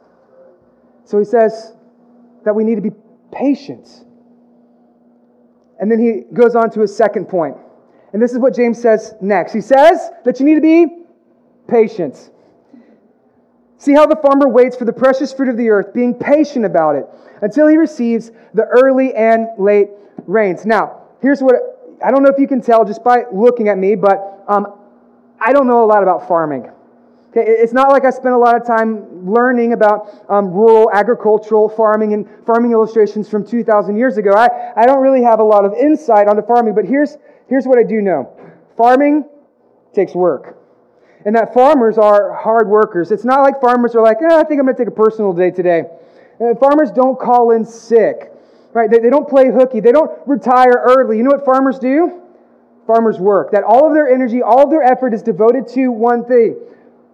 So 1.05 1.19
he 1.19 1.25
says 1.25 1.73
that 2.45 2.55
we 2.55 2.63
need 2.63 2.75
to 2.75 2.83
be 2.83 2.93
patient. 3.33 4.05
And 5.81 5.91
then 5.91 5.99
he 5.99 6.23
goes 6.35 6.55
on 6.55 6.71
to 6.73 6.81
his 6.81 6.95
second 6.95 7.27
point. 7.27 7.57
And 8.13 8.23
this 8.23 8.33
is 8.33 8.39
what 8.39 8.55
James 8.55 8.81
says 8.81 9.15
next. 9.23 9.55
He 9.55 9.63
says 9.63 10.11
that 10.25 10.39
you 10.41 10.47
need 10.47 10.57
to 10.57 10.61
be 10.61 11.05
patient. 11.69 12.31
See 13.85 13.93
how 13.93 14.07
the 14.07 14.17
farmer 14.17 14.49
waits 14.49 14.79
for 14.79 14.87
the 14.87 14.95
precious 14.95 15.31
fruit 15.31 15.51
of 15.51 15.59
the 15.59 15.69
earth, 15.69 15.93
being 15.93 16.15
patient 16.15 16.65
about 16.65 16.97
it 16.97 17.07
until 17.43 17.67
he 17.67 17.77
receives 17.77 18.31
the 18.55 18.63
early 18.63 19.13
and 19.15 19.49
late 19.59 19.91
rains. 20.27 20.65
Now, 20.65 21.03
here's 21.21 21.43
what 21.43 21.55
I 22.03 22.11
don't 22.11 22.23
know 22.23 22.31
if 22.31 22.39
you 22.39 22.49
can 22.49 22.63
tell 22.63 22.87
just 22.87 23.05
by 23.05 23.25
looking 23.31 23.69
at 23.69 23.77
me, 23.77 23.95
but 23.95 24.43
um, 24.49 24.73
I 25.39 25.53
don't 25.53 25.67
know 25.67 25.85
a 25.85 25.87
lot 25.87 26.03
about 26.03 26.27
farming. 26.27 26.71
Okay, 27.29 27.45
it's 27.47 27.75
not 27.75 27.91
like 27.91 28.07
I 28.07 28.11
spent 28.11 28.35
a 28.35 28.39
lot 28.39 28.57
of 28.57 28.67
time 28.67 29.31
learning 29.31 29.75
about 29.75 30.09
um, 30.31 30.51
rural 30.51 30.91
agricultural 30.91 31.69
farming 31.69 32.15
and 32.15 32.27
farming 32.47 32.73
illustrations 32.73 33.29
from 33.29 33.47
2,000 33.47 33.99
years 33.99 34.17
ago. 34.17 34.33
I, 34.33 34.73
I 34.81 34.87
don't 34.87 35.03
really 35.03 35.23
have 35.23 35.41
a 35.41 35.45
lot 35.45 35.67
of 35.67 35.75
insight 35.75 36.27
onto 36.27 36.41
farming, 36.47 36.75
but 36.75 36.87
here's, 36.87 37.19
here's 37.51 37.67
what 37.67 37.79
I 37.79 37.83
do 37.83 38.01
know 38.01 38.35
farming 38.79 39.29
takes 39.93 40.15
work 40.15 40.64
and 41.25 41.35
that 41.37 41.55
farmers 41.55 41.97
are 41.99 42.35
hard 42.35 42.69
workers. 42.69 43.11
It's 43.11 43.25
not 43.25 43.41
like 43.41 43.61
farmers 43.61 43.95
are 43.95 44.03
like, 44.03 44.19
eh, 44.23 44.35
I 44.35 44.45
think 44.45 44.61
I'm 44.61 44.67
going 44.67 44.77
to 44.77 44.85
take 44.85 44.89
a 44.89 44.97
personal 44.97 45.33
day 45.33 45.51
today. 45.51 45.85
Uh, 46.41 46.55
farmers 46.57 46.91
don't 46.91 47.19
call 47.19 47.53
in 47.53 47.65
sick, 47.65 48.33
right? 48.73 48.91
They, 48.91 48.99
they 48.99 49.11
don't 49.11 49.29
play 49.29 49.51
hooky. 49.51 49.81
They 49.81 49.93
don't 49.93 50.11
retire 50.27 50.83
early. 50.85 51.17
You 51.17 51.23
know 51.23 51.31
what 51.31 51.45
farmers 51.45 51.79
do? 51.79 52.21
Farmers 52.87 53.19
work. 53.19 53.53
That 53.53 53.65
all 53.65 53.87
of 53.87 53.95
their 53.95 54.09
energy, 54.09 54.43
all 54.43 54.65
of 54.65 54.71
their 54.71 54.83
effort 54.83 55.15
is 55.15 55.23
devoted 55.23 55.67
to 55.69 55.89
one 55.89 56.25
thing 56.27 56.57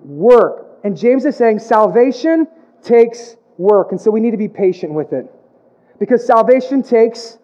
work. 0.03 0.67
And 0.83 0.97
James 0.97 1.25
is 1.25 1.37
saying 1.37 1.61
salvation 1.61 2.49
takes 2.83 3.37
work. 3.59 3.93
And 3.93 4.01
so 4.01 4.11
we 4.11 4.21
need 4.21 4.33
to 4.33 4.39
be 4.39 4.49
patient 4.49 4.93
with 4.93 5.13
it. 5.13 5.31
Because 6.01 6.27
salvation 6.27 6.83
takes, 6.83 7.39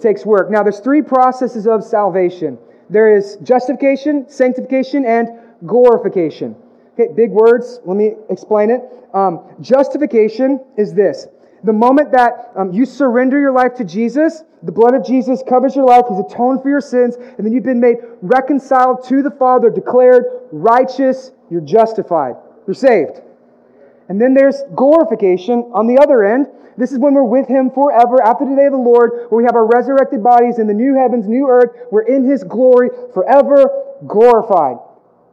takes 0.00 0.26
work. 0.26 0.50
Now, 0.50 0.62
there's 0.62 0.80
three 0.80 1.02
processes 1.02 1.66
of 1.66 1.84
salvation 1.84 2.58
there 2.90 3.16
is 3.16 3.36
justification, 3.44 4.28
sanctification, 4.28 5.06
and 5.06 5.28
glorification. 5.66 6.56
Okay, 6.94 7.12
big 7.14 7.30
words. 7.30 7.80
Let 7.84 7.96
me 7.96 8.14
explain 8.28 8.70
it. 8.70 8.82
Um, 9.14 9.40
justification 9.60 10.64
is 10.76 10.92
this 10.94 11.28
the 11.64 11.72
moment 11.72 12.12
that 12.12 12.52
um, 12.56 12.72
you 12.72 12.86
surrender 12.86 13.38
your 13.38 13.52
life 13.52 13.74
to 13.74 13.84
Jesus, 13.84 14.44
the 14.62 14.72
blood 14.72 14.94
of 14.94 15.04
Jesus 15.04 15.42
covers 15.46 15.76
your 15.76 15.84
life, 15.84 16.04
He's 16.08 16.18
atoned 16.18 16.62
for 16.62 16.68
your 16.68 16.80
sins, 16.80 17.16
and 17.16 17.44
then 17.44 17.52
you've 17.52 17.64
been 17.64 17.80
made 17.80 17.98
reconciled 18.22 19.04
to 19.08 19.22
the 19.22 19.30
Father, 19.30 19.68
declared 19.68 20.24
righteous, 20.52 21.32
you're 21.50 21.60
justified, 21.60 22.34
you're 22.66 22.74
saved. 22.74 23.20
And 24.08 24.20
then 24.20 24.34
there's 24.34 24.62
glorification 24.74 25.70
on 25.72 25.86
the 25.86 25.98
other 26.02 26.24
end. 26.24 26.46
This 26.76 26.92
is 26.92 26.98
when 26.98 27.14
we're 27.14 27.24
with 27.24 27.46
Him 27.46 27.70
forever 27.70 28.22
after 28.22 28.44
the 28.48 28.56
day 28.56 28.66
of 28.66 28.72
the 28.72 28.78
Lord, 28.78 29.28
where 29.28 29.42
we 29.42 29.44
have 29.44 29.54
our 29.54 29.66
resurrected 29.66 30.22
bodies 30.22 30.58
in 30.58 30.66
the 30.66 30.74
new 30.74 30.94
heavens, 30.94 31.28
new 31.28 31.46
earth. 31.48 31.70
We're 31.90 32.08
in 32.08 32.24
His 32.24 32.42
glory 32.42 32.88
forever 33.12 33.68
glorified 34.06 34.78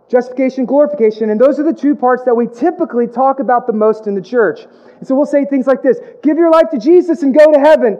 justification, 0.10 0.66
glorification, 0.66 1.30
and 1.30 1.40
those 1.40 1.60
are 1.60 1.64
the 1.64 1.74
two 1.74 1.96
parts 1.96 2.24
that 2.24 2.34
we 2.34 2.48
typically 2.48 3.08
talk 3.08 3.40
about 3.40 3.68
the 3.68 3.74
most 3.74 4.08
in 4.08 4.16
the 4.16 4.22
church. 4.22 4.62
And 5.00 5.08
so 5.08 5.16
we'll 5.16 5.26
say 5.26 5.46
things 5.46 5.68
like 5.68 5.84
this 5.84 6.00
Give 6.24 6.38
your 6.38 6.52
life 6.52 6.70
to 6.72 6.80
Jesus 6.80 7.24
and 7.24 7.38
go 7.38 7.52
to 7.52 7.60
heaven. 7.60 8.00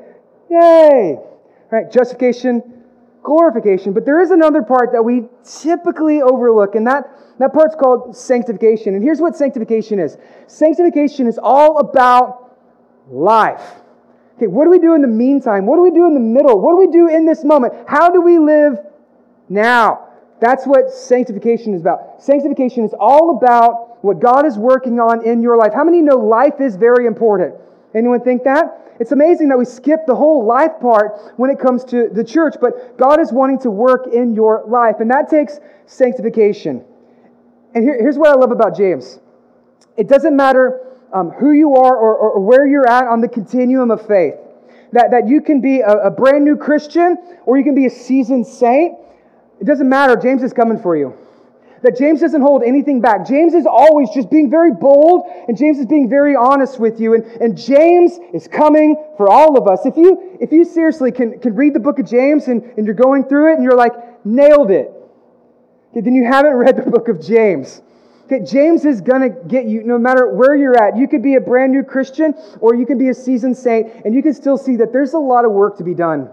Yay! 0.50 1.18
Right? 1.70 1.92
Justification, 1.92 2.84
glorification. 3.24 3.94
But 3.94 4.06
there 4.06 4.22
is 4.22 4.32
another 4.32 4.64
part 4.64 4.94
that 4.94 5.04
we 5.04 5.26
typically 5.44 6.22
overlook, 6.22 6.76
and 6.76 6.88
that, 6.88 7.10
that 7.40 7.54
part's 7.54 7.76
called 7.76 8.16
sanctification. 8.16 8.96
And 8.96 9.04
here's 9.04 9.20
what 9.20 9.36
sanctification 9.36 10.00
is 10.00 10.18
sanctification 10.48 11.28
is 11.28 11.38
all 11.38 11.80
about 11.80 12.56
life. 13.10 13.82
Okay, 14.38 14.48
what 14.48 14.66
do 14.66 14.70
we 14.70 14.80
do 14.80 14.94
in 14.94 15.02
the 15.02 15.08
meantime? 15.08 15.66
What 15.66 15.78
do 15.78 15.82
we 15.82 15.92
do 15.92 16.06
in 16.06 16.14
the 16.14 16.20
middle? 16.20 16.62
What 16.62 16.74
do 16.74 16.78
we 16.78 16.92
do 16.92 17.10
in 17.10 17.26
this 17.26 17.44
moment? 17.44 17.74
How 17.88 18.10
do 18.10 18.22
we 18.22 18.38
live 18.38 18.78
now? 19.50 20.07
That's 20.40 20.66
what 20.66 20.92
sanctification 20.92 21.74
is 21.74 21.82
about. 21.82 22.22
Sanctification 22.22 22.84
is 22.86 22.94
all 23.00 23.38
about 23.38 24.04
what 24.04 24.20
God 24.20 24.46
is 24.46 24.58
working 24.58 25.00
on 25.00 25.26
in 25.26 25.42
your 25.42 25.58
life. 25.58 25.74
How 25.74 25.84
many 25.84 26.02
know 26.02 26.18
life 26.18 26.62
is 26.62 26.76
very 26.76 27.08
important? 27.08 27.56
Anyone 27.96 28.22
think 28.22 28.44
that? 28.44 28.88
It's 29.00 29.12
amazing 29.12 29.50
that 29.50 29.58
we 29.58 29.66
skip 29.66 30.06
the 30.06 30.16
whole 30.16 30.46
life 30.46 30.72
part 30.82 31.34
when 31.38 31.50
it 31.50 31.60
comes 31.60 31.84
to 31.86 32.10
the 32.10 32.24
church, 32.24 32.56
but 32.60 32.98
God 32.98 33.20
is 33.20 33.32
wanting 33.32 33.60
to 33.60 33.72
work 33.72 34.08
in 34.14 34.34
your 34.34 34.64
life, 34.68 34.98
and 35.00 35.10
that 35.12 35.30
takes 35.30 35.60
sanctification. 35.86 36.84
And 37.76 37.84
here, 37.84 37.98
here's 38.00 38.18
what 38.18 38.30
I 38.30 38.40
love 38.40 38.52
about 38.52 38.76
James 38.76 39.20
it 39.98 40.08
doesn't 40.08 40.36
matter 40.36 40.88
um, 41.14 41.32
who 41.32 41.54
you 41.54 41.76
are 41.76 41.96
or, 41.96 42.16
or, 42.16 42.40
where 42.40 42.68
you're 42.68 42.88
at 42.88 43.08
on 43.08 43.22
the 43.22 43.28
continuum 43.28 43.92
of 43.92 44.06
faith. 44.06 44.36
That, 44.94 45.12
that 45.12 45.28
you 45.28 45.42
can 45.42 45.60
be 45.60 45.80
a, 45.80 46.08
a 46.08 46.12
brand 46.12 46.46
new 46.46 46.56
Christian 46.56 47.18
or 47.46 47.58
you 47.58 47.64
can 47.64 47.76
be 47.76 47.86
a 47.86 47.90
seasoned 47.90 48.48
saint. 48.48 48.98
It 49.60 49.66
doesn't 49.66 49.90
matter. 49.90 50.16
James 50.16 50.44
is 50.44 50.54
coming 50.54 50.80
for 50.80 50.96
you. 50.96 51.18
That 51.84 51.96
James 51.98 52.22
doesn't 52.22 52.42
hold 52.42 52.64
anything 52.64 53.02
back. 53.02 53.28
James 53.28 53.54
is 53.54 53.68
always 53.68 54.10
just 54.10 54.32
being 54.32 54.50
very 54.50 54.72
bold, 54.74 55.30
and 55.48 55.56
James 55.56 55.78
is 55.78 55.86
being 55.86 56.10
very 56.10 56.36
honest 56.36 56.80
with 56.80 57.00
you. 57.00 57.14
And, 57.14 57.24
and 57.40 57.58
James 57.58 58.18
is 58.34 58.48
coming 58.48 58.96
for 59.16 59.30
all 59.30 59.58
of 59.58 59.68
us. 59.68 59.86
If 59.86 59.96
you, 59.96 60.38
if 60.42 60.52
you 60.52 60.66
seriously 60.66 61.12
can, 61.12 61.40
can 61.40 61.56
read 61.56 61.76
the 61.76 61.80
book 61.80 62.00
of 62.00 62.08
James 62.08 62.48
and, 62.48 62.64
and 62.78 62.86
you're 62.86 62.96
going 62.96 63.26
through 63.26 63.52
it 63.52 63.56
and 63.56 63.64
you're 63.64 63.78
like, 63.78 63.94
nailed 64.26 64.72
it, 64.72 64.92
okay, 65.92 66.02
then 66.02 66.16
you 66.16 66.26
haven't 66.26 66.54
read 66.54 66.78
the 66.78 66.90
book 66.90 67.10
of 67.10 67.22
James. 67.22 67.82
Okay, 68.26 68.44
James 68.44 68.84
is 68.84 69.00
going 69.00 69.22
to 69.22 69.30
get 69.48 69.66
you 69.66 69.84
no 69.84 69.98
matter 69.98 70.34
where 70.34 70.56
you're 70.56 70.76
at. 70.76 70.98
You 70.98 71.08
could 71.08 71.24
be 71.24 71.36
a 71.36 71.40
brand 71.40 71.72
new 71.72 71.84
Christian 71.84 72.34
or 72.60 72.76
you 72.76 72.86
could 72.86 73.00
be 73.00 73.10
a 73.10 73.14
seasoned 73.14 73.56
saint, 73.56 74.04
and 74.04 74.14
you 74.14 74.22
can 74.22 74.34
still 74.34 74.58
see 74.58 74.76
that 74.78 74.92
there's 74.92 75.14
a 75.14 75.20
lot 75.20 75.46
of 75.46 75.52
work 75.52 75.78
to 75.78 75.84
be 75.84 75.94
done. 75.94 76.30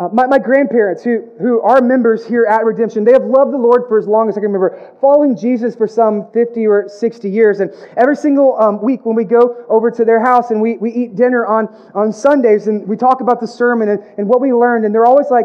Uh, 0.00 0.08
my, 0.14 0.26
my 0.26 0.38
grandparents, 0.38 1.04
who, 1.04 1.28
who 1.38 1.60
are 1.60 1.82
members 1.82 2.26
here 2.26 2.46
at 2.46 2.64
Redemption, 2.64 3.04
they 3.04 3.12
have 3.12 3.24
loved 3.24 3.52
the 3.52 3.58
Lord 3.58 3.82
for 3.86 3.98
as 3.98 4.06
long 4.06 4.30
as 4.30 4.38
I 4.38 4.40
can 4.40 4.50
remember, 4.50 4.96
following 4.98 5.36
Jesus 5.36 5.76
for 5.76 5.86
some 5.86 6.32
50 6.32 6.66
or 6.66 6.88
60 6.88 7.28
years. 7.28 7.60
And 7.60 7.70
every 7.98 8.16
single 8.16 8.58
um, 8.58 8.80
week 8.80 9.04
when 9.04 9.14
we 9.14 9.24
go 9.24 9.62
over 9.68 9.90
to 9.90 10.02
their 10.06 10.18
house 10.18 10.52
and 10.52 10.62
we, 10.62 10.78
we 10.78 10.90
eat 10.90 11.16
dinner 11.16 11.44
on, 11.44 11.66
on 11.94 12.14
Sundays 12.14 12.66
and 12.66 12.88
we 12.88 12.96
talk 12.96 13.20
about 13.20 13.42
the 13.42 13.46
sermon 13.46 13.90
and, 13.90 14.02
and 14.16 14.26
what 14.26 14.40
we 14.40 14.54
learned, 14.54 14.86
and 14.86 14.94
they're 14.94 15.04
always 15.04 15.30
like, 15.30 15.44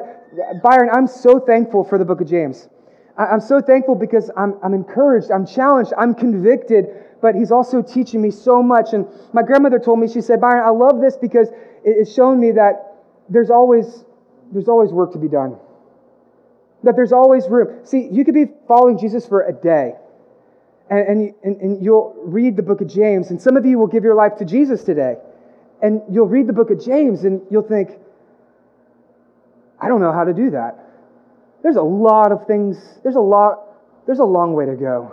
Byron, 0.64 0.90
I'm 0.94 1.08
so 1.08 1.38
thankful 1.38 1.84
for 1.84 1.98
the 1.98 2.06
book 2.06 2.22
of 2.22 2.30
James. 2.30 2.70
I, 3.18 3.26
I'm 3.26 3.42
so 3.42 3.60
thankful 3.60 3.96
because 3.96 4.32
I'm, 4.38 4.58
I'm 4.64 4.74
encouraged, 4.74 5.32
I'm 5.32 5.46
challenged, 5.46 5.92
I'm 5.98 6.16
convicted, 6.16 6.86
but 7.22 7.36
he's 7.36 7.52
also 7.52 7.82
teaching 7.82 8.22
me 8.22 8.32
so 8.32 8.64
much. 8.64 8.94
And 8.94 9.06
my 9.34 9.44
grandmother 9.44 9.80
told 9.80 10.00
me, 10.00 10.08
she 10.08 10.22
said, 10.22 10.40
Byron, 10.40 10.64
I 10.66 10.70
love 10.70 11.02
this 11.02 11.18
because 11.18 11.50
it's 11.84 12.14
shown 12.14 12.40
me 12.40 12.52
that 12.52 12.94
there's 13.28 13.50
always 13.50 14.05
there's 14.52 14.68
always 14.68 14.92
work 14.92 15.14
to 15.14 15.20
be 15.20 15.28
done. 15.28 15.58
That 16.84 16.96
there's 16.96 17.12
always 17.12 17.48
room. 17.48 17.86
See, 17.86 18.08
you 18.12 18.26
could 18.26 18.34
be 18.34 18.46
following 18.68 18.98
Jesus 18.98 19.28
for 19.28 19.42
a 19.42 19.54
day, 19.54 19.94
and, 20.90 21.34
and, 21.44 21.62
and, 21.62 21.84
you'll 21.84 22.14
read 22.24 22.56
the 22.56 22.62
book 22.62 22.82
of 22.82 22.88
James, 22.88 23.32
and 23.32 23.42
some 23.42 23.58
of 23.58 23.66
you 23.66 23.80
will 23.80 23.88
give 23.88 24.04
your 24.04 24.14
life 24.14 24.38
to 24.38 24.46
Jesus 24.46 24.84
today. 24.84 25.16
And 25.82 26.02
you'll 26.10 26.28
read 26.28 26.48
the 26.48 26.54
book 26.54 26.70
of 26.70 26.84
James 26.84 27.24
and 27.24 27.42
you'll 27.50 27.68
think, 27.68 27.90
I 29.80 29.88
don't 29.88 30.02
know 30.02 30.14
how 30.14 30.24
to 30.24 30.34
do 30.34 30.52
that. 30.52 30.80
There's 31.64 31.76
a 31.76 31.82
lot 31.82 32.32
of 32.32 32.48
things, 32.48 32.78
there's 33.04 33.16
a 33.16 33.22
lot, 33.22 33.60
there's 34.06 34.20
a 34.20 34.26
long 34.26 34.54
way 34.54 34.66
to 34.66 34.76
go. 34.76 35.12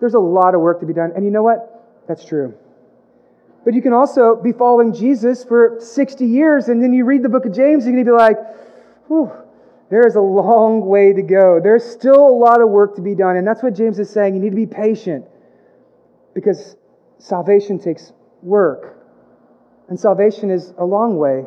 There's 0.00 0.14
a 0.14 0.18
lot 0.18 0.54
of 0.54 0.60
work 0.60 0.80
to 0.80 0.86
be 0.86 0.92
done. 0.92 1.12
And 1.14 1.24
you 1.24 1.30
know 1.30 1.42
what? 1.42 2.02
That's 2.08 2.24
true. 2.24 2.54
But 3.64 3.74
you 3.74 3.82
can 3.82 3.92
also 3.92 4.34
be 4.36 4.52
following 4.52 4.92
Jesus 4.92 5.44
for 5.44 5.76
60 5.78 6.26
years, 6.26 6.68
and 6.68 6.82
then 6.82 6.92
you 6.92 7.04
read 7.04 7.22
the 7.22 7.28
book 7.28 7.46
of 7.46 7.54
James, 7.54 7.84
you're 7.84 7.92
going 7.92 8.04
to 8.04 8.10
be 8.10 8.16
like, 8.16 8.36
whew, 9.06 9.30
there 9.92 10.06
is 10.06 10.16
a 10.16 10.20
long 10.20 10.86
way 10.86 11.12
to 11.12 11.22
go. 11.22 11.60
There's 11.62 11.84
still 11.84 12.26
a 12.26 12.34
lot 12.36 12.62
of 12.62 12.70
work 12.70 12.96
to 12.96 13.02
be 13.02 13.14
done. 13.14 13.36
And 13.36 13.46
that's 13.46 13.62
what 13.62 13.74
James 13.74 13.98
is 13.98 14.08
saying. 14.08 14.34
You 14.34 14.40
need 14.40 14.48
to 14.48 14.56
be 14.56 14.64
patient 14.64 15.26
because 16.34 16.76
salvation 17.18 17.78
takes 17.78 18.10
work. 18.42 18.98
And 19.90 20.00
salvation 20.00 20.50
is 20.50 20.72
a 20.78 20.84
long 20.84 21.18
way 21.18 21.44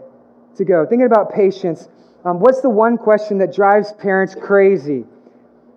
to 0.58 0.64
go. 0.64 0.86
Thinking 0.86 1.08
about 1.08 1.34
patience, 1.34 1.90
um, 2.24 2.40
what's 2.40 2.62
the 2.62 2.70
one 2.70 2.98
question 3.00 3.40
that 3.40 3.52
drives 3.52 3.94
parents 3.94 4.36
crazy? 4.36 5.06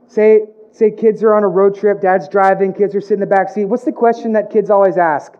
Say, 0.09 0.43
say 0.73 0.91
kids 0.91 1.23
are 1.23 1.35
on 1.35 1.45
a 1.45 1.49
road 1.49 1.75
trip, 1.75 2.03
dad's 2.03 2.29
driving, 2.29 2.75
kids 2.75 2.95
are 2.95 3.01
sitting 3.01 3.23
in 3.23 3.29
the 3.29 3.35
back 3.35 3.49
seat. 3.49 3.65
What's 3.65 3.85
the 3.85 3.93
question 3.93 4.35
that 4.35 4.51
kids 4.51 4.69
always 4.69 4.99
ask? 4.99 5.38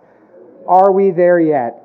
Are 0.69 0.93
we 0.93 1.11
there 1.11 1.41
yet? 1.41 1.83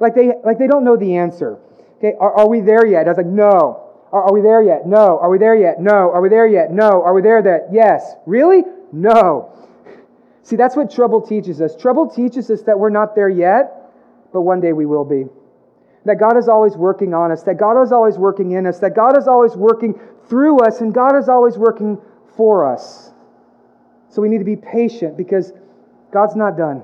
Like 0.00 0.14
they, 0.14 0.32
like 0.44 0.58
they 0.58 0.66
don't 0.66 0.84
know 0.84 0.96
the 0.96 1.16
answer. 1.16 1.58
Okay, 1.98 2.14
are, 2.18 2.40
are 2.40 2.48
we 2.48 2.60
there 2.60 2.84
yet? 2.84 3.06
I 3.06 3.10
was 3.10 3.18
like, 3.18 3.26
no. 3.26 3.90
Are, 4.10 4.24
are 4.24 4.32
we 4.32 4.40
there 4.40 4.62
yet? 4.62 4.86
No. 4.86 5.18
Are 5.20 5.30
we 5.30 5.38
there 5.38 5.54
yet? 5.54 5.80
No. 5.80 6.10
Are 6.10 6.20
we 6.20 6.28
there 6.28 6.46
yet? 6.46 6.72
No. 6.72 7.02
Are 7.02 7.14
we 7.14 7.22
there 7.22 7.44
yet? 7.44 7.68
Yes. 7.70 8.14
Really? 8.26 8.62
No. 8.92 9.52
See, 10.42 10.56
that's 10.56 10.74
what 10.74 10.90
trouble 10.90 11.20
teaches 11.20 11.60
us. 11.60 11.76
Trouble 11.76 12.08
teaches 12.08 12.50
us 12.50 12.62
that 12.62 12.78
we're 12.78 12.90
not 12.90 13.14
there 13.14 13.28
yet, 13.28 13.92
but 14.32 14.40
one 14.40 14.60
day 14.60 14.72
we 14.72 14.86
will 14.86 15.04
be. 15.04 15.26
That 16.04 16.18
God 16.18 16.36
is 16.36 16.48
always 16.48 16.76
working 16.76 17.14
on 17.14 17.30
us, 17.30 17.44
that 17.44 17.58
God 17.58 17.80
is 17.80 17.92
always 17.92 18.18
working 18.18 18.52
in 18.52 18.66
us, 18.66 18.80
that 18.80 18.96
God 18.96 19.16
is 19.16 19.28
always 19.28 19.54
working 19.54 19.94
through 20.28 20.58
us, 20.60 20.80
and 20.80 20.92
God 20.92 21.16
is 21.16 21.28
always 21.28 21.56
working 21.56 21.96
for 22.36 22.66
us. 22.66 23.12
So 24.08 24.20
we 24.20 24.28
need 24.28 24.38
to 24.38 24.44
be 24.44 24.56
patient 24.56 25.16
because 25.16 25.52
God's 26.12 26.34
not 26.34 26.56
done. 26.56 26.82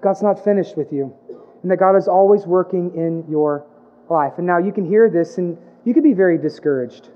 God's 0.00 0.22
not 0.22 0.42
finished 0.42 0.76
with 0.76 0.92
you. 0.92 1.14
And 1.62 1.70
that 1.70 1.76
God 1.76 1.96
is 1.96 2.08
always 2.08 2.46
working 2.46 2.92
in 2.94 3.24
your 3.30 3.66
life. 4.08 4.34
And 4.38 4.46
now 4.46 4.58
you 4.58 4.72
can 4.72 4.84
hear 4.84 5.10
this 5.10 5.38
and 5.38 5.58
you 5.84 5.94
can 5.94 6.02
be 6.02 6.14
very 6.14 6.38
discouraged. 6.38 7.08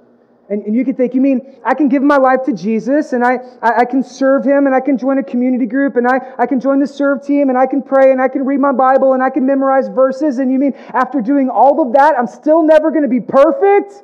And, 0.50 0.62
and 0.64 0.76
you 0.76 0.84
can 0.84 0.94
think, 0.94 1.14
you 1.14 1.22
mean 1.22 1.58
I 1.64 1.72
can 1.72 1.88
give 1.88 2.02
my 2.02 2.18
life 2.18 2.40
to 2.44 2.52
Jesus 2.52 3.14
and 3.14 3.24
I, 3.24 3.38
I, 3.62 3.80
I, 3.80 3.84
can 3.86 4.02
serve 4.02 4.44
him 4.44 4.66
and 4.66 4.74
I 4.74 4.80
can 4.80 4.98
join 4.98 5.18
a 5.18 5.22
community 5.22 5.64
group 5.64 5.96
and 5.96 6.06
I, 6.06 6.18
I 6.38 6.44
can 6.44 6.60
join 6.60 6.80
the 6.80 6.86
serve 6.86 7.24
team 7.24 7.48
and 7.48 7.56
I 7.56 7.64
can 7.64 7.82
pray 7.82 8.12
and 8.12 8.20
I 8.20 8.28
can 8.28 8.44
read 8.44 8.60
my 8.60 8.72
Bible 8.72 9.14
and 9.14 9.22
I 9.22 9.30
can 9.30 9.46
memorize 9.46 9.88
verses. 9.88 10.38
And 10.38 10.52
you 10.52 10.58
mean 10.58 10.74
after 10.92 11.22
doing 11.22 11.48
all 11.48 11.80
of 11.80 11.94
that, 11.94 12.14
I'm 12.18 12.26
still 12.26 12.62
never 12.62 12.90
going 12.90 13.04
to 13.04 13.08
be 13.08 13.20
perfect? 13.20 14.02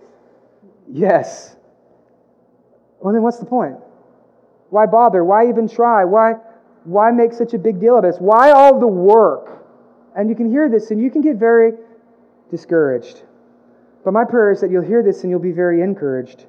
Yes. 0.91 1.57
Well, 3.01 3.13
then 3.13 3.23
what's 3.23 3.39
the 3.39 3.47
point? 3.47 3.77
Why 4.71 4.87
bother? 4.87 5.23
Why 5.23 5.49
even 5.49 5.69
try? 5.69 6.05
Why, 6.05 6.35
why 6.85 7.11
make 7.11 7.33
such 7.33 7.55
a 7.55 7.59
big 7.59 7.81
deal 7.81 7.97
of 7.97 8.03
this? 8.03 8.17
Why 8.19 8.53
all 8.53 8.81
the 8.81 8.87
work? 8.87 9.65
And 10.17 10.29
you 10.29 10.35
can 10.35 10.51
hear 10.51 10.69
this 10.69 10.91
and 10.91 11.01
you 11.01 11.11
can 11.11 11.21
get 11.21 11.37
very 11.37 11.73
discouraged. 12.51 13.23
But 14.05 14.13
my 14.13 14.25
prayer 14.25 14.51
is 14.51 14.61
that 14.61 14.71
you'll 14.71 14.83
hear 14.83 15.03
this 15.03 15.23
and 15.23 15.31
you'll 15.31 15.41
be 15.41 15.53
very 15.53 15.83
encouraged. 15.83 16.47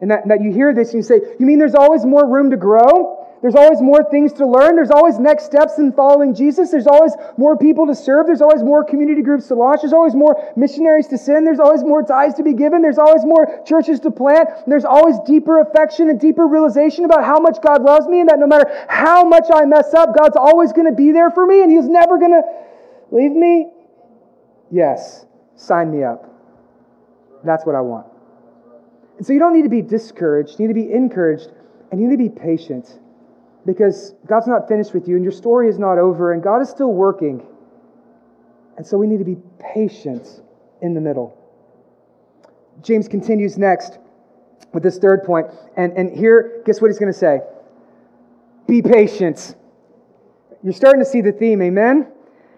And 0.00 0.10
that, 0.10 0.26
that 0.28 0.42
you 0.42 0.52
hear 0.52 0.74
this 0.74 0.88
and 0.88 0.96
you 0.96 1.02
say, 1.02 1.20
You 1.38 1.46
mean 1.46 1.58
there's 1.58 1.74
always 1.74 2.04
more 2.04 2.26
room 2.26 2.50
to 2.50 2.56
grow? 2.56 3.21
There's 3.42 3.56
always 3.56 3.82
more 3.82 4.04
things 4.08 4.32
to 4.34 4.46
learn. 4.46 4.76
There's 4.76 4.92
always 4.92 5.18
next 5.18 5.46
steps 5.46 5.78
in 5.78 5.92
following 5.92 6.32
Jesus. 6.32 6.70
There's 6.70 6.86
always 6.86 7.12
more 7.36 7.56
people 7.58 7.88
to 7.88 7.94
serve. 7.94 8.26
There's 8.28 8.40
always 8.40 8.62
more 8.62 8.84
community 8.84 9.20
groups 9.20 9.48
to 9.48 9.56
launch. 9.56 9.80
There's 9.82 9.92
always 9.92 10.14
more 10.14 10.52
missionaries 10.54 11.08
to 11.08 11.18
send. 11.18 11.44
There's 11.44 11.58
always 11.58 11.82
more 11.82 12.04
tithes 12.04 12.34
to 12.34 12.44
be 12.44 12.52
given. 12.52 12.82
There's 12.82 12.98
always 12.98 13.24
more 13.24 13.60
churches 13.66 13.98
to 14.00 14.12
plant. 14.12 14.48
There's 14.68 14.84
always 14.84 15.16
deeper 15.26 15.60
affection 15.60 16.08
and 16.08 16.20
deeper 16.20 16.46
realization 16.46 17.04
about 17.04 17.24
how 17.24 17.40
much 17.40 17.56
God 17.60 17.82
loves 17.82 18.06
me 18.06 18.20
and 18.20 18.28
that 18.28 18.38
no 18.38 18.46
matter 18.46 18.70
how 18.88 19.24
much 19.24 19.46
I 19.52 19.64
mess 19.64 19.92
up, 19.92 20.16
God's 20.16 20.36
always 20.36 20.72
going 20.72 20.86
to 20.86 20.94
be 20.94 21.10
there 21.10 21.32
for 21.32 21.44
me 21.44 21.64
and 21.64 21.72
He's 21.72 21.88
never 21.88 22.18
going 22.18 22.30
to 22.30 22.42
leave 23.10 23.32
me. 23.32 23.72
Yes, 24.70 25.26
sign 25.56 25.90
me 25.90 26.04
up. 26.04 26.30
That's 27.42 27.66
what 27.66 27.74
I 27.74 27.80
want. 27.80 28.06
And 29.18 29.26
so 29.26 29.32
you 29.32 29.40
don't 29.40 29.52
need 29.52 29.64
to 29.64 29.68
be 29.68 29.82
discouraged. 29.82 30.60
You 30.60 30.68
need 30.68 30.74
to 30.74 30.80
be 30.80 30.92
encouraged 30.92 31.48
and 31.90 32.00
you 32.00 32.06
need 32.06 32.16
to 32.18 32.30
be 32.30 32.40
patient 32.40 33.00
because 33.64 34.14
God's 34.26 34.46
not 34.46 34.68
finished 34.68 34.92
with 34.92 35.06
you 35.06 35.16
and 35.16 35.24
your 35.24 35.32
story 35.32 35.68
is 35.68 35.78
not 35.78 35.98
over 35.98 36.32
and 36.32 36.42
God 36.42 36.60
is 36.60 36.68
still 36.68 36.92
working. 36.92 37.46
And 38.76 38.86
so 38.86 38.96
we 38.98 39.06
need 39.06 39.18
to 39.18 39.24
be 39.24 39.36
patient 39.74 40.42
in 40.80 40.94
the 40.94 41.00
middle. 41.00 41.36
James 42.82 43.06
continues 43.06 43.58
next 43.58 43.98
with 44.72 44.82
this 44.82 44.98
third 44.98 45.24
point. 45.24 45.46
And, 45.76 45.92
and 45.92 46.16
here, 46.16 46.62
guess 46.64 46.80
what 46.80 46.88
he's 46.88 46.98
going 46.98 47.12
to 47.12 47.18
say? 47.18 47.40
Be 48.66 48.82
patient. 48.82 49.54
You're 50.62 50.72
starting 50.72 51.00
to 51.00 51.08
see 51.08 51.20
the 51.20 51.32
theme, 51.32 51.62
amen? 51.62 52.10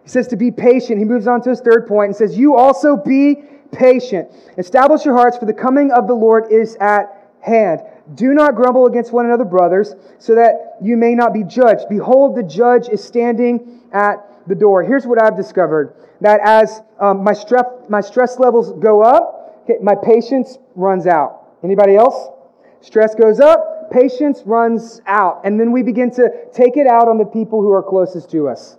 He 0.02 0.08
says 0.08 0.28
to 0.28 0.36
be 0.36 0.50
patient. 0.50 0.98
He 0.98 1.04
moves 1.04 1.26
on 1.26 1.42
to 1.42 1.50
his 1.50 1.60
third 1.60 1.86
point 1.86 2.08
and 2.08 2.16
says, 2.16 2.36
You 2.36 2.56
also 2.56 2.96
be 2.96 3.42
patient. 3.72 4.30
Establish 4.58 5.04
your 5.04 5.16
hearts, 5.16 5.38
for 5.38 5.46
the 5.46 5.54
coming 5.54 5.90
of 5.90 6.06
the 6.06 6.14
Lord 6.14 6.52
is 6.52 6.76
at 6.76 7.30
hand. 7.40 7.80
Do 8.14 8.34
not 8.34 8.54
grumble 8.54 8.86
against 8.86 9.12
one 9.12 9.24
another, 9.24 9.44
brothers, 9.46 9.94
so 10.18 10.34
that 10.34 10.76
you 10.82 10.96
may 10.96 11.14
not 11.14 11.32
be 11.32 11.42
judged. 11.42 11.88
Behold, 11.88 12.36
the 12.36 12.42
judge 12.42 12.88
is 12.90 13.02
standing 13.02 13.80
at 13.92 14.16
the 14.46 14.54
door. 14.54 14.82
Here's 14.82 15.06
what 15.06 15.22
I've 15.22 15.36
discovered 15.36 15.94
that 16.20 16.40
as 16.42 16.82
um, 17.00 17.24
my, 17.24 17.32
stress, 17.32 17.64
my 17.88 18.00
stress 18.00 18.38
levels 18.38 18.72
go 18.72 19.02
up, 19.02 19.62
okay, 19.64 19.78
my 19.82 19.94
patience 19.94 20.58
runs 20.74 21.06
out. 21.06 21.48
Anybody 21.62 21.96
else? 21.96 22.28
Stress 22.82 23.14
goes 23.14 23.40
up, 23.40 23.90
patience 23.90 24.42
runs 24.44 25.00
out. 25.06 25.40
And 25.44 25.58
then 25.58 25.72
we 25.72 25.82
begin 25.82 26.10
to 26.12 26.30
take 26.52 26.76
it 26.76 26.86
out 26.86 27.08
on 27.08 27.16
the 27.16 27.24
people 27.24 27.62
who 27.62 27.70
are 27.72 27.82
closest 27.82 28.30
to 28.32 28.48
us. 28.48 28.76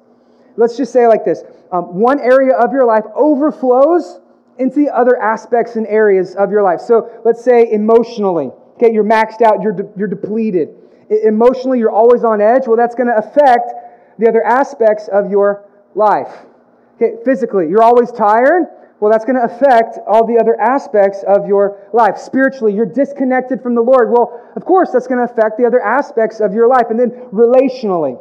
Let's 0.55 0.77
just 0.77 0.93
say 0.93 1.07
like 1.07 1.25
this 1.25 1.43
um, 1.71 1.99
one 1.99 2.19
area 2.19 2.53
of 2.53 2.71
your 2.71 2.85
life 2.85 3.03
overflows 3.15 4.19
into 4.57 4.75
the 4.75 4.89
other 4.89 5.19
aspects 5.19 5.75
and 5.75 5.85
areas 5.87 6.35
of 6.35 6.51
your 6.51 6.61
life. 6.63 6.79
So 6.79 7.21
let's 7.25 7.43
say 7.43 7.71
emotionally, 7.71 8.51
okay, 8.75 8.93
you're 8.93 9.03
maxed 9.03 9.41
out, 9.41 9.61
you're, 9.61 9.73
de- 9.73 9.89
you're 9.97 10.07
depleted. 10.07 10.69
Emotionally, 11.09 11.79
you're 11.79 11.91
always 11.91 12.23
on 12.23 12.41
edge. 12.41 12.67
Well, 12.67 12.77
that's 12.77 12.95
going 12.95 13.07
to 13.07 13.17
affect 13.17 13.71
the 14.17 14.27
other 14.27 14.43
aspects 14.43 15.07
of 15.07 15.29
your 15.29 15.69
life. 15.93 16.33
Okay, 16.95 17.15
physically, 17.23 17.67
you're 17.69 17.83
always 17.83 18.11
tired. 18.11 18.65
Well, 18.99 19.11
that's 19.11 19.25
going 19.25 19.35
to 19.35 19.43
affect 19.43 19.99
all 20.07 20.25
the 20.25 20.39
other 20.39 20.59
aspects 20.59 21.23
of 21.27 21.47
your 21.47 21.89
life. 21.93 22.17
Spiritually, 22.17 22.73
you're 22.73 22.85
disconnected 22.85 23.61
from 23.61 23.75
the 23.75 23.81
Lord. 23.81 24.09
Well, 24.09 24.41
of 24.55 24.63
course, 24.63 24.91
that's 24.91 25.05
going 25.05 25.25
to 25.25 25.31
affect 25.31 25.57
the 25.57 25.65
other 25.65 25.81
aspects 25.81 26.39
of 26.39 26.53
your 26.53 26.67
life. 26.67 26.87
And 26.89 26.99
then 26.99 27.11
relationally, 27.31 28.17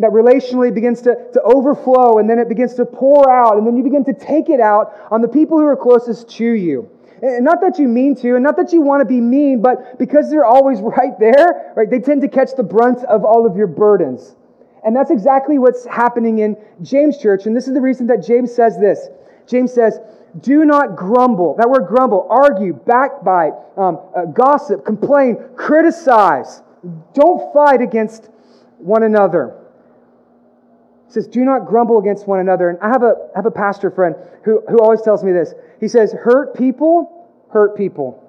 that 0.00 0.10
relationally 0.10 0.74
begins 0.74 1.02
to, 1.02 1.14
to 1.32 1.42
overflow 1.42 2.18
and 2.18 2.28
then 2.28 2.38
it 2.38 2.48
begins 2.48 2.74
to 2.74 2.86
pour 2.86 3.30
out 3.30 3.58
and 3.58 3.66
then 3.66 3.76
you 3.76 3.84
begin 3.84 4.04
to 4.06 4.14
take 4.14 4.48
it 4.48 4.58
out 4.58 4.94
on 5.10 5.20
the 5.20 5.28
people 5.28 5.58
who 5.58 5.66
are 5.66 5.76
closest 5.76 6.28
to 6.30 6.44
you. 6.44 6.90
And 7.22 7.44
not 7.44 7.60
that 7.60 7.78
you 7.78 7.86
mean 7.86 8.14
to, 8.16 8.34
and 8.34 8.42
not 8.42 8.56
that 8.56 8.72
you 8.72 8.80
want 8.80 9.00
to 9.00 9.04
be 9.04 9.20
mean, 9.20 9.60
but 9.60 9.98
because 9.98 10.30
they're 10.30 10.44
always 10.44 10.80
right 10.82 11.18
there, 11.18 11.72
right, 11.76 11.90
they 11.90 12.00
tend 12.00 12.22
to 12.22 12.28
catch 12.28 12.50
the 12.56 12.62
brunt 12.62 13.04
of 13.04 13.24
all 13.24 13.46
of 13.46 13.56
your 13.56 13.66
burdens. 13.66 14.36
And 14.84 14.96
that's 14.96 15.10
exactly 15.10 15.58
what's 15.58 15.84
happening 15.84 16.38
in 16.38 16.56
James 16.82 17.18
Church. 17.18 17.46
And 17.46 17.54
this 17.54 17.68
is 17.68 17.74
the 17.74 17.80
reason 17.80 18.06
that 18.06 18.24
James 18.26 18.54
says 18.54 18.78
this. 18.78 19.08
James 19.46 19.72
says, 19.72 19.98
do 20.40 20.64
not 20.64 20.96
grumble. 20.96 21.56
That 21.58 21.68
word 21.68 21.86
grumble, 21.88 22.26
argue, 22.30 22.72
backbite, 22.72 23.52
um, 23.76 23.98
uh, 24.16 24.26
gossip, 24.26 24.84
complain, 24.84 25.36
criticize. 25.56 26.62
Don't 27.14 27.52
fight 27.52 27.82
against 27.82 28.30
one 28.78 29.02
another. 29.02 29.59
Says, 31.10 31.26
Do 31.26 31.44
not 31.44 31.66
grumble 31.66 31.98
against 31.98 32.26
one 32.26 32.40
another. 32.40 32.70
And 32.70 32.78
I 32.80 32.88
have 32.88 33.02
a, 33.02 33.14
I 33.34 33.38
have 33.38 33.46
a 33.46 33.50
pastor 33.50 33.90
friend 33.90 34.14
who, 34.44 34.62
who 34.68 34.78
always 34.78 35.02
tells 35.02 35.22
me 35.24 35.32
this. 35.32 35.52
He 35.80 35.88
says, 35.88 36.12
Hurt 36.12 36.56
people 36.56 37.28
hurt 37.50 37.76
people. 37.76 38.24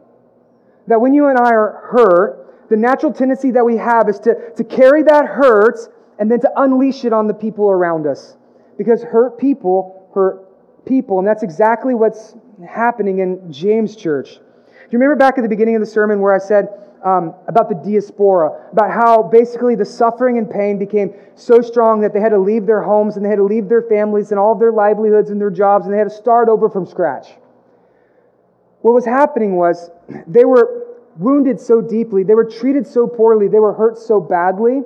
That 0.87 0.99
when 0.99 1.13
you 1.13 1.27
and 1.27 1.37
I 1.37 1.51
are 1.51 1.89
hurt, 1.91 2.69
the 2.69 2.75
natural 2.75 3.13
tendency 3.13 3.51
that 3.51 3.63
we 3.63 3.77
have 3.77 4.09
is 4.09 4.19
to, 4.21 4.51
to 4.55 4.63
carry 4.63 5.03
that 5.03 5.25
hurt 5.25 5.77
and 6.19 6.29
then 6.31 6.39
to 6.41 6.51
unleash 6.55 7.05
it 7.05 7.13
on 7.13 7.27
the 7.27 7.33
people 7.33 7.69
around 7.69 8.07
us. 8.07 8.35
Because 8.77 9.03
hurt 9.03 9.37
people 9.37 10.09
hurt 10.15 10.85
people. 10.85 11.19
And 11.19 11.27
that's 11.27 11.43
exactly 11.43 11.93
what's 11.93 12.35
happening 12.67 13.19
in 13.19 13.51
James 13.51 13.95
Church. 13.95 14.35
Do 14.35 14.97
you 14.97 14.99
remember 14.99 15.15
back 15.15 15.37
at 15.37 15.41
the 15.41 15.49
beginning 15.49 15.75
of 15.75 15.81
the 15.81 15.87
sermon 15.87 16.19
where 16.19 16.33
I 16.33 16.39
said, 16.39 16.67
um, 17.03 17.33
about 17.47 17.69
the 17.69 17.75
diaspora, 17.75 18.69
about 18.71 18.91
how 18.91 19.23
basically 19.23 19.75
the 19.75 19.85
suffering 19.85 20.37
and 20.37 20.49
pain 20.49 20.77
became 20.77 21.13
so 21.35 21.61
strong 21.61 22.01
that 22.01 22.13
they 22.13 22.19
had 22.19 22.29
to 22.29 22.39
leave 22.39 22.65
their 22.65 22.81
homes 22.81 23.15
and 23.15 23.25
they 23.25 23.29
had 23.29 23.37
to 23.37 23.43
leave 23.43 23.69
their 23.69 23.81
families 23.81 24.31
and 24.31 24.39
all 24.39 24.53
of 24.53 24.59
their 24.59 24.71
livelihoods 24.71 25.29
and 25.29 25.41
their 25.41 25.49
jobs 25.49 25.85
and 25.85 25.93
they 25.93 25.97
had 25.97 26.09
to 26.09 26.15
start 26.15 26.49
over 26.49 26.69
from 26.69 26.85
scratch. 26.85 27.27
What 28.81 28.93
was 28.93 29.05
happening 29.05 29.55
was 29.55 29.89
they 30.27 30.45
were 30.45 30.87
wounded 31.17 31.59
so 31.59 31.81
deeply, 31.81 32.23
they 32.23 32.35
were 32.35 32.45
treated 32.45 32.85
so 32.85 33.07
poorly, 33.07 33.47
they 33.47 33.59
were 33.59 33.73
hurt 33.73 33.97
so 33.97 34.19
badly 34.19 34.81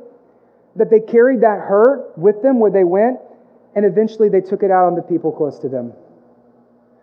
that 0.75 0.89
they 0.89 0.99
carried 0.99 1.41
that 1.41 1.59
hurt 1.59 2.17
with 2.17 2.41
them 2.41 2.59
where 2.59 2.71
they 2.71 2.83
went 2.83 3.19
and 3.75 3.85
eventually 3.85 4.29
they 4.29 4.41
took 4.41 4.63
it 4.63 4.71
out 4.71 4.85
on 4.85 4.95
the 4.95 5.01
people 5.01 5.31
close 5.31 5.59
to 5.59 5.69
them. 5.69 5.93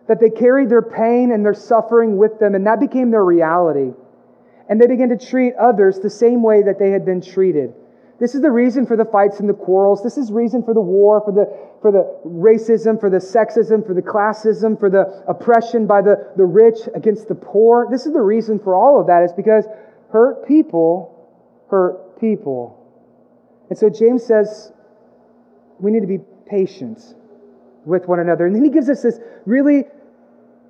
That 0.07 0.19
they 0.19 0.29
carried 0.29 0.69
their 0.69 0.81
pain 0.81 1.31
and 1.31 1.45
their 1.45 1.53
suffering 1.53 2.17
with 2.17 2.39
them, 2.39 2.55
and 2.55 2.67
that 2.67 2.79
became 2.79 3.11
their 3.11 3.23
reality. 3.23 3.93
And 4.69 4.79
they 4.79 4.87
began 4.87 5.09
to 5.09 5.17
treat 5.17 5.53
others 5.55 5.99
the 5.99 6.09
same 6.09 6.41
way 6.41 6.63
that 6.63 6.79
they 6.79 6.91
had 6.91 7.05
been 7.05 7.21
treated. 7.21 7.73
This 8.19 8.35
is 8.35 8.41
the 8.41 8.51
reason 8.51 8.85
for 8.85 8.95
the 8.95 9.05
fights 9.05 9.39
and 9.39 9.49
the 9.49 9.53
quarrels. 9.53 10.01
This 10.03 10.17
is 10.17 10.31
reason 10.31 10.63
for 10.63 10.73
the 10.73 10.81
war, 10.81 11.21
for 11.25 11.31
the, 11.31 11.45
for 11.81 11.91
the 11.91 12.19
racism, 12.25 12.99
for 12.99 13.09
the 13.09 13.17
sexism, 13.17 13.85
for 13.85 13.93
the 13.93 14.01
classism, 14.01 14.79
for 14.79 14.89
the 14.89 15.23
oppression 15.27 15.87
by 15.87 16.01
the, 16.01 16.31
the 16.37 16.45
rich 16.45 16.79
against 16.95 17.27
the 17.27 17.35
poor. 17.35 17.87
This 17.91 18.05
is 18.05 18.13
the 18.13 18.21
reason 18.21 18.59
for 18.59 18.75
all 18.75 19.01
of 19.01 19.07
that, 19.07 19.23
is 19.23 19.33
because 19.33 19.65
hurt 20.11 20.47
people 20.47 21.13
hurt 21.73 22.19
people. 22.19 22.79
And 23.69 23.77
so 23.77 23.89
James 23.89 24.23
says 24.23 24.71
we 25.79 25.89
need 25.89 26.01
to 26.01 26.07
be 26.07 26.19
patient 26.45 27.15
with 27.83 28.07
one 28.07 28.19
another. 28.19 28.45
And 28.45 28.55
then 28.55 28.63
he 28.63 28.69
gives 28.69 28.89
us 28.89 29.01
this 29.01 29.19
really 29.45 29.85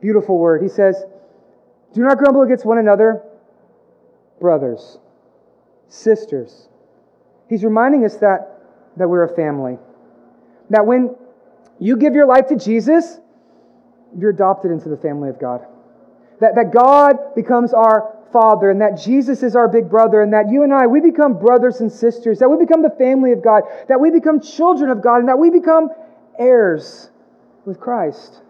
beautiful 0.02 0.38
word. 0.38 0.62
He 0.64 0.70
says, 0.70 1.04
Do 1.94 2.02
not 2.02 2.18
grumble 2.18 2.42
against 2.44 2.66
one 2.66 2.78
another, 2.78 3.22
brothers, 4.44 4.98
sisters. 5.88 6.68
He's 7.48 7.64
reminding 7.64 8.04
us 8.04 8.18
that, 8.18 8.60
that 8.98 9.08
we're 9.08 9.24
a 9.24 9.34
family. 9.34 9.78
That 10.70 10.86
when 10.86 11.16
you 11.80 11.96
give 11.96 12.14
your 12.14 12.28
life 12.28 12.48
to 12.48 12.58
Jesus, 12.58 13.22
you're 14.20 14.32
adopted 14.32 14.72
into 14.72 14.90
the 14.90 14.98
family 14.98 15.30
of 15.30 15.40
God. 15.40 15.66
That, 16.42 16.56
that 16.56 16.74
God 16.74 17.34
becomes 17.36 17.74
our 17.74 18.18
Father 18.34 18.70
and 18.70 18.82
that 18.82 19.00
Jesus 19.02 19.44
is 19.44 19.56
our 19.56 19.70
big 19.70 19.90
brother 19.90 20.22
and 20.22 20.34
that 20.34 20.50
you 20.52 20.64
and 20.64 20.74
I, 20.74 20.88
we 20.88 21.00
become 21.00 21.40
brothers 21.40 21.80
and 21.80 21.90
sisters, 21.90 22.40
that 22.40 22.50
we 22.50 22.58
become 22.58 22.82
the 22.82 22.94
family 22.98 23.32
of 23.32 23.42
God, 23.42 23.64
that 23.88 24.02
we 24.02 24.12
become 24.12 24.42
children 24.42 24.90
of 24.90 25.02
God, 25.02 25.20
and 25.20 25.30
that 25.30 25.40
we 25.40 25.52
become 25.52 25.88
heirs 26.38 27.10
with 27.64 27.80
Christ. 27.80 28.42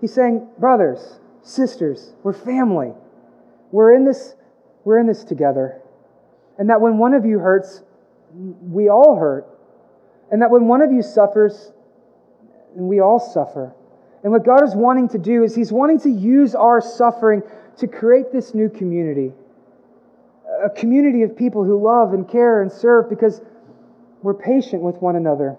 He's 0.00 0.12
saying, 0.12 0.48
brothers, 0.58 1.20
sisters, 1.42 2.14
we're 2.24 2.32
family. 2.32 2.94
We're 3.70 3.94
in 3.94 4.04
this, 4.04 4.34
we're 4.86 5.00
in 5.00 5.06
this 5.08 5.24
together. 5.24 5.82
And 6.58 6.70
that 6.70 6.80
when 6.80 6.96
one 6.96 7.12
of 7.12 7.26
you 7.26 7.40
hurts, 7.40 7.82
we 8.32 8.88
all 8.88 9.16
hurt. 9.18 9.46
And 10.30 10.40
that 10.42 10.50
when 10.50 10.68
one 10.68 10.80
of 10.80 10.92
you 10.92 11.02
suffers, 11.02 11.72
we 12.74 13.00
all 13.00 13.18
suffer. 13.18 13.74
And 14.22 14.32
what 14.32 14.44
God 14.44 14.62
is 14.62 14.76
wanting 14.76 15.08
to 15.08 15.18
do 15.18 15.42
is 15.42 15.56
He's 15.56 15.72
wanting 15.72 16.00
to 16.00 16.08
use 16.08 16.54
our 16.54 16.80
suffering 16.80 17.42
to 17.78 17.88
create 17.88 18.32
this 18.32 18.54
new 18.54 18.68
community. 18.68 19.32
A 20.64 20.70
community 20.70 21.22
of 21.22 21.36
people 21.36 21.64
who 21.64 21.82
love 21.82 22.14
and 22.14 22.28
care 22.28 22.62
and 22.62 22.70
serve 22.70 23.10
because 23.10 23.40
we're 24.22 24.34
patient 24.34 24.82
with 24.82 24.96
one 25.02 25.16
another. 25.16 25.56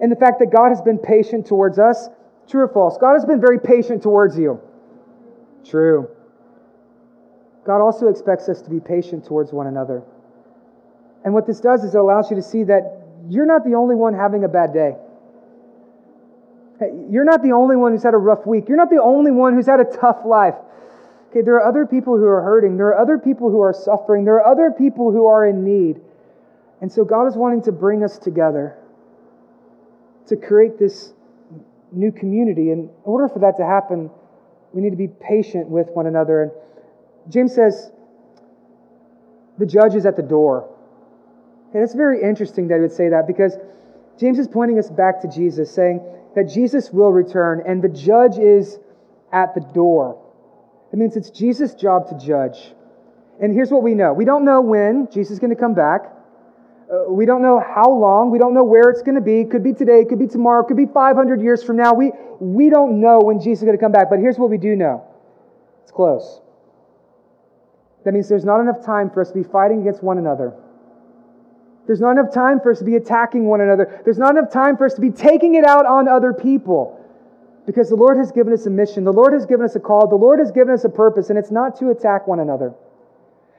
And 0.00 0.10
the 0.10 0.16
fact 0.16 0.40
that 0.40 0.50
God 0.52 0.70
has 0.70 0.82
been 0.82 0.98
patient 0.98 1.46
towards 1.46 1.78
us, 1.78 2.08
true 2.48 2.62
or 2.62 2.68
false? 2.68 2.98
God 2.98 3.14
has 3.14 3.24
been 3.24 3.40
very 3.40 3.60
patient 3.60 4.02
towards 4.02 4.36
you. 4.36 4.60
True. 5.64 6.13
God 7.64 7.80
also 7.80 8.08
expects 8.08 8.48
us 8.48 8.60
to 8.62 8.70
be 8.70 8.80
patient 8.80 9.24
towards 9.24 9.52
one 9.52 9.66
another. 9.66 10.02
And 11.24 11.32
what 11.32 11.46
this 11.46 11.60
does 11.60 11.82
is 11.82 11.94
it 11.94 11.98
allows 11.98 12.30
you 12.30 12.36
to 12.36 12.42
see 12.42 12.64
that 12.64 13.00
you're 13.28 13.46
not 13.46 13.64
the 13.64 13.74
only 13.74 13.94
one 13.94 14.14
having 14.14 14.44
a 14.44 14.48
bad 14.48 14.74
day. 14.74 14.96
You're 17.08 17.24
not 17.24 17.42
the 17.42 17.52
only 17.52 17.76
one 17.76 17.92
who's 17.92 18.02
had 18.02 18.14
a 18.14 18.18
rough 18.18 18.46
week. 18.46 18.68
You're 18.68 18.76
not 18.76 18.90
the 18.90 19.00
only 19.02 19.30
one 19.30 19.54
who's 19.54 19.66
had 19.66 19.80
a 19.80 19.84
tough 19.84 20.26
life. 20.26 20.54
Okay, 21.30 21.40
there 21.40 21.54
are 21.54 21.66
other 21.66 21.86
people 21.86 22.18
who 22.18 22.26
are 22.26 22.42
hurting. 22.42 22.76
There 22.76 22.88
are 22.88 22.98
other 22.98 23.16
people 23.16 23.50
who 23.50 23.60
are 23.60 23.72
suffering. 23.72 24.24
There 24.24 24.34
are 24.34 24.46
other 24.46 24.70
people 24.70 25.10
who 25.10 25.26
are 25.26 25.46
in 25.46 25.64
need. 25.64 26.00
And 26.80 26.92
so 26.92 27.04
God 27.04 27.26
is 27.26 27.36
wanting 27.36 27.62
to 27.62 27.72
bring 27.72 28.04
us 28.04 28.18
together 28.18 28.76
to 30.26 30.36
create 30.36 30.78
this 30.78 31.12
new 31.92 32.12
community. 32.12 32.70
And 32.70 32.84
in 32.84 32.90
order 33.04 33.28
for 33.28 33.38
that 33.40 33.56
to 33.56 33.64
happen, 33.64 34.10
we 34.72 34.82
need 34.82 34.90
to 34.90 34.96
be 34.96 35.08
patient 35.08 35.68
with 35.68 35.88
one 35.90 36.06
another. 36.06 36.42
And 36.42 36.52
James 37.28 37.54
says, 37.54 37.90
the 39.58 39.66
judge 39.66 39.94
is 39.94 40.06
at 40.06 40.16
the 40.16 40.22
door. 40.22 40.70
And 41.72 41.82
it's 41.82 41.94
very 41.94 42.22
interesting 42.22 42.68
that 42.68 42.76
he 42.76 42.80
would 42.80 42.92
say 42.92 43.08
that 43.08 43.26
because 43.26 43.56
James 44.18 44.38
is 44.38 44.48
pointing 44.48 44.78
us 44.78 44.90
back 44.90 45.20
to 45.22 45.28
Jesus, 45.28 45.70
saying 45.72 46.00
that 46.36 46.48
Jesus 46.48 46.90
will 46.90 47.12
return 47.12 47.62
and 47.66 47.82
the 47.82 47.88
judge 47.88 48.38
is 48.38 48.78
at 49.32 49.54
the 49.54 49.60
door. 49.60 50.20
It 50.92 50.98
means 50.98 51.16
it's 51.16 51.30
Jesus' 51.30 51.74
job 51.74 52.08
to 52.08 52.26
judge. 52.26 52.72
And 53.40 53.52
here's 53.52 53.70
what 53.70 53.82
we 53.82 53.94
know 53.94 54.12
we 54.12 54.24
don't 54.24 54.44
know 54.44 54.60
when 54.60 55.08
Jesus 55.12 55.32
is 55.32 55.38
going 55.40 55.50
to 55.50 55.60
come 55.60 55.74
back. 55.74 56.12
Uh, 56.84 57.10
we 57.10 57.26
don't 57.26 57.42
know 57.42 57.58
how 57.58 57.90
long. 57.90 58.30
We 58.30 58.38
don't 58.38 58.54
know 58.54 58.62
where 58.62 58.90
it's 58.90 59.02
going 59.02 59.14
to 59.16 59.20
be. 59.20 59.44
Could 59.44 59.64
be 59.64 59.72
today, 59.72 60.04
could 60.04 60.18
be 60.18 60.28
tomorrow, 60.28 60.62
could 60.62 60.76
be 60.76 60.86
500 60.86 61.40
years 61.40 61.64
from 61.64 61.76
now. 61.76 61.94
We, 61.94 62.12
we 62.38 62.68
don't 62.68 63.00
know 63.00 63.18
when 63.20 63.40
Jesus 63.40 63.62
is 63.62 63.64
going 63.64 63.76
to 63.76 63.82
come 63.82 63.90
back. 63.90 64.10
But 64.10 64.18
here's 64.18 64.38
what 64.38 64.50
we 64.50 64.58
do 64.58 64.76
know 64.76 65.04
it's 65.82 65.90
close. 65.90 66.40
That 68.04 68.12
means 68.12 68.28
there's 68.28 68.44
not 68.44 68.60
enough 68.60 68.84
time 68.84 69.10
for 69.10 69.20
us 69.20 69.28
to 69.28 69.34
be 69.34 69.42
fighting 69.42 69.80
against 69.80 70.02
one 70.02 70.18
another. 70.18 70.52
There's 71.86 72.00
not 72.00 72.12
enough 72.12 72.32
time 72.32 72.60
for 72.60 72.70
us 72.70 72.78
to 72.78 72.84
be 72.84 72.96
attacking 72.96 73.44
one 73.46 73.60
another. 73.60 74.00
There's 74.04 74.18
not 74.18 74.36
enough 74.36 74.50
time 74.50 74.76
for 74.76 74.86
us 74.86 74.94
to 74.94 75.00
be 75.00 75.10
taking 75.10 75.54
it 75.54 75.64
out 75.64 75.86
on 75.86 76.08
other 76.08 76.32
people. 76.32 77.00
Because 77.66 77.88
the 77.88 77.96
Lord 77.96 78.18
has 78.18 78.30
given 78.30 78.52
us 78.52 78.66
a 78.66 78.70
mission, 78.70 79.04
the 79.04 79.12
Lord 79.12 79.32
has 79.32 79.46
given 79.46 79.64
us 79.64 79.74
a 79.74 79.80
call, 79.80 80.06
the 80.06 80.16
Lord 80.16 80.38
has 80.38 80.50
given 80.50 80.74
us 80.74 80.84
a 80.84 80.88
purpose, 80.88 81.30
and 81.30 81.38
it's 81.38 81.50
not 81.50 81.78
to 81.78 81.90
attack 81.90 82.26
one 82.26 82.40
another. 82.40 82.74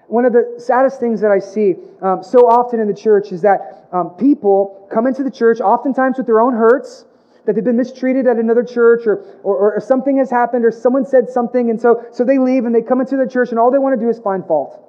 One 0.07 0.25
of 0.25 0.33
the 0.33 0.55
saddest 0.59 0.99
things 0.99 1.21
that 1.21 1.31
I 1.31 1.39
see 1.39 1.75
um, 2.01 2.21
so 2.21 2.47
often 2.47 2.79
in 2.79 2.87
the 2.87 2.93
church 2.93 3.31
is 3.31 3.41
that 3.41 3.87
um, 3.91 4.11
people 4.11 4.87
come 4.91 5.07
into 5.07 5.23
the 5.23 5.31
church, 5.31 5.59
oftentimes 5.59 6.17
with 6.17 6.27
their 6.27 6.39
own 6.39 6.53
hurts, 6.53 7.05
that 7.45 7.53
they've 7.53 7.63
been 7.63 7.77
mistreated 7.77 8.27
at 8.27 8.37
another 8.37 8.63
church, 8.63 9.05
or, 9.05 9.23
or, 9.43 9.75
or 9.75 9.79
something 9.79 10.17
has 10.17 10.29
happened, 10.29 10.65
or 10.65 10.71
someone 10.71 11.05
said 11.05 11.29
something, 11.29 11.69
and 11.69 11.79
so, 11.79 12.05
so 12.11 12.23
they 12.23 12.37
leave 12.37 12.65
and 12.65 12.73
they 12.73 12.81
come 12.81 13.01
into 13.01 13.17
the 13.17 13.27
church, 13.27 13.49
and 13.49 13.59
all 13.59 13.71
they 13.71 13.77
want 13.77 13.99
to 13.99 14.03
do 14.03 14.09
is 14.09 14.19
find 14.19 14.45
fault. 14.45 14.85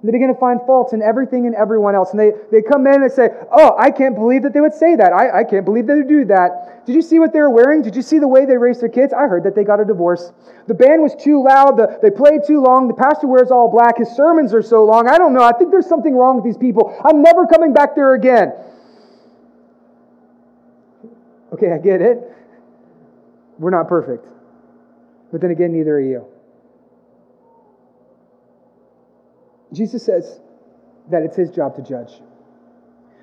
And 0.00 0.08
they 0.08 0.12
begin 0.12 0.32
to 0.32 0.40
find 0.40 0.60
faults 0.64 0.94
in 0.94 1.02
everything 1.02 1.44
and 1.44 1.54
everyone 1.54 1.94
else. 1.94 2.12
And 2.12 2.18
they, 2.18 2.32
they 2.50 2.62
come 2.62 2.86
in 2.86 3.02
and 3.02 3.12
say, 3.12 3.28
Oh, 3.52 3.76
I 3.78 3.90
can't 3.90 4.14
believe 4.14 4.42
that 4.44 4.54
they 4.54 4.60
would 4.62 4.72
say 4.72 4.96
that. 4.96 5.12
I, 5.12 5.40
I 5.40 5.44
can't 5.44 5.66
believe 5.66 5.86
they 5.86 5.96
would 5.96 6.08
do 6.08 6.24
that. 6.24 6.86
Did 6.86 6.94
you 6.94 7.02
see 7.02 7.18
what 7.18 7.34
they 7.34 7.40
were 7.40 7.50
wearing? 7.50 7.82
Did 7.82 7.94
you 7.94 8.00
see 8.00 8.18
the 8.18 8.26
way 8.26 8.46
they 8.46 8.56
raised 8.56 8.80
their 8.80 8.88
kids? 8.88 9.12
I 9.12 9.28
heard 9.28 9.44
that 9.44 9.54
they 9.54 9.62
got 9.62 9.78
a 9.78 9.84
divorce. 9.84 10.32
The 10.68 10.74
band 10.74 11.02
was 11.02 11.14
too 11.22 11.44
loud. 11.44 11.76
The, 11.76 11.98
they 12.00 12.08
played 12.08 12.40
too 12.46 12.62
long. 12.62 12.88
The 12.88 12.94
pastor 12.94 13.26
wears 13.26 13.50
all 13.50 13.70
black. 13.70 13.98
His 13.98 14.08
sermons 14.16 14.54
are 14.54 14.62
so 14.62 14.86
long. 14.86 15.06
I 15.06 15.18
don't 15.18 15.34
know. 15.34 15.44
I 15.44 15.52
think 15.52 15.70
there's 15.70 15.88
something 15.88 16.14
wrong 16.16 16.36
with 16.36 16.46
these 16.46 16.56
people. 16.56 16.96
I'm 17.04 17.20
never 17.20 17.46
coming 17.46 17.74
back 17.74 17.94
there 17.94 18.14
again. 18.14 18.54
Okay, 21.52 21.72
I 21.72 21.78
get 21.78 22.00
it. 22.00 22.18
We're 23.58 23.70
not 23.70 23.88
perfect. 23.88 24.26
But 25.32 25.40
then 25.40 25.50
again, 25.50 25.72
neither 25.72 25.96
are 25.96 26.00
you. 26.00 26.26
Jesus 29.72 30.04
says 30.04 30.40
that 31.10 31.22
it's 31.22 31.36
his 31.36 31.50
job 31.50 31.76
to 31.76 31.82
judge, 31.82 32.12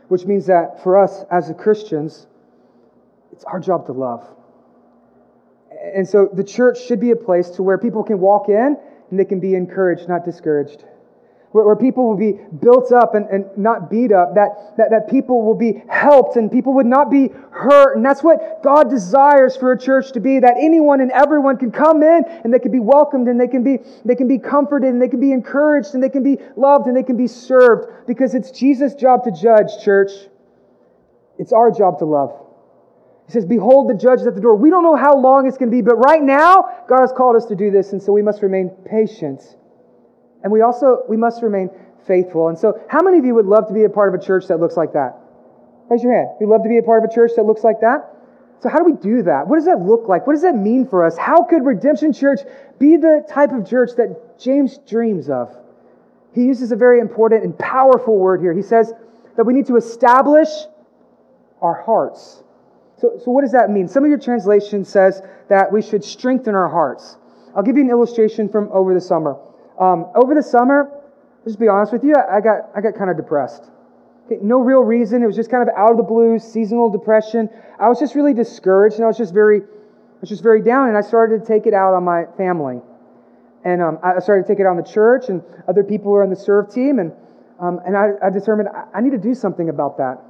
which 0.07 0.25
means 0.25 0.45
that 0.45 0.81
for 0.83 0.97
us 1.01 1.23
as 1.29 1.51
Christians, 1.57 2.27
it's 3.31 3.43
our 3.45 3.59
job 3.59 3.85
to 3.87 3.91
love. 3.91 4.25
And 5.95 6.07
so 6.07 6.29
the 6.31 6.43
church 6.43 6.81
should 6.85 6.99
be 6.99 7.11
a 7.11 7.15
place 7.15 7.49
to 7.51 7.63
where 7.63 7.77
people 7.77 8.03
can 8.03 8.19
walk 8.19 8.49
in 8.49 8.77
and 9.09 9.19
they 9.19 9.25
can 9.25 9.39
be 9.39 9.55
encouraged, 9.55 10.07
not 10.07 10.23
discouraged 10.25 10.83
where, 11.51 11.65
where 11.65 11.75
people 11.75 12.07
will 12.07 12.17
be 12.17 12.33
built 12.59 12.91
up 12.91 13.15
and, 13.15 13.27
and 13.29 13.45
not 13.57 13.89
beat 13.89 14.11
up, 14.11 14.35
that, 14.35 14.75
that, 14.77 14.89
that 14.91 15.09
people 15.09 15.45
will 15.45 15.55
be 15.55 15.81
helped 15.89 16.35
and 16.35 16.51
people 16.51 16.73
would 16.73 16.85
not 16.85 17.09
be 17.09 17.29
hurt. 17.51 17.95
And 17.95 18.05
that's 18.05 18.21
what 18.21 18.61
God 18.63 18.89
desires 18.89 19.55
for 19.55 19.71
a 19.71 19.79
church 19.79 20.11
to 20.13 20.19
be, 20.19 20.39
that 20.39 20.55
anyone 20.57 20.99
and 20.99 21.11
everyone 21.11 21.57
can 21.57 21.71
come 21.71 22.03
in 22.03 22.23
and 22.43 22.53
they 22.53 22.59
can 22.59 22.71
be 22.71 22.79
welcomed 22.79 23.27
and 23.27 23.39
they 23.39 23.47
can 23.47 23.63
be, 23.63 23.79
they 24.03 24.15
can 24.15 24.27
be 24.27 24.37
comforted 24.37 24.89
and 24.89 25.01
they 25.01 25.07
can 25.07 25.21
be 25.21 25.31
encouraged 25.31 25.93
and 25.93 26.03
they 26.03 26.09
can 26.09 26.23
be 26.23 26.37
loved 26.55 26.87
and 26.87 26.97
they 26.97 27.03
can 27.03 27.17
be 27.17 27.27
served 27.27 28.07
because 28.07 28.35
it's 28.35 28.51
Jesus' 28.51 28.93
job 28.93 29.23
to 29.23 29.31
judge, 29.31 29.83
church. 29.83 30.11
It's 31.39 31.53
our 31.53 31.71
job 31.71 31.99
to 31.99 32.05
love. 32.05 32.33
He 33.25 33.31
says, 33.31 33.45
Behold, 33.45 33.89
the 33.89 33.93
judge 33.93 34.21
is 34.21 34.27
at 34.27 34.35
the 34.35 34.41
door. 34.41 34.55
We 34.55 34.69
don't 34.69 34.83
know 34.83 34.95
how 34.95 35.15
long 35.15 35.47
it's 35.47 35.57
going 35.57 35.69
to 35.69 35.75
be, 35.75 35.81
but 35.81 35.95
right 35.95 36.23
now, 36.23 36.83
God 36.87 37.01
has 37.01 37.11
called 37.11 37.35
us 37.35 37.45
to 37.45 37.55
do 37.55 37.71
this, 37.71 37.91
and 37.91 38.01
so 38.01 38.11
we 38.13 38.21
must 38.21 38.41
remain 38.41 38.69
patient 38.85 39.41
and 40.43 40.51
we 40.51 40.61
also, 40.61 41.03
we 41.09 41.17
must 41.17 41.41
remain 41.41 41.69
faithful. 42.05 42.47
And 42.47 42.57
so, 42.57 42.79
how 42.89 43.01
many 43.01 43.17
of 43.19 43.25
you 43.25 43.35
would 43.35 43.45
love 43.45 43.67
to 43.67 43.73
be 43.73 43.83
a 43.83 43.89
part 43.89 44.13
of 44.13 44.19
a 44.19 44.23
church 44.23 44.47
that 44.47 44.59
looks 44.59 44.77
like 44.77 44.93
that? 44.93 45.15
Raise 45.89 46.03
your 46.03 46.13
hand. 46.13 46.29
You'd 46.39 46.49
love 46.49 46.63
to 46.63 46.69
be 46.69 46.77
a 46.77 46.83
part 46.83 47.03
of 47.03 47.09
a 47.09 47.13
church 47.13 47.31
that 47.35 47.43
looks 47.43 47.63
like 47.63 47.81
that? 47.81 48.13
So, 48.59 48.69
how 48.69 48.79
do 48.79 48.85
we 48.85 48.93
do 48.93 49.23
that? 49.23 49.47
What 49.47 49.57
does 49.57 49.65
that 49.65 49.79
look 49.79 50.07
like? 50.07 50.25
What 50.25 50.33
does 50.33 50.41
that 50.41 50.55
mean 50.55 50.87
for 50.87 51.05
us? 51.05 51.17
How 51.17 51.43
could 51.43 51.63
Redemption 51.63 52.13
Church 52.13 52.39
be 52.79 52.97
the 52.97 53.25
type 53.29 53.51
of 53.51 53.67
church 53.69 53.91
that 53.97 54.39
James 54.39 54.79
dreams 54.87 55.29
of? 55.29 55.55
He 56.33 56.43
uses 56.43 56.71
a 56.71 56.75
very 56.75 56.99
important 56.99 57.43
and 57.43 57.57
powerful 57.57 58.17
word 58.17 58.41
here. 58.41 58.53
He 58.53 58.61
says 58.61 58.93
that 59.35 59.45
we 59.45 59.53
need 59.53 59.67
to 59.67 59.77
establish 59.77 60.49
our 61.61 61.81
hearts. 61.81 62.43
So, 62.97 63.19
so 63.23 63.31
what 63.31 63.41
does 63.41 63.51
that 63.51 63.69
mean? 63.69 63.87
Some 63.87 64.03
of 64.03 64.09
your 64.09 64.19
translation 64.19 64.85
says 64.85 65.21
that 65.49 65.71
we 65.71 65.81
should 65.81 66.03
strengthen 66.03 66.55
our 66.55 66.67
hearts. 66.67 67.17
I'll 67.55 67.63
give 67.63 67.77
you 67.77 67.83
an 67.83 67.89
illustration 67.89 68.49
from 68.49 68.69
over 68.71 68.93
the 68.93 69.01
summer. 69.01 69.37
Um, 69.79 70.07
over 70.15 70.33
the 70.33 70.43
summer, 70.43 70.91
just 71.45 71.59
be 71.59 71.67
honest 71.67 71.93
with 71.93 72.03
you, 72.03 72.15
I 72.15 72.41
got, 72.41 72.69
I 72.75 72.81
got 72.81 72.95
kind 72.95 73.09
of 73.09 73.17
depressed. 73.17 73.69
no 74.41 74.59
real 74.59 74.81
reason. 74.81 75.23
It 75.23 75.27
was 75.27 75.35
just 75.35 75.49
kind 75.49 75.63
of 75.63 75.73
out 75.77 75.91
of 75.91 75.97
the 75.97 76.03
blue, 76.03 76.39
seasonal 76.39 76.89
depression. 76.89 77.49
I 77.79 77.87
was 77.87 77.99
just 77.99 78.15
really 78.15 78.33
discouraged 78.33 78.95
and 78.95 79.05
I 79.05 79.07
was 79.07 79.17
just 79.17 79.33
very, 79.33 79.61
I 79.61 80.19
was 80.19 80.29
just 80.29 80.43
very 80.43 80.61
down. 80.61 80.89
And 80.89 80.97
I 80.97 81.01
started 81.01 81.39
to 81.39 81.45
take 81.45 81.67
it 81.67 81.73
out 81.73 81.93
on 81.93 82.03
my 82.03 82.25
family. 82.37 82.81
And 83.63 83.81
um, 83.81 83.99
I 84.03 84.19
started 84.19 84.43
to 84.43 84.47
take 84.47 84.59
it 84.59 84.65
on 84.65 84.77
the 84.77 84.83
church 84.83 85.29
and 85.29 85.41
other 85.67 85.83
people 85.83 86.11
who 86.11 86.15
are 86.15 86.23
on 86.23 86.29
the 86.29 86.35
serve 86.35 86.73
team. 86.73 86.99
And, 86.99 87.11
um, 87.59 87.79
and 87.85 87.95
I, 87.95 88.11
I, 88.23 88.29
determined 88.29 88.69
I, 88.69 88.97
I, 88.97 89.01
need 89.01 89.11
to 89.11 89.17
do 89.17 89.33
something 89.33 89.69
about 89.69 89.97
that. 89.97 90.21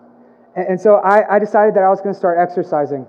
And, 0.56 0.68
and 0.70 0.82
so 0.82 0.96
I, 0.96 1.36
I, 1.36 1.40
decided 1.40 1.76
that 1.76 1.84
I 1.84 1.90
was 1.90 2.02
going 2.02 2.14
to 2.14 2.18
start 2.18 2.38
exercising. 2.40 3.06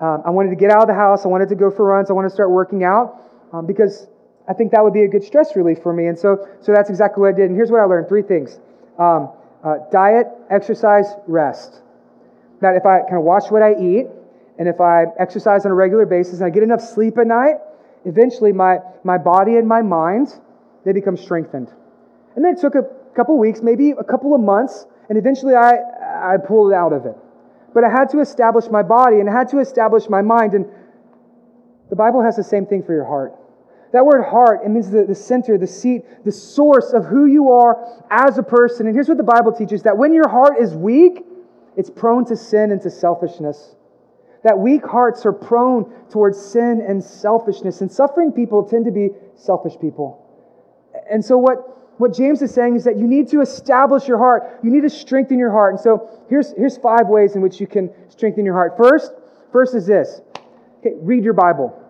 Um, 0.00 0.22
I 0.26 0.30
wanted 0.30 0.50
to 0.50 0.56
get 0.56 0.70
out 0.70 0.82
of 0.82 0.88
the 0.88 0.94
house. 0.94 1.24
I 1.24 1.28
wanted 1.28 1.48
to 1.50 1.54
go 1.54 1.70
for 1.70 1.84
runs. 1.86 2.10
I 2.10 2.12
wanted 2.12 2.28
to 2.28 2.34
start 2.34 2.50
working 2.50 2.84
out 2.84 3.22
um, 3.52 3.66
because 3.66 4.08
I 4.48 4.52
think 4.52 4.72
that 4.72 4.82
would 4.82 4.92
be 4.92 5.02
a 5.02 5.08
good 5.08 5.24
stress 5.24 5.56
relief 5.56 5.78
for 5.82 5.92
me. 5.92 6.06
And 6.06 6.18
so, 6.18 6.48
so 6.60 6.72
that's 6.72 6.90
exactly 6.90 7.20
what 7.20 7.34
I 7.34 7.36
did. 7.36 7.46
And 7.46 7.56
here's 7.56 7.70
what 7.70 7.80
I 7.80 7.84
learned 7.84 8.08
three 8.08 8.22
things 8.22 8.60
um, 8.98 9.30
uh, 9.64 9.78
diet, 9.90 10.28
exercise, 10.50 11.06
rest. 11.26 11.82
That 12.60 12.76
if 12.76 12.86
I 12.86 13.00
kind 13.00 13.18
of 13.18 13.24
watch 13.24 13.50
what 13.50 13.62
I 13.62 13.74
eat, 13.74 14.06
and 14.58 14.68
if 14.68 14.80
I 14.80 15.04
exercise 15.18 15.66
on 15.66 15.72
a 15.72 15.74
regular 15.74 16.06
basis 16.06 16.38
and 16.38 16.44
I 16.44 16.50
get 16.50 16.62
enough 16.62 16.80
sleep 16.80 17.18
at 17.18 17.26
night, 17.26 17.56
eventually 18.04 18.52
my, 18.52 18.78
my 19.04 19.18
body 19.18 19.56
and 19.56 19.68
my 19.68 19.82
mind, 19.82 20.28
they 20.84 20.92
become 20.92 21.16
strengthened. 21.16 21.68
And 22.34 22.44
then 22.44 22.54
it 22.54 22.60
took 22.60 22.74
a 22.74 22.84
couple 23.14 23.38
weeks, 23.38 23.60
maybe 23.62 23.90
a 23.90 24.04
couple 24.04 24.34
of 24.34 24.40
months, 24.40 24.86
and 25.08 25.18
eventually 25.18 25.54
I, 25.54 25.72
I 26.34 26.36
pulled 26.38 26.72
out 26.72 26.92
of 26.92 27.04
it. 27.04 27.16
But 27.74 27.84
I 27.84 27.90
had 27.90 28.08
to 28.10 28.20
establish 28.20 28.70
my 28.70 28.82
body 28.82 29.20
and 29.20 29.28
I 29.28 29.32
had 29.32 29.48
to 29.48 29.58
establish 29.58 30.08
my 30.08 30.22
mind. 30.22 30.54
And 30.54 30.66
the 31.90 31.96
Bible 31.96 32.22
has 32.22 32.36
the 32.36 32.44
same 32.44 32.64
thing 32.64 32.82
for 32.82 32.94
your 32.94 33.04
heart. 33.04 33.34
That 33.96 34.04
word 34.04 34.24
heart, 34.24 34.60
it 34.62 34.68
means 34.68 34.90
the, 34.90 35.04
the 35.04 35.14
center, 35.14 35.56
the 35.56 35.66
seat, 35.66 36.02
the 36.26 36.30
source 36.30 36.92
of 36.92 37.06
who 37.06 37.24
you 37.24 37.50
are 37.50 38.04
as 38.10 38.36
a 38.36 38.42
person. 38.42 38.86
And 38.86 38.94
here's 38.94 39.08
what 39.08 39.16
the 39.16 39.24
Bible 39.24 39.52
teaches 39.52 39.84
that 39.84 39.96
when 39.96 40.12
your 40.12 40.28
heart 40.28 40.60
is 40.60 40.74
weak, 40.74 41.24
it's 41.78 41.88
prone 41.88 42.26
to 42.26 42.36
sin 42.36 42.72
and 42.72 42.82
to 42.82 42.90
selfishness. 42.90 43.74
That 44.44 44.58
weak 44.58 44.84
hearts 44.84 45.24
are 45.24 45.32
prone 45.32 45.90
towards 46.10 46.38
sin 46.38 46.84
and 46.86 47.02
selfishness. 47.02 47.80
And 47.80 47.90
suffering 47.90 48.32
people 48.32 48.64
tend 48.64 48.84
to 48.84 48.90
be 48.90 49.12
selfish 49.34 49.80
people. 49.80 50.22
And 51.10 51.24
so, 51.24 51.38
what, 51.38 51.96
what 51.98 52.14
James 52.14 52.42
is 52.42 52.52
saying 52.52 52.76
is 52.76 52.84
that 52.84 52.98
you 52.98 53.06
need 53.06 53.28
to 53.28 53.40
establish 53.40 54.06
your 54.06 54.18
heart. 54.18 54.60
You 54.62 54.70
need 54.70 54.82
to 54.82 54.90
strengthen 54.90 55.38
your 55.38 55.52
heart. 55.52 55.72
And 55.72 55.80
so, 55.80 56.22
here's, 56.28 56.52
here's 56.52 56.76
five 56.76 57.06
ways 57.06 57.34
in 57.34 57.40
which 57.40 57.62
you 57.62 57.66
can 57.66 57.88
strengthen 58.10 58.44
your 58.44 58.56
heart. 58.56 58.76
First, 58.76 59.12
first 59.52 59.74
is 59.74 59.86
this 59.86 60.20
okay, 60.80 60.96
read 61.00 61.24
your 61.24 61.32
Bible. 61.32 61.82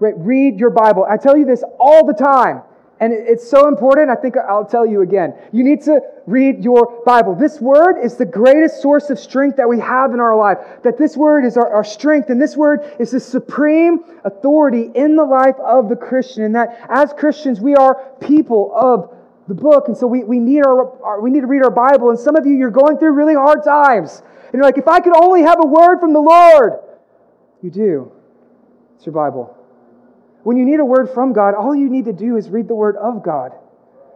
Right? 0.00 0.14
Read 0.16 0.58
your 0.58 0.70
Bible. 0.70 1.06
I 1.08 1.16
tell 1.16 1.36
you 1.36 1.44
this 1.44 1.62
all 1.78 2.06
the 2.06 2.14
time. 2.14 2.62
And 3.00 3.12
it's 3.12 3.48
so 3.48 3.66
important, 3.66 4.08
I 4.08 4.14
think 4.14 4.36
I'll 4.36 4.64
tell 4.64 4.86
you 4.86 5.02
again. 5.02 5.34
You 5.52 5.64
need 5.64 5.82
to 5.82 6.00
read 6.26 6.62
your 6.62 7.02
Bible. 7.04 7.34
This 7.34 7.60
word 7.60 8.00
is 8.00 8.16
the 8.16 8.24
greatest 8.24 8.80
source 8.80 9.10
of 9.10 9.18
strength 9.18 9.56
that 9.56 9.68
we 9.68 9.80
have 9.80 10.14
in 10.14 10.20
our 10.20 10.36
life. 10.36 10.58
That 10.84 10.96
this 10.96 11.16
word 11.16 11.44
is 11.44 11.56
our, 11.56 11.68
our, 11.74 11.84
strength, 11.84 12.30
and 12.30 12.40
this 12.40 12.56
word 12.56 12.80
is 13.00 13.10
the 13.10 13.20
supreme 13.20 14.04
authority 14.24 14.90
in 14.94 15.16
the 15.16 15.24
life 15.24 15.56
of 15.56 15.88
the 15.88 15.96
Christian. 15.96 16.44
And 16.44 16.54
that 16.54 16.86
as 16.88 17.12
Christians, 17.12 17.60
we 17.60 17.74
are 17.74 18.00
people 18.20 18.72
of 18.74 19.12
the 19.48 19.54
book. 19.54 19.88
And 19.88 19.96
so 19.96 20.06
we, 20.06 20.22
we, 20.22 20.38
need 20.38 20.64
our, 20.64 21.02
our 21.02 21.20
we 21.20 21.30
need 21.30 21.40
to 21.40 21.48
read 21.48 21.64
our 21.64 21.70
Bible. 21.70 22.10
And 22.10 22.18
some 22.18 22.36
of 22.36 22.46
you, 22.46 22.54
you're 22.54 22.70
going 22.70 22.98
through 22.98 23.12
really 23.12 23.34
hard 23.34 23.64
times. 23.64 24.22
And 24.46 24.54
you're 24.54 24.62
like, 24.62 24.78
if 24.78 24.86
I 24.88 25.00
could 25.00 25.16
only 25.16 25.42
have 25.42 25.58
a 25.62 25.66
word 25.66 25.98
from 25.98 26.12
the 26.12 26.20
Lord. 26.20 26.74
You 27.60 27.70
do. 27.70 28.12
It's 28.96 29.04
your 29.04 29.14
Bible. 29.14 29.53
When 30.44 30.58
you 30.58 30.64
need 30.64 30.78
a 30.78 30.84
word 30.84 31.10
from 31.12 31.32
God, 31.32 31.54
all 31.54 31.74
you 31.74 31.88
need 31.88 32.04
to 32.04 32.12
do 32.12 32.36
is 32.36 32.50
read 32.50 32.68
the 32.68 32.74
word 32.74 32.96
of 32.96 33.22
God. 33.22 33.52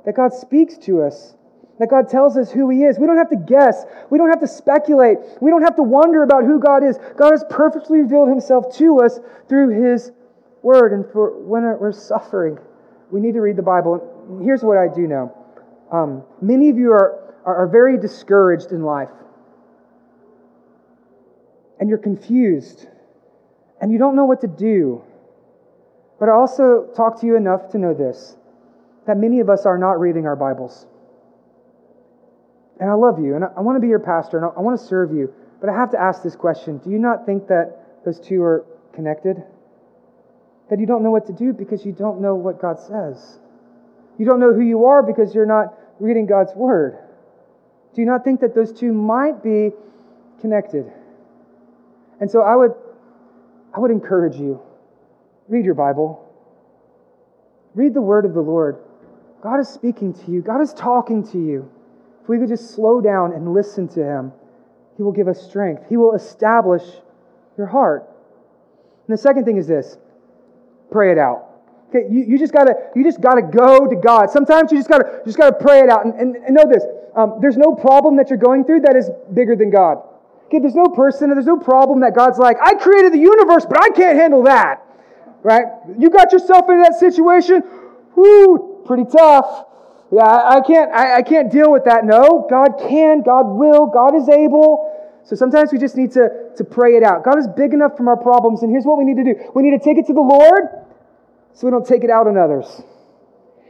That 0.04 0.14
God 0.14 0.32
speaks 0.32 0.76
to 0.84 1.02
us, 1.02 1.34
that 1.78 1.88
God 1.88 2.08
tells 2.08 2.36
us 2.36 2.50
who 2.50 2.68
He 2.68 2.84
is. 2.84 2.98
We 2.98 3.06
don't 3.06 3.16
have 3.16 3.30
to 3.30 3.36
guess, 3.36 3.84
we 4.10 4.18
don't 4.18 4.28
have 4.28 4.40
to 4.40 4.46
speculate, 4.46 5.18
we 5.40 5.50
don't 5.50 5.62
have 5.62 5.76
to 5.76 5.82
wonder 5.82 6.22
about 6.22 6.44
who 6.44 6.60
God 6.60 6.84
is. 6.84 6.98
God 7.16 7.32
has 7.32 7.44
perfectly 7.48 8.00
revealed 8.00 8.28
Himself 8.28 8.76
to 8.76 9.00
us 9.00 9.18
through 9.48 9.82
His 9.82 10.12
word. 10.62 10.92
And 10.92 11.10
for 11.12 11.38
when 11.40 11.62
we're 11.62 11.92
suffering, 11.92 12.58
we 13.10 13.20
need 13.20 13.32
to 13.32 13.40
read 13.40 13.56
the 13.56 13.62
Bible. 13.62 14.40
here's 14.44 14.62
what 14.62 14.76
I 14.76 14.86
do 14.94 15.06
know 15.06 15.34
um, 15.90 16.22
many 16.42 16.68
of 16.68 16.76
you 16.76 16.92
are, 16.92 17.34
are 17.46 17.66
very 17.66 17.98
discouraged 17.98 18.72
in 18.72 18.82
life, 18.82 19.08
and 21.80 21.88
you're 21.88 21.96
confused, 21.96 22.86
and 23.80 23.90
you 23.90 23.98
don't 23.98 24.14
know 24.14 24.26
what 24.26 24.42
to 24.42 24.46
do. 24.46 25.02
But 26.18 26.28
I 26.28 26.32
also 26.32 26.88
talk 26.96 27.20
to 27.20 27.26
you 27.26 27.36
enough 27.36 27.70
to 27.70 27.78
know 27.78 27.94
this 27.94 28.36
that 29.06 29.16
many 29.16 29.40
of 29.40 29.48
us 29.48 29.64
are 29.64 29.78
not 29.78 29.98
reading 29.98 30.26
our 30.26 30.36
Bibles. 30.36 30.86
And 32.78 32.90
I 32.90 32.92
love 32.92 33.18
you, 33.18 33.34
and 33.34 33.44
I 33.44 33.60
want 33.62 33.76
to 33.76 33.80
be 33.80 33.88
your 33.88 33.98
pastor, 33.98 34.36
and 34.36 34.52
I 34.54 34.60
want 34.60 34.78
to 34.78 34.86
serve 34.86 35.12
you. 35.12 35.32
But 35.60 35.70
I 35.70 35.74
have 35.74 35.90
to 35.92 36.00
ask 36.00 36.22
this 36.22 36.36
question 36.36 36.78
Do 36.78 36.90
you 36.90 36.98
not 36.98 37.24
think 37.24 37.48
that 37.48 38.04
those 38.04 38.20
two 38.20 38.42
are 38.42 38.64
connected? 38.92 39.42
That 40.70 40.78
you 40.78 40.86
don't 40.86 41.02
know 41.02 41.10
what 41.10 41.26
to 41.26 41.32
do 41.32 41.52
because 41.52 41.86
you 41.86 41.92
don't 41.92 42.20
know 42.20 42.34
what 42.34 42.60
God 42.60 42.78
says. 42.78 43.38
You 44.18 44.26
don't 44.26 44.40
know 44.40 44.52
who 44.52 44.60
you 44.60 44.84
are 44.84 45.02
because 45.02 45.34
you're 45.34 45.46
not 45.46 45.74
reading 45.98 46.26
God's 46.26 46.54
Word. 46.54 46.98
Do 47.94 48.02
you 48.02 48.06
not 48.06 48.22
think 48.22 48.40
that 48.40 48.54
those 48.54 48.72
two 48.72 48.92
might 48.92 49.42
be 49.42 49.70
connected? 50.40 50.92
And 52.20 52.30
so 52.30 52.42
I 52.42 52.54
would, 52.54 52.74
I 53.74 53.80
would 53.80 53.90
encourage 53.90 54.36
you 54.36 54.60
Read 55.48 55.64
your 55.64 55.74
Bible. 55.74 56.24
Read 57.74 57.94
the 57.94 58.02
word 58.02 58.24
of 58.24 58.34
the 58.34 58.40
Lord. 58.40 58.78
God 59.42 59.60
is 59.60 59.68
speaking 59.68 60.12
to 60.12 60.30
you, 60.30 60.42
God 60.42 60.60
is 60.60 60.74
talking 60.74 61.26
to 61.28 61.38
you. 61.38 61.70
If 62.22 62.28
we 62.28 62.38
could 62.38 62.48
just 62.48 62.74
slow 62.74 63.00
down 63.00 63.32
and 63.32 63.54
listen 63.54 63.88
to 63.88 64.04
Him, 64.04 64.32
He 64.96 65.02
will 65.02 65.12
give 65.12 65.28
us 65.28 65.40
strength. 65.40 65.84
He 65.88 65.96
will 65.96 66.14
establish 66.14 66.82
your 67.56 67.66
heart. 67.66 68.08
And 69.06 69.16
the 69.16 69.20
second 69.20 69.44
thing 69.44 69.56
is 69.56 69.66
this 69.66 69.96
pray 70.90 71.12
it 71.12 71.18
out. 71.18 71.46
Okay, 71.88 72.06
you, 72.10 72.24
you 72.24 72.38
just 72.38 72.52
gotta 72.52 72.74
you 72.94 73.02
just 73.02 73.20
gotta 73.20 73.40
go 73.40 73.86
to 73.86 73.96
God. 73.96 74.30
Sometimes 74.30 74.70
you 74.70 74.78
just 74.78 74.90
gotta 74.90 75.20
you 75.20 75.26
just 75.26 75.38
gotta 75.38 75.56
pray 75.56 75.80
it 75.80 75.88
out 75.88 76.04
and, 76.04 76.14
and, 76.14 76.36
and 76.36 76.54
know 76.54 76.64
this. 76.68 76.82
Um, 77.16 77.38
there's 77.40 77.56
no 77.56 77.74
problem 77.74 78.16
that 78.16 78.28
you're 78.28 78.38
going 78.38 78.64
through 78.64 78.80
that 78.80 78.96
is 78.96 79.08
bigger 79.32 79.56
than 79.56 79.70
God. 79.70 80.02
Okay, 80.46 80.58
there's 80.58 80.74
no 80.74 80.86
person, 80.86 81.30
there's 81.30 81.46
no 81.46 81.58
problem 81.58 82.00
that 82.00 82.14
God's 82.14 82.38
like, 82.38 82.56
I 82.62 82.74
created 82.74 83.12
the 83.12 83.18
universe, 83.18 83.64
but 83.66 83.80
I 83.80 83.90
can't 83.90 84.18
handle 84.18 84.42
that 84.44 84.82
right? 85.42 85.64
You 85.98 86.10
got 86.10 86.32
yourself 86.32 86.68
in 86.68 86.80
that 86.82 86.94
situation, 86.94 87.62
whoo, 88.14 88.82
pretty 88.86 89.04
tough. 89.04 89.66
Yeah, 90.10 90.24
I 90.24 90.60
can't, 90.66 90.90
I, 90.92 91.16
I 91.16 91.22
can't 91.22 91.52
deal 91.52 91.70
with 91.70 91.84
that. 91.84 92.04
No, 92.04 92.46
God 92.48 92.78
can, 92.88 93.22
God 93.22 93.46
will, 93.46 93.86
God 93.86 94.14
is 94.14 94.28
able. 94.28 94.94
So 95.24 95.36
sometimes 95.36 95.72
we 95.72 95.78
just 95.78 95.96
need 95.96 96.12
to, 96.12 96.50
to 96.56 96.64
pray 96.64 96.96
it 96.96 97.02
out. 97.02 97.24
God 97.24 97.38
is 97.38 97.46
big 97.46 97.74
enough 97.74 97.96
from 97.96 98.08
our 98.08 98.16
problems, 98.16 98.62
and 98.62 98.70
here's 98.70 98.84
what 98.84 98.96
we 98.96 99.04
need 99.04 99.22
to 99.22 99.24
do 99.24 99.52
we 99.54 99.62
need 99.62 99.78
to 99.78 99.84
take 99.84 99.98
it 99.98 100.06
to 100.06 100.14
the 100.14 100.20
Lord 100.20 100.62
so 101.52 101.66
we 101.66 101.70
don't 101.70 101.86
take 101.86 102.04
it 102.04 102.10
out 102.10 102.26
on 102.26 102.38
others. 102.38 102.82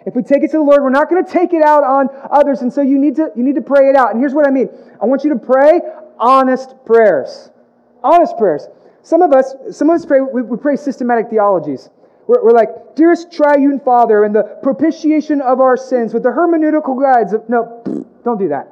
If 0.07 0.15
we 0.15 0.23
take 0.23 0.43
it 0.43 0.51
to 0.53 0.59
the 0.59 0.63
Lord, 0.63 0.83
we're 0.83 0.91
not 0.91 1.11
going 1.11 1.25
to 1.25 1.31
take 1.31 1.53
it 1.53 1.63
out 1.63 1.85
on 1.85 2.09
others. 2.31 2.63
And 2.63 2.73
so 2.73 2.81
you 2.81 2.99
need 2.99 3.17
to 3.17 3.31
you 3.37 3.43
need 3.43 3.57
to 3.57 3.61
pray 3.61 3.91
it 3.91 3.97
out. 3.97 4.13
And 4.13 4.21
here's 4.21 4.33
what 4.33 4.47
I 4.47 4.51
mean. 4.51 4.71
I 5.03 5.07
want 5.07 5.25
you 5.25 5.31
to 5.35 5.39
pray 5.39 5.81
honest 6.19 6.75
prayers. 6.87 7.51
Honest 8.03 8.39
prayers. 8.39 8.69
Some 9.09 9.23
of 9.23 9.33
us, 9.33 9.55
some 9.71 9.88
of 9.88 9.94
us 9.97 10.05
pray, 10.05 10.21
we, 10.21 10.42
we 10.42 10.59
pray 10.59 10.77
systematic 10.77 11.31
theologies. 11.31 11.88
We're, 12.27 12.44
we're, 12.44 12.53
like, 12.53 12.94
dearest 12.94 13.33
triune 13.33 13.81
Father, 13.81 14.25
and 14.25 14.35
the 14.35 14.59
propitiation 14.62 15.40
of 15.40 15.61
our 15.62 15.79
sins 15.79 16.12
with 16.12 16.25
the 16.25 16.29
hermeneutical 16.29 17.01
guides. 17.01 17.33
Of, 17.33 17.49
no, 17.49 17.83
don't 18.25 18.38
do 18.38 18.49
that. 18.49 18.68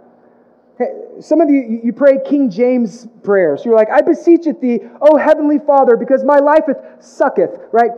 Hey, 0.79 0.89
some 1.21 1.41
of 1.41 1.49
you, 1.49 1.81
you 1.83 1.91
pray 1.91 2.19
King 2.29 2.51
James 2.51 3.09
prayers. 3.25 3.65
You're 3.65 3.77
like, 3.77 3.89
I 3.89 4.03
beseecheth 4.03 4.61
thee, 4.61 4.81
O 5.01 5.17
heavenly 5.17 5.59
Father, 5.59 5.97
because 5.97 6.23
my 6.23 6.37
life 6.39 6.65
sucketh, 7.01 7.59
right? 7.73 7.93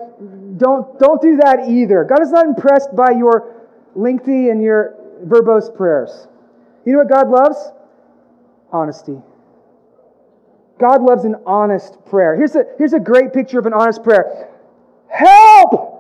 Don't, 0.59 0.96
don't 1.01 1.20
do 1.20 1.38
that 1.38 1.68
either. 1.68 2.05
God 2.05 2.22
is 2.22 2.31
not 2.31 2.46
impressed 2.46 2.94
by 2.94 3.11
your 3.11 3.66
lengthy 3.96 4.51
and 4.51 4.62
your 4.62 4.94
verbose 5.27 5.77
prayers. 5.77 6.29
You 6.85 6.92
know 6.92 6.98
what 7.01 7.11
God 7.11 7.31
loves? 7.31 7.72
Honesty. 8.71 9.21
God 10.79 11.02
loves 11.02 11.24
an 11.24 11.37
honest 11.44 12.04
prayer. 12.06 12.37
Here's 12.37 12.54
a, 12.54 12.64
here's 12.79 12.92
a 12.92 13.00
great 13.00 13.33
picture 13.33 13.58
of 13.58 13.66
an 13.66 13.72
honest 13.72 14.02
prayer 14.02 14.48
Help! 15.08 15.98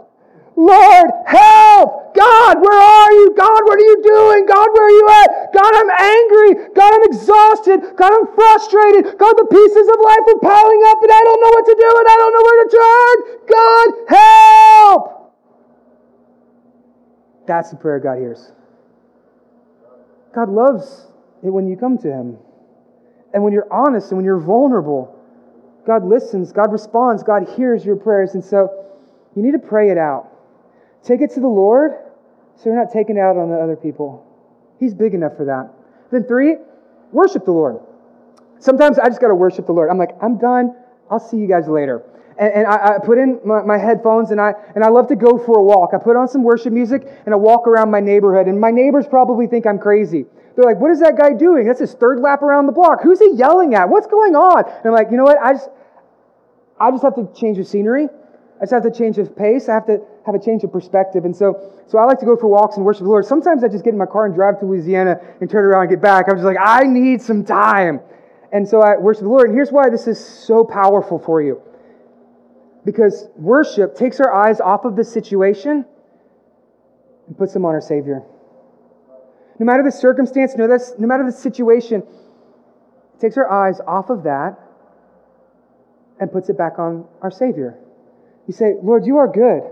Lord, 0.54 1.10
help! 1.26 2.14
God, 2.18 2.58
where 2.60 2.80
are 2.82 3.12
you? 3.12 3.32
God, 3.36 3.62
what 3.62 3.78
are 3.78 3.86
you 3.86 4.02
doing? 4.02 4.44
God, 4.46 4.68
where 4.74 4.86
are 4.86 4.90
you 4.90 5.08
at? 5.22 5.52
God, 5.54 5.70
I'm 5.70 5.90
angry. 5.90 6.74
God, 6.74 6.94
I'm 6.94 7.04
exhausted. 7.04 7.94
God, 7.96 8.10
I'm 8.10 8.26
frustrated. 8.34 9.16
God, 9.18 9.34
the 9.38 9.46
pieces 9.46 9.86
of 9.86 9.98
life 10.02 10.24
are 10.26 10.40
piling 10.42 10.82
up 10.90 10.98
and 11.02 11.12
I 11.12 11.20
don't 11.22 11.40
know 11.40 11.52
what 11.54 11.66
to 11.66 11.76
do 11.78 11.90
and 11.94 12.08
I 12.10 12.16
don't 12.18 12.32
know 12.34 12.42
where 12.42 12.58
to 12.64 12.70
turn. 12.74 13.16
God, 13.46 13.86
help! 14.08 15.18
That's 17.46 17.70
the 17.70 17.76
prayer 17.76 18.00
God 18.00 18.18
hears. 18.18 18.50
God 20.34 20.48
loves 20.48 21.06
it 21.44 21.50
when 21.50 21.68
you 21.68 21.76
come 21.76 21.98
to 21.98 22.08
Him. 22.08 22.38
And 23.34 23.42
when 23.44 23.52
you're 23.52 23.70
honest 23.72 24.10
and 24.10 24.18
when 24.18 24.24
you're 24.24 24.40
vulnerable, 24.40 25.14
God 25.86 26.04
listens, 26.04 26.52
God 26.52 26.72
responds, 26.72 27.22
God 27.22 27.48
hears 27.56 27.84
your 27.84 27.96
prayers. 27.96 28.34
And 28.34 28.44
so 28.44 28.86
you 29.34 29.42
need 29.42 29.52
to 29.52 29.58
pray 29.58 29.90
it 29.90 29.98
out. 29.98 30.30
Take 31.02 31.20
it 31.20 31.30
to 31.34 31.40
the 31.40 31.48
Lord 31.48 31.92
so 32.56 32.64
you're 32.66 32.78
not 32.78 32.92
taking 32.92 33.16
it 33.16 33.20
out 33.20 33.36
on 33.36 33.50
the 33.50 33.56
other 33.56 33.76
people. 33.76 34.26
He's 34.80 34.94
big 34.94 35.14
enough 35.14 35.36
for 35.36 35.44
that. 35.44 35.72
Then 36.10 36.24
three, 36.24 36.56
worship 37.12 37.44
the 37.44 37.52
Lord. 37.52 37.80
Sometimes 38.58 38.98
I 38.98 39.08
just 39.08 39.20
got 39.20 39.28
to 39.28 39.34
worship 39.34 39.66
the 39.66 39.72
Lord. 39.72 39.90
I'm 39.90 39.98
like, 39.98 40.16
I'm 40.20 40.38
done. 40.38 40.74
I'll 41.10 41.20
see 41.20 41.36
you 41.36 41.48
guys 41.48 41.68
later. 41.68 42.02
And, 42.38 42.52
and 42.52 42.66
I, 42.66 42.96
I, 42.96 42.98
put 43.04 43.18
in 43.18 43.40
my, 43.44 43.62
my, 43.62 43.78
headphones 43.78 44.30
and 44.30 44.40
I, 44.40 44.54
and 44.74 44.84
I 44.84 44.88
love 44.88 45.08
to 45.08 45.16
go 45.16 45.38
for 45.38 45.58
a 45.58 45.62
walk. 45.62 45.90
I 45.92 45.98
put 45.98 46.16
on 46.16 46.28
some 46.28 46.44
worship 46.44 46.72
music 46.72 47.02
and 47.24 47.34
I 47.34 47.36
walk 47.36 47.66
around 47.66 47.90
my 47.90 48.00
neighborhood. 48.00 48.46
And 48.46 48.60
my 48.60 48.70
neighbors 48.70 49.06
probably 49.08 49.46
think 49.46 49.66
I'm 49.66 49.78
crazy. 49.78 50.24
They're 50.54 50.64
like, 50.64 50.78
what 50.78 50.90
is 50.90 51.00
that 51.00 51.16
guy 51.16 51.32
doing? 51.34 51.66
That's 51.66 51.80
his 51.80 51.94
third 51.94 52.20
lap 52.20 52.42
around 52.42 52.66
the 52.66 52.72
block. 52.72 53.02
Who's 53.02 53.18
he 53.18 53.32
yelling 53.34 53.74
at? 53.74 53.88
What's 53.88 54.06
going 54.06 54.34
on? 54.34 54.64
And 54.64 54.86
I'm 54.86 54.92
like, 54.92 55.10
you 55.10 55.16
know 55.16 55.24
what? 55.24 55.38
I 55.42 55.52
just, 55.52 55.68
I 56.80 56.90
just 56.90 57.02
have 57.02 57.14
to 57.16 57.28
change 57.34 57.58
the 57.58 57.64
scenery. 57.64 58.08
I 58.58 58.62
just 58.62 58.72
have 58.72 58.82
to 58.82 58.90
change 58.90 59.16
the 59.16 59.24
pace. 59.24 59.68
I 59.68 59.74
have 59.74 59.86
to 59.86 60.00
have 60.26 60.34
a 60.34 60.38
change 60.38 60.64
of 60.64 60.72
perspective. 60.72 61.24
And 61.24 61.34
so, 61.34 61.72
so 61.86 61.98
I 61.98 62.04
like 62.04 62.18
to 62.20 62.26
go 62.26 62.36
for 62.36 62.48
walks 62.48 62.76
and 62.76 62.84
worship 62.84 63.02
the 63.02 63.08
Lord. 63.08 63.24
Sometimes 63.24 63.62
I 63.62 63.68
just 63.68 63.84
get 63.84 63.92
in 63.92 63.98
my 63.98 64.06
car 64.06 64.26
and 64.26 64.34
drive 64.34 64.58
to 64.60 64.66
Louisiana 64.66 65.20
and 65.40 65.48
turn 65.48 65.64
around 65.64 65.82
and 65.82 65.90
get 65.90 66.02
back. 66.02 66.26
I'm 66.28 66.36
just 66.36 66.44
like, 66.44 66.58
I 66.60 66.84
need 66.84 67.22
some 67.22 67.44
time. 67.44 68.00
And 68.52 68.68
so 68.68 68.80
I 68.80 68.96
worship 68.96 69.22
the 69.22 69.28
Lord. 69.28 69.48
And 69.48 69.54
here's 69.54 69.70
why 69.70 69.90
this 69.90 70.06
is 70.06 70.18
so 70.24 70.64
powerful 70.64 71.18
for 71.18 71.42
you. 71.42 71.60
Because 72.84 73.28
worship 73.36 73.96
takes 73.96 74.20
our 74.20 74.32
eyes 74.32 74.60
off 74.60 74.84
of 74.84 74.96
the 74.96 75.04
situation 75.04 75.84
and 77.26 77.36
puts 77.36 77.52
them 77.52 77.64
on 77.64 77.74
our 77.74 77.80
Savior. 77.80 78.22
No 79.58 79.66
matter 79.66 79.82
the 79.82 79.92
circumstance, 79.92 80.54
no, 80.56 80.66
no 80.66 81.06
matter 81.06 81.24
the 81.26 81.32
situation, 81.32 82.02
it 82.02 83.20
takes 83.20 83.36
our 83.36 83.50
eyes 83.50 83.80
off 83.86 84.08
of 84.08 84.22
that 84.22 84.58
and 86.20 86.32
puts 86.32 86.48
it 86.48 86.56
back 86.56 86.78
on 86.78 87.06
our 87.20 87.30
Savior. 87.30 87.78
You 88.46 88.54
say, 88.54 88.74
Lord, 88.82 89.04
you 89.04 89.18
are 89.18 89.28
good. 89.28 89.62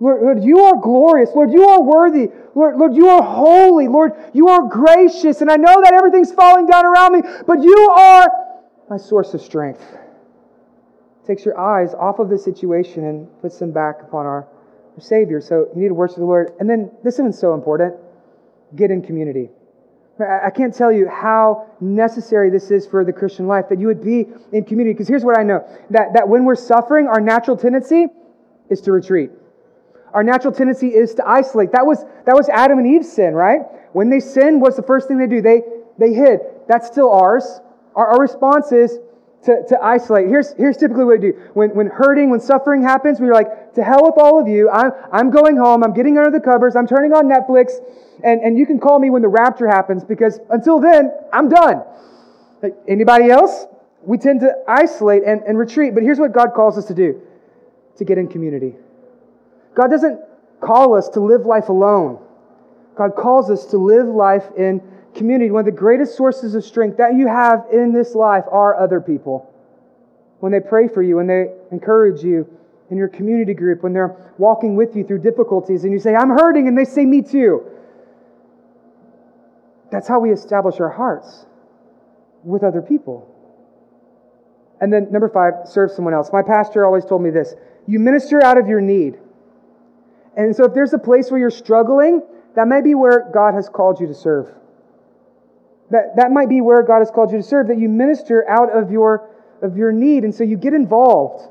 Lord, 0.00 0.22
Lord, 0.22 0.44
you 0.44 0.60
are 0.60 0.76
glorious. 0.80 1.30
Lord, 1.34 1.52
you 1.52 1.68
are 1.68 1.82
worthy. 1.82 2.28
Lord, 2.54 2.76
Lord, 2.76 2.94
you 2.94 3.08
are 3.08 3.22
holy. 3.22 3.86
Lord, 3.86 4.12
you 4.32 4.48
are 4.48 4.66
gracious. 4.66 5.42
And 5.42 5.50
I 5.50 5.56
know 5.56 5.74
that 5.82 5.92
everything's 5.92 6.32
falling 6.32 6.66
down 6.66 6.86
around 6.86 7.12
me, 7.12 7.22
but 7.46 7.62
you 7.62 7.90
are 7.90 8.28
my 8.88 8.96
source 8.96 9.34
of 9.34 9.42
strength. 9.42 9.84
Takes 11.26 11.44
your 11.44 11.60
eyes 11.60 11.92
off 11.92 12.18
of 12.18 12.30
the 12.30 12.38
situation 12.38 13.04
and 13.04 13.40
puts 13.42 13.58
them 13.58 13.72
back 13.72 14.00
upon 14.00 14.24
our, 14.24 14.48
our 14.94 15.00
Savior. 15.00 15.40
So 15.40 15.68
you 15.74 15.82
need 15.82 15.88
to 15.88 15.94
worship 15.94 16.16
the 16.16 16.24
Lord. 16.24 16.52
And 16.58 16.68
then 16.68 16.90
this 17.04 17.18
one's 17.18 17.38
so 17.38 17.52
important 17.52 17.94
get 18.74 18.90
in 18.90 19.02
community. 19.02 19.50
I 20.20 20.50
can't 20.50 20.74
tell 20.74 20.92
you 20.92 21.08
how 21.08 21.66
necessary 21.80 22.50
this 22.50 22.70
is 22.70 22.86
for 22.86 23.04
the 23.04 23.12
Christian 23.12 23.46
life 23.46 23.66
that 23.70 23.78
you 23.78 23.86
would 23.86 24.04
be 24.04 24.28
in 24.52 24.64
community. 24.64 24.92
Because 24.92 25.08
here's 25.08 25.24
what 25.24 25.38
I 25.38 25.42
know 25.42 25.66
that, 25.90 26.12
that 26.14 26.28
when 26.28 26.44
we're 26.44 26.56
suffering, 26.56 27.06
our 27.06 27.20
natural 27.20 27.56
tendency 27.56 28.06
is 28.68 28.80
to 28.82 28.92
retreat. 28.92 29.30
Our 30.12 30.22
natural 30.22 30.52
tendency 30.52 30.88
is 30.88 31.14
to 31.14 31.28
isolate. 31.28 31.72
That 31.72 31.86
was, 31.86 32.04
that 32.26 32.34
was 32.34 32.48
Adam 32.48 32.78
and 32.78 32.86
Eve's 32.86 33.10
sin, 33.12 33.34
right? 33.34 33.60
When 33.92 34.10
they 34.10 34.20
sinned, 34.20 34.60
what's 34.60 34.76
the 34.76 34.82
first 34.82 35.08
thing 35.08 35.18
they 35.18 35.26
do? 35.26 35.40
They, 35.40 35.62
they 35.98 36.12
hid. 36.12 36.40
That's 36.68 36.86
still 36.86 37.12
ours. 37.12 37.60
Our, 37.94 38.08
our 38.08 38.20
response 38.20 38.72
is 38.72 38.98
to, 39.44 39.62
to 39.68 39.82
isolate. 39.82 40.28
Here's, 40.28 40.52
here's 40.54 40.76
typically 40.76 41.04
what 41.04 41.20
we 41.20 41.30
do. 41.30 41.50
When, 41.54 41.70
when 41.70 41.86
hurting, 41.86 42.30
when 42.30 42.40
suffering 42.40 42.82
happens, 42.82 43.20
we're 43.20 43.32
like, 43.32 43.74
to 43.74 43.82
hell 43.82 44.02
with 44.02 44.14
all 44.18 44.40
of 44.40 44.48
you. 44.48 44.68
I'm, 44.68 44.92
I'm 45.12 45.30
going 45.30 45.56
home. 45.56 45.82
I'm 45.82 45.94
getting 45.94 46.18
under 46.18 46.30
the 46.30 46.44
covers. 46.44 46.76
I'm 46.76 46.86
turning 46.86 47.12
on 47.12 47.26
Netflix. 47.26 47.72
And, 48.22 48.40
and 48.42 48.58
you 48.58 48.66
can 48.66 48.78
call 48.78 48.98
me 48.98 49.10
when 49.10 49.22
the 49.22 49.28
rapture 49.28 49.66
happens 49.66 50.04
because 50.04 50.40
until 50.50 50.80
then, 50.80 51.10
I'm 51.32 51.48
done. 51.48 51.82
Anybody 52.86 53.30
else? 53.30 53.66
We 54.02 54.18
tend 54.18 54.40
to 54.40 54.52
isolate 54.68 55.22
and, 55.24 55.42
and 55.42 55.58
retreat. 55.58 55.94
But 55.94 56.02
here's 56.02 56.18
what 56.18 56.32
God 56.32 56.50
calls 56.54 56.76
us 56.76 56.86
to 56.86 56.94
do 56.94 57.22
to 57.96 58.04
get 58.04 58.18
in 58.18 58.28
community. 58.28 58.74
God 59.74 59.88
doesn't 59.88 60.20
call 60.60 60.94
us 60.94 61.08
to 61.10 61.20
live 61.20 61.46
life 61.46 61.68
alone. 61.68 62.18
God 62.96 63.14
calls 63.16 63.50
us 63.50 63.66
to 63.66 63.78
live 63.78 64.06
life 64.06 64.44
in 64.56 64.82
community. 65.14 65.50
One 65.50 65.60
of 65.60 65.66
the 65.66 65.78
greatest 65.78 66.16
sources 66.16 66.54
of 66.54 66.64
strength 66.64 66.98
that 66.98 67.14
you 67.14 67.26
have 67.26 67.66
in 67.72 67.92
this 67.92 68.14
life 68.14 68.44
are 68.50 68.78
other 68.78 69.00
people. 69.00 69.52
When 70.40 70.52
they 70.52 70.60
pray 70.60 70.88
for 70.88 71.02
you, 71.02 71.16
when 71.16 71.26
they 71.26 71.52
encourage 71.70 72.22
you 72.22 72.46
in 72.90 72.96
your 72.96 73.08
community 73.08 73.54
group, 73.54 73.82
when 73.82 73.92
they're 73.92 74.34
walking 74.38 74.74
with 74.74 74.96
you 74.96 75.04
through 75.04 75.20
difficulties, 75.20 75.84
and 75.84 75.92
you 75.92 75.98
say, 75.98 76.14
I'm 76.14 76.30
hurting, 76.30 76.66
and 76.66 76.76
they 76.76 76.84
say, 76.84 77.04
Me 77.04 77.22
too. 77.22 77.64
That's 79.90 80.08
how 80.08 80.20
we 80.20 80.30
establish 80.30 80.80
our 80.80 80.90
hearts 80.90 81.46
with 82.44 82.62
other 82.62 82.80
people. 82.80 83.26
And 84.80 84.92
then, 84.92 85.12
number 85.12 85.28
five, 85.28 85.68
serve 85.68 85.90
someone 85.90 86.14
else. 86.14 86.30
My 86.32 86.42
pastor 86.42 86.86
always 86.86 87.04
told 87.04 87.22
me 87.22 87.30
this 87.30 87.54
you 87.86 87.98
minister 87.98 88.42
out 88.42 88.56
of 88.56 88.66
your 88.66 88.80
need. 88.80 89.18
And 90.46 90.56
so, 90.56 90.64
if 90.64 90.74
there's 90.74 90.92
a 90.94 90.98
place 90.98 91.30
where 91.30 91.38
you're 91.38 91.50
struggling, 91.50 92.22
that 92.56 92.66
might 92.66 92.84
be 92.84 92.94
where 92.94 93.30
God 93.32 93.54
has 93.54 93.68
called 93.68 94.00
you 94.00 94.06
to 94.06 94.14
serve. 94.14 94.48
That, 95.90 96.16
that 96.16 96.30
might 96.30 96.48
be 96.48 96.60
where 96.60 96.82
God 96.82 97.00
has 97.00 97.10
called 97.10 97.30
you 97.32 97.38
to 97.38 97.42
serve, 97.42 97.68
that 97.68 97.78
you 97.78 97.88
minister 97.88 98.48
out 98.48 98.70
of 98.70 98.90
your, 98.90 99.28
of 99.60 99.76
your 99.76 99.92
need. 99.92 100.24
And 100.24 100.34
so 100.34 100.44
you 100.44 100.56
get 100.56 100.72
involved. 100.72 101.48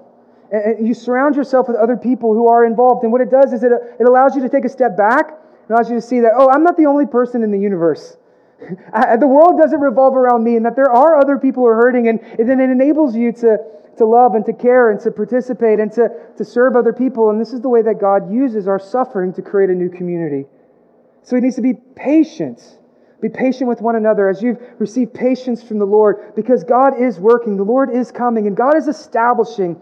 And 0.52 0.88
you 0.88 0.94
surround 0.94 1.36
yourself 1.36 1.68
with 1.68 1.78
other 1.78 1.96
people 1.96 2.34
who 2.34 2.48
are 2.48 2.66
involved. 2.66 3.04
And 3.04 3.12
what 3.12 3.22
it 3.22 3.30
does 3.30 3.54
is 3.54 3.64
it, 3.64 3.72
it 3.72 4.08
allows 4.08 4.36
you 4.36 4.42
to 4.42 4.50
take 4.50 4.66
a 4.66 4.70
step 4.70 4.98
back. 4.98 5.38
It 5.70 5.72
allows 5.72 5.90
you 5.90 5.96
to 5.96 6.02
see 6.02 6.22
that, 6.22 6.32
oh, 6.36 6.50
I'm 6.50 6.64
not 6.64 6.76
the 6.76 6.88
only 6.88 7.06
person 7.06 7.44
in 7.44 7.52
the 7.52 7.60
universe. 7.60 8.18
The 8.60 9.28
world 9.28 9.58
doesn't 9.58 9.80
revolve 9.80 10.16
around 10.16 10.44
me, 10.44 10.56
and 10.56 10.66
that 10.66 10.76
there 10.76 10.92
are 10.92 11.18
other 11.18 11.38
people 11.38 11.64
who 11.64 11.68
are 11.68 11.76
hurting. 11.76 12.08
And, 12.08 12.20
and 12.20 12.50
then 12.50 12.60
it 12.60 12.70
enables 12.70 13.16
you 13.16 13.32
to, 13.32 13.58
to 13.98 14.06
love 14.06 14.36
and 14.36 14.46
to 14.46 14.54
care 14.54 14.92
and 14.92 15.00
to 15.02 15.12
participate 15.12 15.80
and 15.80 15.92
to, 15.94 16.10
to 16.38 16.46
serve 16.46 16.76
other 16.76 16.94
people. 16.94 17.30
And 17.30 17.40
this 17.40 17.54
is 17.54 17.62
the 17.62 17.70
way 17.70 17.82
that 17.82 18.00
God 18.00 18.32
uses 18.32 18.68
our 18.68 18.80
suffering 18.80 19.34
to 19.34 19.42
create 19.42 19.70
a 19.70 19.76
new 19.76 19.90
community. 19.90 20.46
So 21.24 21.36
he 21.36 21.42
needs 21.42 21.56
to 21.56 21.62
be 21.62 21.74
patient. 21.96 22.62
Be 23.22 23.30
patient 23.30 23.68
with 23.68 23.82
one 23.82 23.96
another 23.96 24.30
as 24.30 24.42
you've 24.42 24.60
received 24.80 25.14
patience 25.14 25.62
from 25.62 25.78
the 25.78 25.86
Lord 25.86 26.36
because 26.36 26.64
God 26.64 27.00
is 27.00 27.20
working, 27.20 27.58
the 27.58 27.64
Lord 27.64 27.90
is 27.94 28.12
coming, 28.12 28.48
and 28.48 28.56
God 28.56 28.78
is 28.78 28.88
establishing 28.88 29.82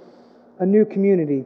a 0.60 0.66
new 0.66 0.86
community. 0.86 1.46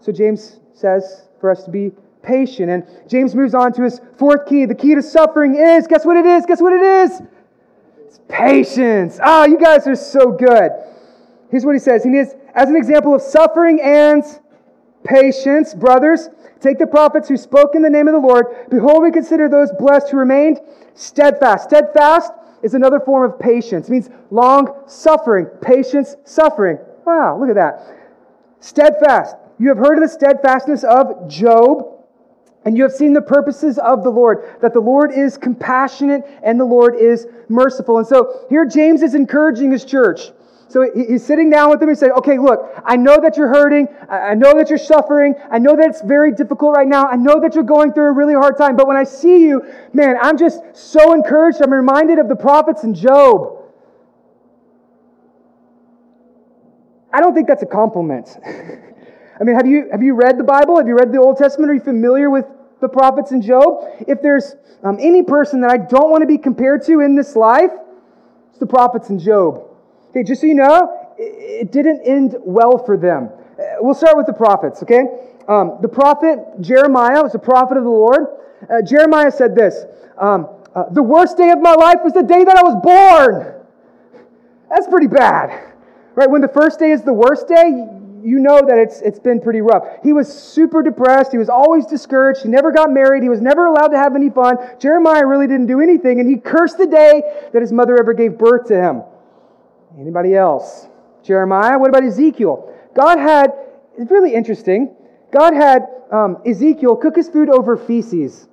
So 0.00 0.12
James 0.12 0.60
says 0.72 1.28
for 1.40 1.50
us 1.50 1.64
to 1.64 1.70
be 1.70 1.90
patient. 2.22 2.70
And 2.70 2.86
James 3.08 3.34
moves 3.34 3.54
on 3.54 3.72
to 3.74 3.82
his 3.82 4.00
fourth 4.16 4.46
key. 4.46 4.64
The 4.64 4.74
key 4.74 4.94
to 4.94 5.02
suffering 5.02 5.54
is 5.54 5.86
guess 5.86 6.04
what 6.04 6.16
it 6.16 6.26
is? 6.26 6.46
Guess 6.46 6.60
what 6.60 6.72
it 6.72 6.82
is? 6.82 7.22
It's 8.06 8.20
patience. 8.28 9.18
Ah, 9.22 9.42
oh, 9.42 9.46
you 9.46 9.58
guys 9.58 9.86
are 9.86 9.96
so 9.96 10.32
good. 10.32 10.72
Here's 11.50 11.64
what 11.64 11.74
he 11.74 11.78
says. 11.78 12.04
He 12.04 12.10
needs, 12.10 12.34
as 12.54 12.68
an 12.68 12.76
example 12.76 13.14
of 13.14 13.22
suffering 13.22 13.80
and 13.80 14.22
patience, 15.04 15.74
brothers, 15.74 16.28
take 16.60 16.78
the 16.78 16.86
prophets 16.86 17.28
who 17.28 17.36
spoke 17.36 17.74
in 17.74 17.82
the 17.82 17.90
name 17.90 18.06
of 18.06 18.14
the 18.14 18.20
Lord. 18.20 18.46
Behold, 18.70 19.02
we 19.02 19.10
consider 19.10 19.48
those 19.48 19.70
blessed 19.78 20.10
who 20.10 20.18
remained 20.18 20.60
steadfast. 20.94 21.64
Steadfast 21.64 22.32
is 22.62 22.74
another 22.74 23.00
form 23.00 23.30
of 23.30 23.38
patience. 23.38 23.88
It 23.88 23.92
means 23.92 24.10
long 24.30 24.84
suffering, 24.86 25.46
patience, 25.60 26.16
suffering. 26.24 26.78
Wow, 27.06 27.38
look 27.40 27.48
at 27.48 27.56
that. 27.56 27.96
Steadfast. 28.60 29.36
You 29.58 29.68
have 29.68 29.78
heard 29.78 29.98
of 29.98 30.02
the 30.02 30.08
steadfastness 30.08 30.84
of 30.84 31.28
Job, 31.28 31.99
and 32.64 32.76
you 32.76 32.82
have 32.82 32.92
seen 32.92 33.12
the 33.12 33.22
purposes 33.22 33.78
of 33.78 34.04
the 34.04 34.10
Lord, 34.10 34.56
that 34.60 34.72
the 34.72 34.80
Lord 34.80 35.12
is 35.12 35.38
compassionate 35.38 36.24
and 36.42 36.60
the 36.60 36.64
Lord 36.64 36.94
is 36.94 37.26
merciful. 37.48 37.98
And 37.98 38.06
so 38.06 38.44
here 38.50 38.66
James 38.66 39.02
is 39.02 39.14
encouraging 39.14 39.72
his 39.72 39.84
church. 39.84 40.30
So 40.68 40.88
he's 40.94 41.24
sitting 41.24 41.50
down 41.50 41.70
with 41.70 41.80
them 41.80 41.88
and 41.88 41.98
saying, 41.98 42.12
okay, 42.12 42.38
look, 42.38 42.72
I 42.84 42.96
know 42.96 43.18
that 43.20 43.36
you're 43.36 43.48
hurting. 43.48 43.88
I 44.08 44.34
know 44.34 44.54
that 44.54 44.68
you're 44.68 44.78
suffering. 44.78 45.34
I 45.50 45.58
know 45.58 45.74
that 45.74 45.88
it's 45.88 46.02
very 46.02 46.32
difficult 46.32 46.76
right 46.76 46.86
now. 46.86 47.06
I 47.06 47.16
know 47.16 47.40
that 47.40 47.56
you're 47.56 47.64
going 47.64 47.92
through 47.92 48.06
a 48.06 48.12
really 48.12 48.34
hard 48.34 48.56
time. 48.56 48.76
But 48.76 48.86
when 48.86 48.96
I 48.96 49.02
see 49.02 49.40
you, 49.40 49.64
man, 49.92 50.16
I'm 50.22 50.38
just 50.38 50.60
so 50.74 51.12
encouraged. 51.12 51.60
I'm 51.60 51.72
reminded 51.72 52.20
of 52.20 52.28
the 52.28 52.36
prophets 52.36 52.84
and 52.84 52.94
Job. 52.94 53.64
I 57.12 57.20
don't 57.20 57.34
think 57.34 57.48
that's 57.48 57.64
a 57.64 57.66
compliment. 57.66 58.28
I 59.40 59.44
mean, 59.44 59.56
have 59.56 59.66
you, 59.66 59.88
have 59.90 60.02
you 60.02 60.14
read 60.14 60.38
the 60.38 60.44
Bible? 60.44 60.76
Have 60.76 60.86
you 60.86 60.94
read 60.94 61.12
the 61.12 61.18
Old 61.18 61.38
Testament? 61.38 61.70
Are 61.70 61.74
you 61.74 61.80
familiar 61.80 62.28
with 62.28 62.44
the 62.80 62.88
prophets 62.88 63.30
and 63.30 63.42
Job? 63.42 63.84
If 64.06 64.20
there's 64.20 64.54
um, 64.82 64.98
any 65.00 65.22
person 65.22 65.62
that 65.62 65.70
I 65.70 65.78
don't 65.78 66.10
want 66.10 66.20
to 66.20 66.26
be 66.26 66.36
compared 66.36 66.84
to 66.86 67.00
in 67.00 67.16
this 67.16 67.34
life, 67.36 67.70
it's 68.50 68.58
the 68.58 68.66
prophets 68.66 69.08
and 69.08 69.18
Job. 69.18 69.66
Okay, 70.10 70.24
just 70.24 70.42
so 70.42 70.46
you 70.46 70.54
know, 70.54 71.14
it 71.16 71.72
didn't 71.72 72.02
end 72.04 72.36
well 72.40 72.76
for 72.76 72.98
them. 72.98 73.30
Uh, 73.58 73.76
we'll 73.80 73.94
start 73.94 74.16
with 74.16 74.26
the 74.26 74.32
prophets, 74.32 74.82
okay? 74.82 75.04
Um, 75.48 75.78
the 75.80 75.88
prophet 75.88 76.38
Jeremiah 76.60 77.22
was 77.22 77.34
a 77.34 77.38
prophet 77.38 77.78
of 77.78 77.84
the 77.84 77.90
Lord. 77.90 78.26
Uh, 78.62 78.82
Jeremiah 78.82 79.30
said 79.30 79.54
this 79.54 79.84
um, 80.18 80.48
uh, 80.74 80.84
The 80.90 81.02
worst 81.02 81.38
day 81.38 81.48
of 81.50 81.60
my 81.60 81.72
life 81.72 81.98
was 82.04 82.12
the 82.12 82.22
day 82.22 82.44
that 82.44 82.56
I 82.56 82.62
was 82.62 82.76
born. 82.82 83.54
That's 84.68 84.86
pretty 84.86 85.06
bad. 85.06 85.72
Right? 86.14 86.28
When 86.28 86.42
the 86.42 86.48
first 86.48 86.78
day 86.78 86.90
is 86.90 87.02
the 87.02 87.12
worst 87.14 87.48
day, 87.48 87.99
you 88.22 88.38
know 88.38 88.60
that 88.66 88.78
it's, 88.78 89.00
it's 89.00 89.18
been 89.18 89.40
pretty 89.40 89.60
rough. 89.60 89.84
He 90.02 90.12
was 90.12 90.32
super 90.32 90.82
depressed. 90.82 91.32
He 91.32 91.38
was 91.38 91.48
always 91.48 91.86
discouraged. 91.86 92.42
He 92.42 92.48
never 92.48 92.72
got 92.72 92.90
married. 92.90 93.22
He 93.22 93.28
was 93.28 93.40
never 93.40 93.66
allowed 93.66 93.88
to 93.88 93.98
have 93.98 94.14
any 94.14 94.30
fun. 94.30 94.56
Jeremiah 94.78 95.26
really 95.26 95.46
didn't 95.46 95.66
do 95.66 95.80
anything, 95.80 96.20
and 96.20 96.28
he 96.28 96.36
cursed 96.36 96.78
the 96.78 96.86
day 96.86 97.22
that 97.52 97.62
his 97.62 97.72
mother 97.72 97.98
ever 97.98 98.12
gave 98.14 98.38
birth 98.38 98.68
to 98.68 98.74
him. 98.74 99.02
Anybody 99.98 100.34
else? 100.34 100.86
Jeremiah? 101.22 101.78
What 101.78 101.90
about 101.90 102.04
Ezekiel? 102.04 102.74
God 102.94 103.18
had, 103.18 103.52
it's 103.98 104.10
really 104.10 104.34
interesting, 104.34 104.94
God 105.32 105.54
had 105.54 105.86
um, 106.10 106.38
Ezekiel 106.46 106.96
cook 106.96 107.16
his 107.16 107.28
food 107.28 107.48
over 107.48 107.76
feces. 107.76 108.48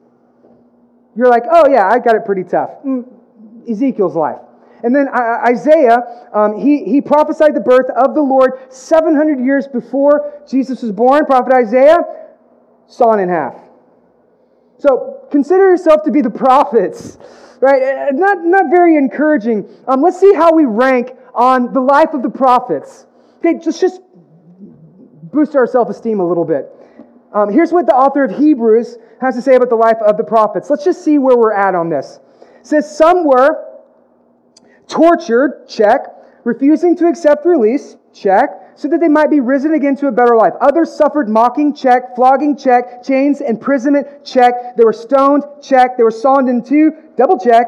You're 1.15 1.29
like, 1.29 1.43
oh 1.49 1.67
yeah, 1.69 1.87
I 1.87 1.99
got 1.99 2.15
it 2.15 2.25
pretty 2.25 2.43
tough. 2.43 2.69
Mm, 2.85 3.05
Ezekiel's 3.69 4.15
life. 4.15 4.39
And 4.83 4.95
then 4.95 5.07
Isaiah, 5.09 6.29
um, 6.33 6.57
he, 6.57 6.83
he 6.83 7.01
prophesied 7.01 7.55
the 7.55 7.61
birth 7.61 7.89
of 7.89 8.13
the 8.13 8.21
Lord 8.21 8.71
700 8.71 9.39
years 9.43 9.67
before 9.67 10.43
Jesus 10.47 10.81
was 10.81 10.91
born. 10.91 11.25
Prophet 11.25 11.53
Isaiah, 11.53 11.99
sawn 12.87 13.19
in 13.19 13.29
half. 13.29 13.55
So 14.79 15.27
consider 15.31 15.69
yourself 15.69 16.03
to 16.03 16.11
be 16.11 16.21
the 16.21 16.29
prophets, 16.29 17.17
right? 17.59 17.81
Uh, 17.81 18.11
not, 18.11 18.43
not 18.43 18.65
very 18.69 18.95
encouraging. 18.95 19.67
Um, 19.87 20.01
let's 20.01 20.19
see 20.19 20.33
how 20.33 20.53
we 20.53 20.65
rank 20.65 21.11
on 21.33 21.73
the 21.73 21.81
life 21.81 22.13
of 22.13 22.21
the 22.21 22.29
prophets. 22.29 23.07
Okay, 23.39 23.59
just, 23.59 23.81
just 23.81 24.01
boost 25.31 25.55
our 25.55 25.67
self 25.67 25.89
esteem 25.89 26.19
a 26.19 26.27
little 26.27 26.45
bit. 26.45 26.69
Um, 27.33 27.51
here's 27.51 27.71
what 27.71 27.85
the 27.85 27.93
author 27.93 28.23
of 28.23 28.31
Hebrews 28.37 28.97
has 29.19 29.35
to 29.35 29.41
say 29.41 29.55
about 29.55 29.69
the 29.69 29.75
life 29.75 29.97
of 30.05 30.17
the 30.17 30.23
prophets. 30.23 30.69
Let's 30.69 30.85
just 30.85 31.03
see 31.03 31.17
where 31.17 31.37
we're 31.37 31.53
at 31.53 31.75
on 31.75 31.89
this. 31.89 32.19
It 32.59 32.67
says, 32.67 32.97
Some 32.97 33.25
were 33.25 33.76
tortured, 34.87 35.67
check, 35.67 36.07
refusing 36.43 36.95
to 36.97 37.07
accept 37.07 37.45
release, 37.45 37.97
check, 38.13 38.49
so 38.75 38.87
that 38.87 38.99
they 38.99 39.07
might 39.07 39.29
be 39.29 39.39
risen 39.39 39.73
again 39.73 39.95
to 39.97 40.07
a 40.07 40.11
better 40.11 40.35
life. 40.35 40.53
Others 40.61 40.95
suffered 40.95 41.27
mocking, 41.27 41.73
check, 41.73 42.15
flogging, 42.15 42.55
check, 42.55 43.03
chains, 43.03 43.41
imprisonment, 43.41 44.07
check. 44.23 44.53
They 44.77 44.83
were 44.83 44.93
stoned, 44.93 45.43
check. 45.61 45.97
They 45.97 46.03
were 46.03 46.11
sawn 46.11 46.47
in 46.47 46.63
two, 46.63 46.91
double 47.17 47.39
check. 47.39 47.67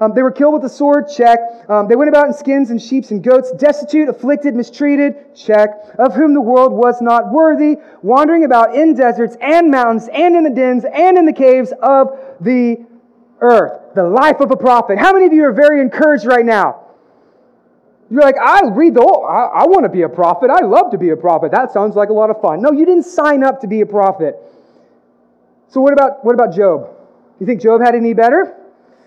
Um, 0.00 0.12
they 0.14 0.22
were 0.22 0.30
killed 0.30 0.54
with 0.54 0.64
a 0.64 0.68
sword, 0.68 1.06
check. 1.14 1.40
Um, 1.68 1.88
they 1.88 1.96
went 1.96 2.10
about 2.10 2.28
in 2.28 2.32
skins 2.34 2.70
and 2.70 2.80
sheep 2.80 3.10
and 3.10 3.22
goats, 3.22 3.50
destitute, 3.52 4.08
afflicted, 4.08 4.54
mistreated, 4.54 5.34
check. 5.34 5.70
Of 5.98 6.14
whom 6.14 6.34
the 6.34 6.40
world 6.40 6.72
was 6.72 7.00
not 7.02 7.32
worthy, 7.32 7.76
wandering 8.02 8.44
about 8.44 8.74
in 8.76 8.94
deserts 8.94 9.36
and 9.40 9.70
mountains 9.70 10.08
and 10.12 10.36
in 10.36 10.44
the 10.44 10.50
dens 10.50 10.84
and 10.84 11.18
in 11.18 11.26
the 11.26 11.32
caves 11.32 11.72
of 11.82 12.18
the 12.40 12.84
earth. 13.40 13.94
The 13.94 14.04
life 14.04 14.40
of 14.40 14.50
a 14.50 14.56
prophet. 14.56 14.98
How 14.98 15.12
many 15.12 15.26
of 15.26 15.32
you 15.32 15.44
are 15.44 15.52
very 15.52 15.80
encouraged 15.80 16.24
right 16.24 16.44
now? 16.44 16.86
You're 18.10 18.22
like, 18.22 18.36
I 18.42 18.68
read 18.68 18.94
the 18.94 19.02
whole, 19.02 19.24
I, 19.24 19.62
I 19.62 19.66
want 19.66 19.84
to 19.84 19.88
be 19.88 20.02
a 20.02 20.08
prophet. 20.08 20.50
I 20.50 20.64
love 20.64 20.90
to 20.90 20.98
be 20.98 21.10
a 21.10 21.16
prophet. 21.16 21.52
That 21.52 21.72
sounds 21.72 21.94
like 21.94 22.08
a 22.08 22.12
lot 22.12 22.28
of 22.28 22.40
fun. 22.40 22.60
No, 22.60 22.72
you 22.72 22.84
didn't 22.84 23.04
sign 23.04 23.44
up 23.44 23.60
to 23.60 23.68
be 23.68 23.82
a 23.82 23.86
prophet. 23.86 24.36
So 25.68 25.80
what 25.80 25.92
about 25.92 26.24
what 26.24 26.34
about 26.34 26.54
Job? 26.54 26.90
You 27.38 27.46
think 27.46 27.62
Job 27.62 27.80
had 27.80 27.94
any 27.94 28.12
better? 28.12 28.56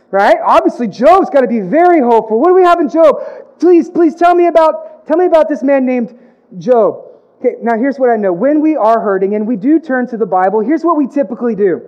Right? 0.10 0.38
Obviously, 0.42 0.88
Job's 0.88 1.30
got 1.30 1.42
to 1.42 1.48
be 1.48 1.60
very 1.60 2.00
hopeful. 2.00 2.40
What 2.40 2.50
do 2.50 2.54
we 2.54 2.64
have 2.64 2.80
in 2.80 2.88
Job? 2.88 3.60
Please, 3.60 3.90
please 3.90 4.16
tell 4.16 4.34
me 4.34 4.48
about 4.48 5.06
tell 5.06 5.18
me 5.18 5.26
about 5.26 5.50
this 5.50 5.64
man 5.64 5.86
named 5.86 6.18
Job. 6.58 7.04
Okay, 7.40 7.56
now 7.62 7.78
here's 7.78 8.00
what 8.00 8.10
I 8.10 8.16
know. 8.16 8.32
When 8.32 8.62
we 8.62 8.78
are 8.78 9.02
hurting 9.02 9.36
and 9.36 9.46
we 9.46 9.58
do 9.58 9.80
turn 9.80 10.08
to 10.08 10.18
the 10.18 10.26
Bible, 10.26 10.62
here's 10.62 10.86
what 10.86 10.96
we 10.96 11.08
typically 11.08 11.56
do. 11.56 11.82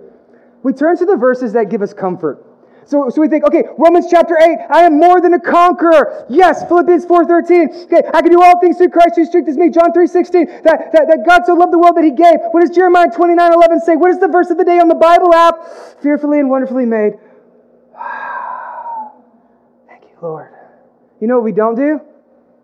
We 0.66 0.72
turn 0.72 0.96
to 0.96 1.06
the 1.06 1.14
verses 1.14 1.52
that 1.52 1.70
give 1.70 1.80
us 1.80 1.94
comfort. 1.94 2.44
So, 2.86 3.08
so 3.08 3.20
we 3.20 3.28
think, 3.28 3.44
okay, 3.44 3.62
Romans 3.78 4.06
chapter 4.10 4.36
8, 4.36 4.58
I 4.68 4.80
am 4.80 4.98
more 4.98 5.20
than 5.20 5.32
a 5.34 5.38
conqueror. 5.38 6.26
Yes, 6.28 6.66
Philippians 6.66 7.06
4.13. 7.06 7.84
Okay, 7.84 8.02
I 8.12 8.20
can 8.20 8.32
do 8.32 8.42
all 8.42 8.58
things 8.58 8.76
through 8.76 8.88
Christ 8.88 9.14
who 9.14 9.24
strengthens 9.26 9.56
me. 9.56 9.70
John 9.70 9.92
3.16, 9.92 10.64
that, 10.64 10.90
that, 10.90 11.06
that 11.06 11.24
God 11.24 11.42
so 11.46 11.54
loved 11.54 11.72
the 11.72 11.78
world 11.78 11.96
that 11.96 12.02
he 12.02 12.10
gave. 12.10 12.38
What 12.50 12.62
does 12.62 12.70
Jeremiah 12.74 13.06
29.11 13.06 13.80
say? 13.82 13.94
What 13.94 14.10
is 14.10 14.18
the 14.18 14.26
verse 14.26 14.50
of 14.50 14.58
the 14.58 14.64
day 14.64 14.80
on 14.80 14.88
the 14.88 14.96
Bible 14.96 15.32
app? 15.32 15.54
Fearfully 16.02 16.40
and 16.40 16.50
wonderfully 16.50 16.84
made. 16.84 17.12
Thank 19.86 20.02
you, 20.02 20.18
Lord. 20.20 20.50
You 21.20 21.28
know 21.28 21.36
what 21.36 21.44
we 21.44 21.52
don't 21.52 21.76
do? 21.76 22.00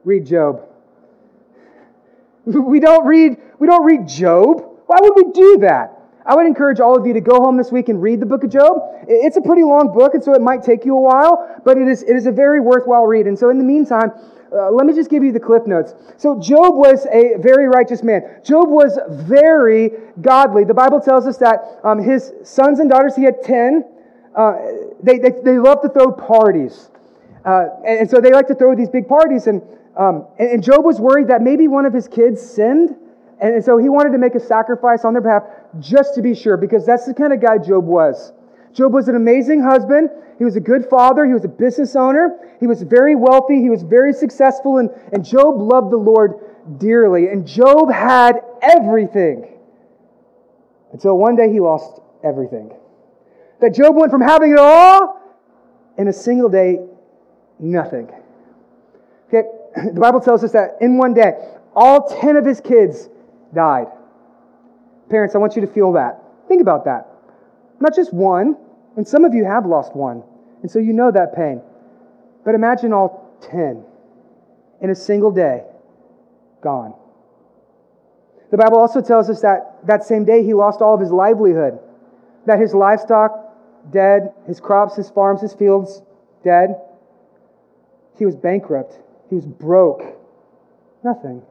Read 0.03 0.27
Job. 0.27 0.69
We 2.47 2.81
don't 2.81 3.07
read, 3.07 3.37
we 3.61 3.69
don't 3.69 3.85
read 3.85 4.09
Job. 4.09 4.81
Why 4.87 4.99
would 5.01 5.13
we 5.15 5.31
do 5.31 5.59
that? 5.59 6.02
I 6.25 6.37
would 6.37 6.47
encourage 6.47 6.79
all 6.79 6.97
of 6.97 7.07
you 7.07 7.13
to 7.15 7.21
go 7.21 7.37
home 7.37 7.57
this 7.57 7.73
week 7.73 7.89
and 7.89 8.01
read 8.01 8.21
the 8.21 8.27
book 8.27 8.45
of 8.45 8.51
Job. 8.51 8.79
It's 9.09 9.37
a 9.37 9.41
pretty 9.41 9.65
long 9.65 9.93
book, 9.93 10.15
and 10.15 10.23
so 10.23 10.35
it 10.35 10.41
might 10.41 10.63
take 10.63 10.85
you 10.85 10.97
a 10.97 11.01
while, 11.01 11.61
but 11.65 11.77
it 11.77 11.89
is, 11.89 12.03
it 12.03 12.15
is 12.15 12.27
a 12.27 12.33
very 12.33 12.61
worthwhile 12.61 13.07
read. 13.07 13.27
And 13.27 13.37
so, 13.37 13.51
in 13.51 13.59
the 13.59 13.65
meantime, 13.65 14.13
uh, 14.53 14.71
let 14.71 14.87
me 14.87 14.93
just 14.93 15.11
give 15.11 15.25
you 15.25 15.33
the 15.33 15.41
cliff 15.41 15.67
notes. 15.67 15.95
So, 16.19 16.39
Job 16.39 16.75
was 16.75 17.07
a 17.07 17.39
very 17.39 17.67
righteous 17.67 18.03
man. 18.03 18.23
Job 18.45 18.69
was 18.69 18.99
very 19.11 19.91
godly. 20.21 20.65
The 20.65 20.75
Bible 20.75 21.01
tells 21.01 21.27
us 21.27 21.39
that 21.39 21.81
um, 21.83 21.99
his 21.99 22.33
sons 22.45 22.79
and 22.79 22.89
daughters, 22.89 23.17
he 23.17 23.25
had 23.25 23.43
10, 23.43 23.85
uh, 24.37 24.53
they, 25.03 25.19
they, 25.19 25.31
they 25.45 25.59
love 25.59 25.83
to 25.83 25.89
throw 25.89 26.13
parties. 26.13 26.89
Uh, 27.45 27.67
and, 27.85 28.01
and, 28.01 28.11
so 28.11 28.21
they 28.21 28.31
like 28.31 28.47
to 28.47 28.55
throw 28.55 28.77
these 28.77 28.89
big 28.89 29.09
parties. 29.09 29.49
And, 29.49 29.61
um, 29.97 30.27
and, 30.39 30.51
and 30.51 30.63
Job 30.63 30.85
was 30.85 31.01
worried 31.01 31.29
that 31.29 31.43
maybe 31.43 31.67
one 31.67 31.85
of 31.85 31.93
his 31.93 32.07
kids 32.07 32.41
sinned. 32.41 32.97
And 33.43 33.63
so 33.65 33.77
he 33.77 33.89
wanted 33.89 34.13
to 34.13 34.19
make 34.19 34.37
a 34.37 34.41
sacrifice 34.41 35.05
on 35.05 35.15
their 35.15 35.21
behalf 35.21 35.43
just 35.81 36.15
to 36.15 36.23
be 36.23 36.33
sure, 36.33 36.57
because 36.57 36.87
that's 36.87 37.07
the 37.07 37.13
kind 37.13 37.33
of 37.33 37.41
guy 37.41 37.59
Job 37.59 37.85
was. 37.85 38.33
Job 38.73 38.95
was 38.95 39.09
an 39.09 39.17
amazing 39.17 39.61
husband. 39.61 40.11
He 40.39 40.45
was 40.45 40.55
a 40.55 40.61
good 40.61 40.89
father. 40.89 41.27
He 41.27 41.33
was 41.33 41.45
a 41.45 41.49
business 41.49 41.97
owner. 41.97 42.39
He 42.61 42.69
was 42.69 42.83
very 42.83 43.17
wealthy. 43.17 43.61
He 43.61 43.69
was 43.69 43.83
very 43.83 44.13
successful. 44.13 44.79
And, 44.79 44.91
and 45.13 45.25
Job 45.25 45.61
loved 45.61 45.91
the 45.91 45.97
Lord 45.97 46.79
dearly. 46.79 47.27
And 47.29 47.45
Job 47.45 47.91
had 47.91 48.41
everything 48.63 49.59
until 50.93 51.19
one 51.19 51.35
day 51.35 51.51
he 51.51 51.59
lost 51.59 52.01
everything. 52.23 52.73
That 53.61 53.75
Job 53.75 53.97
went 53.97 54.13
from 54.13 54.21
having 54.21 54.53
it 54.53 54.59
all 54.59 55.21
in 55.99 56.07
a 56.07 56.13
single 56.13 56.49
day, 56.49 56.79
nothing. 57.59 58.09
Okay, 59.29 59.49
the 59.93 60.01
Bible 60.01 60.21
tells 60.21 60.45
us 60.45 60.53
that 60.53 60.77
in 60.81 60.97
one 60.97 61.13
day, 61.13 61.33
all 61.75 62.09
10 62.21 62.37
of 62.37 62.47
his 62.47 62.61
kids 62.61 63.09
died. 63.55 63.87
Parents, 65.11 65.35
I 65.35 65.39
want 65.39 65.57
you 65.57 65.63
to 65.63 65.69
feel 65.69 65.93
that. 65.93 66.23
Think 66.49 66.63
about 66.63 66.85
that. 66.85 67.09
Not 67.81 67.95
just 67.95 68.13
one, 68.13 68.57
and 68.97 69.07
some 69.07 69.25
of 69.25 69.35
you 69.35 69.45
have 69.45 69.67
lost 69.67 69.95
one, 69.95 70.23
and 70.63 70.71
so 70.71 70.79
you 70.79 70.93
know 70.93 71.11
that 71.11 71.35
pain. 71.35 71.61
But 72.45 72.55
imagine 72.55 72.93
all 72.93 73.37
10 73.43 73.85
in 74.81 74.91
a 74.91 74.95
single 74.95 75.31
day 75.31 75.63
gone. 76.61 76.95
The 78.51 78.57
Bible 78.57 78.79
also 78.79 79.01
tells 79.01 79.31
us 79.31 79.41
that 79.43 79.79
that 79.87 80.05
same 80.05 80.25
day 80.25 80.45
he 80.45 80.55
lost 80.55 80.81
all 80.81 80.95
of 80.95 81.01
his 81.01 81.11
livelihood, 81.11 81.79
that 82.47 82.59
his 82.61 82.75
livestock 82.75 83.43
dead, 83.91 84.33
his 84.47 84.61
crops, 84.61 84.97
his 84.97 85.11
farms, 85.11 85.41
his 85.41 85.55
fields 85.55 86.03
dead. 86.45 86.77
He 88.19 88.25
was 88.25 88.37
bankrupt. 88.37 88.99
He 89.29 89.35
was 89.35 89.47
broke. 89.47 90.03
Nothing. 91.03 91.43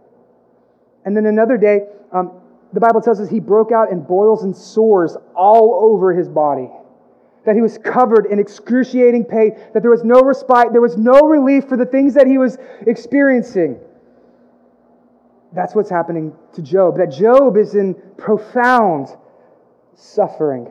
And 1.05 1.15
then 1.15 1.25
another 1.25 1.57
day, 1.57 1.87
um, 2.11 2.31
the 2.73 2.79
Bible 2.79 3.01
tells 3.01 3.19
us 3.19 3.29
he 3.29 3.39
broke 3.39 3.71
out 3.71 3.91
in 3.91 4.01
boils 4.01 4.43
and 4.43 4.55
sores 4.55 5.17
all 5.35 5.79
over 5.83 6.13
his 6.13 6.29
body. 6.29 6.69
That 7.45 7.55
he 7.55 7.61
was 7.61 7.77
covered 7.77 8.27
in 8.27 8.39
excruciating 8.39 9.25
pain, 9.25 9.57
that 9.73 9.81
there 9.81 9.89
was 9.89 10.03
no 10.03 10.21
respite, 10.21 10.71
there 10.71 10.81
was 10.81 10.95
no 10.95 11.21
relief 11.21 11.67
for 11.67 11.75
the 11.75 11.85
things 11.85 12.13
that 12.13 12.27
he 12.27 12.37
was 12.37 12.57
experiencing. 12.85 13.79
That's 15.53 15.75
what's 15.75 15.89
happening 15.89 16.33
to 16.53 16.61
Job. 16.61 16.97
That 16.97 17.11
Job 17.11 17.57
is 17.57 17.75
in 17.75 17.95
profound 18.17 19.09
suffering. 19.95 20.69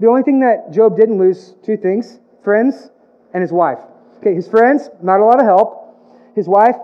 The 0.00 0.08
only 0.08 0.22
thing 0.22 0.40
that 0.40 0.72
Job 0.72 0.96
didn't 0.96 1.18
lose, 1.18 1.54
two 1.64 1.76
things 1.76 2.18
friends 2.42 2.90
and 3.34 3.42
his 3.42 3.52
wife. 3.52 3.78
Okay, 4.18 4.34
his 4.34 4.48
friends, 4.48 4.90
not 5.02 5.20
a 5.20 5.24
lot 5.24 5.40
of 5.40 5.46
help. 5.46 5.94
His 6.34 6.48
wife, 6.48 6.76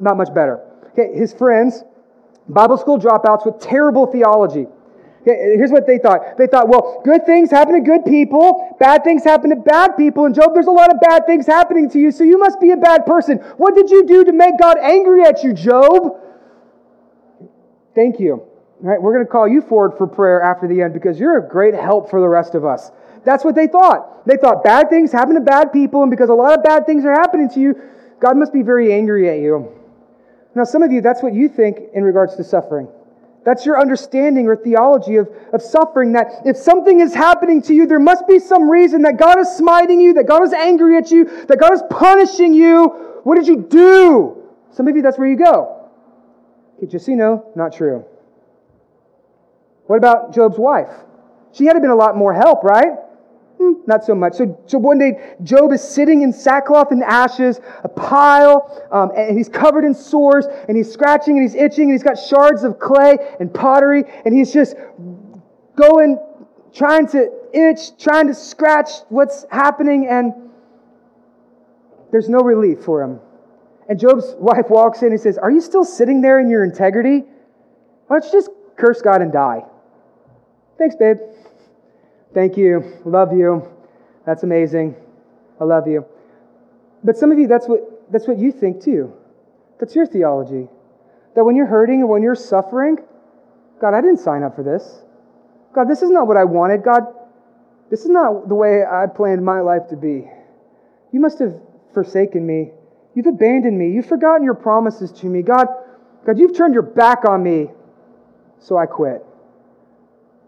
not 0.00 0.16
much 0.16 0.32
better. 0.34 0.60
Okay, 0.92 1.16
his 1.16 1.32
friends, 1.32 1.84
Bible 2.48 2.76
school 2.76 2.98
dropouts 2.98 3.46
with 3.46 3.60
terrible 3.60 4.06
theology. 4.06 4.66
Here's 5.24 5.70
what 5.70 5.86
they 5.86 5.98
thought. 5.98 6.36
They 6.36 6.48
thought, 6.48 6.68
well, 6.68 7.00
good 7.04 7.24
things 7.24 7.50
happen 7.50 7.74
to 7.74 7.80
good 7.80 8.04
people, 8.04 8.76
bad 8.80 9.04
things 9.04 9.22
happen 9.22 9.50
to 9.50 9.56
bad 9.56 9.96
people. 9.96 10.24
And 10.24 10.34
Job, 10.34 10.52
there's 10.52 10.66
a 10.66 10.72
lot 10.72 10.92
of 10.92 11.00
bad 11.00 11.26
things 11.26 11.46
happening 11.46 11.88
to 11.90 12.00
you, 12.00 12.10
so 12.10 12.24
you 12.24 12.38
must 12.38 12.60
be 12.60 12.72
a 12.72 12.76
bad 12.76 13.06
person. 13.06 13.38
What 13.56 13.76
did 13.76 13.88
you 13.90 14.04
do 14.04 14.24
to 14.24 14.32
make 14.32 14.58
God 14.58 14.78
angry 14.78 15.22
at 15.22 15.44
you, 15.44 15.52
Job? 15.52 16.18
Thank 17.94 18.18
you. 18.18 18.32
All 18.32 18.88
right, 18.88 19.00
we're 19.00 19.12
going 19.12 19.24
to 19.24 19.30
call 19.30 19.46
you 19.46 19.62
forward 19.62 19.96
for 19.96 20.08
prayer 20.08 20.42
after 20.42 20.66
the 20.66 20.82
end 20.82 20.92
because 20.92 21.20
you're 21.20 21.38
a 21.38 21.48
great 21.48 21.74
help 21.74 22.10
for 22.10 22.20
the 22.20 22.28
rest 22.28 22.56
of 22.56 22.64
us. 22.64 22.90
That's 23.24 23.44
what 23.44 23.54
they 23.54 23.68
thought. 23.68 24.26
They 24.26 24.36
thought 24.36 24.64
bad 24.64 24.90
things 24.90 25.12
happen 25.12 25.36
to 25.36 25.40
bad 25.40 25.72
people, 25.72 26.02
and 26.02 26.10
because 26.10 26.30
a 26.30 26.34
lot 26.34 26.58
of 26.58 26.64
bad 26.64 26.84
things 26.84 27.04
are 27.04 27.12
happening 27.12 27.48
to 27.50 27.60
you, 27.60 27.80
God 28.18 28.36
must 28.36 28.52
be 28.52 28.62
very 28.62 28.92
angry 28.92 29.28
at 29.30 29.38
you. 29.38 29.72
Now, 30.54 30.64
some 30.64 30.82
of 30.82 30.92
you, 30.92 31.00
that's 31.00 31.22
what 31.22 31.34
you 31.34 31.48
think 31.48 31.78
in 31.94 32.04
regards 32.04 32.36
to 32.36 32.44
suffering. 32.44 32.88
That's 33.44 33.66
your 33.66 33.80
understanding 33.80 34.46
or 34.46 34.56
theology 34.56 35.16
of, 35.16 35.28
of 35.52 35.62
suffering. 35.62 36.12
That 36.12 36.42
if 36.44 36.56
something 36.56 37.00
is 37.00 37.14
happening 37.14 37.62
to 37.62 37.74
you, 37.74 37.86
there 37.86 37.98
must 37.98 38.28
be 38.28 38.38
some 38.38 38.70
reason 38.70 39.02
that 39.02 39.16
God 39.18 39.38
is 39.38 39.48
smiting 39.48 40.00
you, 40.00 40.14
that 40.14 40.28
God 40.28 40.44
is 40.44 40.52
angry 40.52 40.96
at 40.96 41.10
you, 41.10 41.24
that 41.46 41.58
God 41.58 41.72
is 41.72 41.82
punishing 41.90 42.54
you. 42.54 43.20
What 43.24 43.36
did 43.36 43.46
you 43.46 43.66
do? 43.68 44.48
Some 44.70 44.86
of 44.88 44.94
you, 44.94 45.02
that's 45.02 45.18
where 45.18 45.28
you 45.28 45.36
go. 45.36 45.88
Okay, 46.78 46.86
just 46.86 47.06
so 47.06 47.10
you 47.10 47.16
know, 47.16 47.50
not 47.56 47.72
true. 47.72 48.04
What 49.86 49.96
about 49.96 50.34
Job's 50.34 50.58
wife? 50.58 50.90
She 51.52 51.64
had 51.64 51.74
to 51.74 51.80
been 51.80 51.90
a 51.90 51.96
lot 51.96 52.16
more 52.16 52.32
help, 52.32 52.62
right? 52.62 52.92
Hmm, 53.62 53.74
not 53.86 54.04
so 54.04 54.12
much. 54.12 54.34
So, 54.34 54.60
so 54.66 54.76
one 54.76 54.98
day, 54.98 55.36
Job 55.44 55.72
is 55.72 55.86
sitting 55.86 56.22
in 56.22 56.32
sackcloth 56.32 56.90
and 56.90 57.00
ashes, 57.04 57.60
a 57.84 57.88
pile, 57.88 58.88
um, 58.90 59.12
and 59.16 59.38
he's 59.38 59.48
covered 59.48 59.84
in 59.84 59.94
sores, 59.94 60.46
and 60.66 60.76
he's 60.76 60.90
scratching 60.90 61.38
and 61.38 61.48
he's 61.48 61.54
itching, 61.54 61.84
and 61.84 61.92
he's 61.92 62.02
got 62.02 62.18
shards 62.18 62.64
of 62.64 62.80
clay 62.80 63.18
and 63.38 63.54
pottery, 63.54 64.02
and 64.24 64.34
he's 64.34 64.52
just 64.52 64.74
going, 65.76 66.18
trying 66.74 67.06
to 67.08 67.30
itch, 67.54 67.96
trying 67.98 68.26
to 68.26 68.34
scratch 68.34 68.90
what's 69.10 69.46
happening, 69.48 70.08
and 70.08 70.32
there's 72.10 72.28
no 72.28 72.40
relief 72.40 72.82
for 72.82 73.00
him. 73.00 73.20
And 73.88 73.96
Job's 73.96 74.34
wife 74.38 74.70
walks 74.70 75.02
in 75.02 75.12
and 75.12 75.20
says, 75.20 75.38
Are 75.38 75.52
you 75.52 75.60
still 75.60 75.84
sitting 75.84 76.20
there 76.20 76.40
in 76.40 76.50
your 76.50 76.64
integrity? 76.64 77.22
Why 78.08 78.18
don't 78.18 78.24
you 78.24 78.40
just 78.40 78.50
curse 78.76 79.02
God 79.02 79.22
and 79.22 79.32
die? 79.32 79.60
Thanks, 80.78 80.96
babe. 80.96 81.18
Thank 82.34 82.56
you. 82.56 83.00
Love 83.04 83.32
you. 83.32 83.68
That's 84.24 84.42
amazing. 84.42 84.96
I 85.60 85.64
love 85.64 85.86
you. 85.86 86.06
But 87.04 87.16
some 87.16 87.32
of 87.32 87.38
you, 87.38 87.46
that's 87.46 87.68
what, 87.68 88.10
that's 88.10 88.26
what 88.26 88.38
you 88.38 88.52
think 88.52 88.82
too. 88.82 89.12
That's 89.78 89.94
your 89.94 90.06
theology. 90.06 90.68
That 91.34 91.44
when 91.44 91.56
you're 91.56 91.66
hurting 91.66 92.02
or 92.02 92.06
when 92.06 92.22
you're 92.22 92.34
suffering, 92.34 92.98
God, 93.80 93.94
I 93.94 94.00
didn't 94.00 94.18
sign 94.18 94.42
up 94.42 94.54
for 94.54 94.62
this. 94.62 95.02
God, 95.74 95.88
this 95.88 96.02
is 96.02 96.10
not 96.10 96.26
what 96.26 96.36
I 96.36 96.44
wanted. 96.44 96.84
God, 96.84 97.02
this 97.90 98.02
is 98.02 98.08
not 98.08 98.48
the 98.48 98.54
way 98.54 98.82
I 98.84 99.06
planned 99.06 99.44
my 99.44 99.60
life 99.60 99.88
to 99.90 99.96
be. 99.96 100.30
You 101.12 101.20
must 101.20 101.38
have 101.40 101.54
forsaken 101.92 102.46
me. 102.46 102.70
You've 103.14 103.26
abandoned 103.26 103.76
me. 103.76 103.90
You've 103.90 104.06
forgotten 104.06 104.44
your 104.44 104.54
promises 104.54 105.12
to 105.20 105.26
me. 105.26 105.42
God, 105.42 105.66
God, 106.26 106.38
you've 106.38 106.56
turned 106.56 106.74
your 106.74 106.82
back 106.82 107.28
on 107.28 107.42
me. 107.42 107.68
So 108.60 108.78
I 108.78 108.86
quit. 108.86 109.24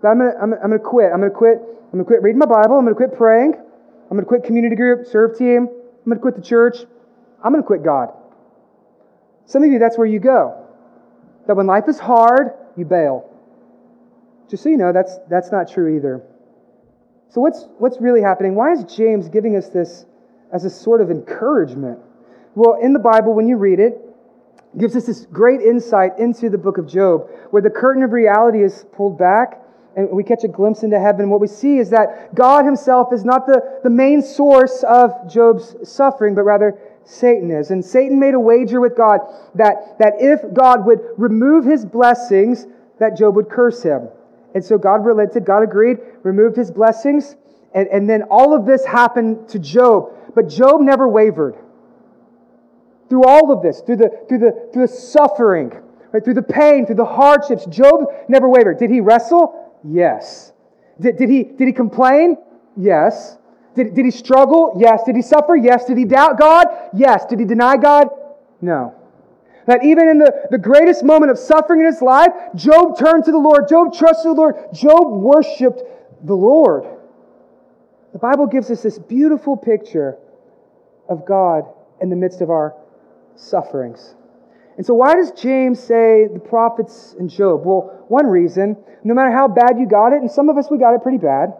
God, 0.04 0.10
I'm 0.10 0.18
going 0.18 0.32
to 0.32 0.38
I'm, 0.38 0.52
I'm 0.52 0.60
gonna 0.60 0.78
quit. 0.78 1.10
I'm 1.12 1.20
going 1.20 1.32
to 1.32 1.36
quit. 1.36 1.56
I'm 1.56 1.92
going 1.92 2.04
to 2.04 2.04
quit 2.04 2.22
reading 2.22 2.38
my 2.38 2.44
Bible. 2.44 2.76
I'm 2.76 2.84
going 2.84 2.94
to 2.94 2.94
quit 2.94 3.16
praying. 3.16 3.54
I'm 3.54 4.10
going 4.10 4.20
to 4.20 4.28
quit 4.28 4.44
community 4.44 4.76
group, 4.76 5.06
serve 5.06 5.38
team. 5.38 5.66
I'm 5.66 6.04
going 6.04 6.18
to 6.18 6.20
quit 6.20 6.36
the 6.36 6.42
church. 6.42 6.76
I'm 7.42 7.52
going 7.52 7.62
to 7.62 7.66
quit 7.66 7.82
God. 7.82 8.12
Some 9.46 9.62
of 9.62 9.72
you, 9.72 9.78
that's 9.78 9.96
where 9.96 10.06
you 10.06 10.20
go. 10.20 10.66
That 11.46 11.56
when 11.56 11.66
life 11.66 11.84
is 11.88 11.98
hard, 11.98 12.50
you 12.76 12.84
bail. 12.84 13.30
Just 14.50 14.62
so 14.62 14.68
you 14.68 14.76
know, 14.76 14.92
that's, 14.92 15.16
that's 15.30 15.50
not 15.50 15.72
true 15.72 15.96
either. 15.96 16.22
So, 17.30 17.40
what's, 17.40 17.66
what's 17.78 17.98
really 17.98 18.20
happening? 18.20 18.56
Why 18.56 18.72
is 18.72 18.84
James 18.84 19.28
giving 19.30 19.56
us 19.56 19.70
this 19.70 20.04
as 20.52 20.66
a 20.66 20.70
sort 20.70 21.00
of 21.00 21.10
encouragement? 21.10 21.98
Well, 22.54 22.78
in 22.82 22.92
the 22.92 22.98
Bible, 22.98 23.32
when 23.32 23.48
you 23.48 23.56
read 23.56 23.80
it, 23.80 23.94
it 24.74 24.78
gives 24.78 24.96
us 24.96 25.06
this 25.06 25.24
great 25.32 25.62
insight 25.62 26.18
into 26.18 26.50
the 26.50 26.58
book 26.58 26.76
of 26.76 26.86
Job, 26.86 27.30
where 27.50 27.62
the 27.62 27.70
curtain 27.70 28.02
of 28.02 28.12
reality 28.12 28.62
is 28.62 28.84
pulled 28.92 29.18
back 29.18 29.63
and 29.96 30.10
we 30.10 30.24
catch 30.24 30.44
a 30.44 30.48
glimpse 30.48 30.82
into 30.82 30.98
heaven. 30.98 31.30
What 31.30 31.40
we 31.40 31.46
see 31.46 31.78
is 31.78 31.90
that 31.90 32.34
God 32.34 32.64
Himself 32.64 33.12
is 33.12 33.24
not 33.24 33.46
the, 33.46 33.80
the 33.84 33.90
main 33.90 34.22
source 34.22 34.82
of 34.82 35.30
Job's 35.30 35.76
suffering, 35.84 36.34
but 36.34 36.42
rather 36.42 36.78
Satan 37.04 37.50
is. 37.50 37.70
And 37.70 37.84
Satan 37.84 38.18
made 38.18 38.34
a 38.34 38.40
wager 38.40 38.80
with 38.80 38.96
God 38.96 39.20
that, 39.54 39.98
that 39.98 40.14
if 40.18 40.40
God 40.52 40.86
would 40.86 41.00
remove 41.16 41.64
his 41.64 41.84
blessings, 41.84 42.66
that 42.98 43.16
Job 43.16 43.36
would 43.36 43.48
curse 43.48 43.82
him. 43.82 44.08
And 44.54 44.64
so 44.64 44.78
God 44.78 45.04
relented, 45.04 45.44
God 45.44 45.62
agreed, 45.62 45.98
removed 46.22 46.56
his 46.56 46.70
blessings, 46.70 47.36
and, 47.74 47.88
and 47.88 48.08
then 48.08 48.22
all 48.30 48.54
of 48.54 48.66
this 48.66 48.84
happened 48.84 49.48
to 49.50 49.58
Job. 49.58 50.12
But 50.34 50.48
Job 50.48 50.80
never 50.80 51.08
wavered. 51.08 51.56
Through 53.08 53.24
all 53.24 53.52
of 53.52 53.62
this, 53.62 53.80
through 53.80 53.96
the, 53.96 54.10
through 54.28 54.38
the, 54.38 54.68
through 54.72 54.86
the 54.86 54.92
suffering, 54.92 55.72
right, 56.12 56.24
through 56.24 56.34
the 56.34 56.42
pain, 56.42 56.86
through 56.86 56.94
the 56.94 57.04
hardships, 57.04 57.66
Job 57.66 58.06
never 58.28 58.48
wavered. 58.48 58.78
Did 58.78 58.90
he 58.90 59.00
wrestle? 59.00 59.63
Yes. 59.84 60.52
Did, 61.00 61.16
did, 61.16 61.28
he, 61.28 61.44
did 61.44 61.66
he 61.66 61.72
complain? 61.72 62.36
Yes. 62.76 63.36
Did, 63.74 63.94
did 63.94 64.04
he 64.04 64.10
struggle? 64.10 64.76
Yes. 64.78 65.02
Did 65.04 65.16
he 65.16 65.22
suffer? 65.22 65.56
Yes. 65.56 65.84
Did 65.84 65.98
he 65.98 66.04
doubt 66.04 66.38
God? 66.38 66.66
Yes. 66.94 67.26
Did 67.26 67.40
he 67.40 67.44
deny 67.44 67.76
God? 67.76 68.08
No. 68.60 68.94
That 69.66 69.84
even 69.84 70.08
in 70.08 70.18
the, 70.18 70.48
the 70.50 70.58
greatest 70.58 71.04
moment 71.04 71.30
of 71.30 71.38
suffering 71.38 71.80
in 71.80 71.86
his 71.86 72.02
life, 72.02 72.30
Job 72.54 72.98
turned 72.98 73.24
to 73.24 73.32
the 73.32 73.38
Lord. 73.38 73.68
Job 73.68 73.94
trusted 73.94 74.30
the 74.30 74.34
Lord. 74.34 74.56
Job 74.72 75.12
worshiped 75.12 75.82
the 76.22 76.34
Lord. 76.34 76.84
The 78.12 78.18
Bible 78.18 78.46
gives 78.46 78.70
us 78.70 78.82
this 78.82 78.98
beautiful 78.98 79.56
picture 79.56 80.16
of 81.08 81.26
God 81.26 81.64
in 82.00 82.10
the 82.10 82.16
midst 82.16 82.40
of 82.40 82.50
our 82.50 82.74
sufferings. 83.36 84.14
And 84.76 84.84
so, 84.84 84.94
why 84.94 85.14
does 85.14 85.30
James 85.32 85.78
say 85.78 86.26
the 86.32 86.40
prophets 86.40 87.14
and 87.18 87.30
Job? 87.30 87.64
Well, 87.64 88.04
one 88.08 88.26
reason, 88.26 88.76
no 89.04 89.14
matter 89.14 89.30
how 89.30 89.46
bad 89.46 89.78
you 89.78 89.86
got 89.86 90.12
it, 90.12 90.20
and 90.20 90.30
some 90.30 90.48
of 90.48 90.58
us 90.58 90.66
we 90.70 90.78
got 90.78 90.94
it 90.94 91.02
pretty 91.02 91.18
bad, 91.18 91.54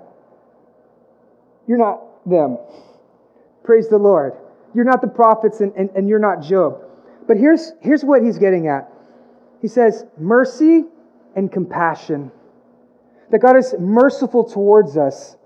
you're 1.66 1.78
not 1.78 2.02
them. 2.26 2.58
Praise 3.62 3.88
the 3.88 3.98
Lord. 3.98 4.34
You're 4.74 4.84
not 4.84 5.00
the 5.00 5.08
prophets 5.08 5.60
and, 5.60 5.72
and, 5.74 5.90
and 5.90 6.08
you're 6.08 6.18
not 6.18 6.42
Job. 6.42 6.80
But 7.26 7.36
here's, 7.36 7.72
here's 7.80 8.04
what 8.04 8.22
he's 8.22 8.38
getting 8.38 8.68
at 8.68 8.90
He 9.62 9.68
says, 9.68 10.04
mercy 10.18 10.84
and 11.36 11.50
compassion. 11.50 12.30
That 13.30 13.38
God 13.38 13.56
is 13.56 13.74
merciful 13.78 14.44
towards 14.44 14.96
us, 14.96 15.36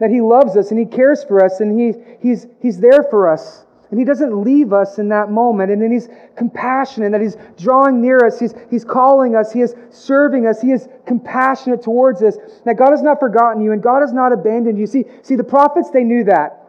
that 0.00 0.10
He 0.10 0.20
loves 0.20 0.56
us 0.56 0.70
and 0.70 0.80
He 0.80 0.86
cares 0.86 1.24
for 1.24 1.44
us 1.44 1.60
and 1.60 1.78
he, 1.78 1.92
he's, 2.20 2.46
he's 2.60 2.78
there 2.78 3.04
for 3.10 3.30
us. 3.30 3.65
And 3.96 4.02
he 4.02 4.04
doesn't 4.04 4.44
leave 4.44 4.74
us 4.74 4.98
in 4.98 5.08
that 5.08 5.30
moment. 5.30 5.72
And 5.72 5.80
then 5.80 5.90
he's 5.90 6.10
compassionate, 6.36 7.12
that 7.12 7.22
he's 7.22 7.38
drawing 7.56 8.02
near 8.02 8.26
us, 8.26 8.38
he's, 8.38 8.54
he's 8.68 8.84
calling 8.84 9.34
us, 9.34 9.50
he 9.54 9.62
is 9.62 9.74
serving 9.88 10.46
us, 10.46 10.60
he 10.60 10.70
is 10.70 10.86
compassionate 11.06 11.80
towards 11.80 12.20
us. 12.20 12.36
That 12.66 12.76
God 12.76 12.90
has 12.90 13.00
not 13.00 13.18
forgotten 13.18 13.62
you 13.62 13.72
and 13.72 13.82
God 13.82 14.02
has 14.02 14.12
not 14.12 14.34
abandoned 14.34 14.78
you. 14.78 14.86
See, 14.86 15.06
see 15.22 15.34
the 15.34 15.44
prophets, 15.44 15.88
they 15.88 16.04
knew 16.04 16.24
that. 16.24 16.62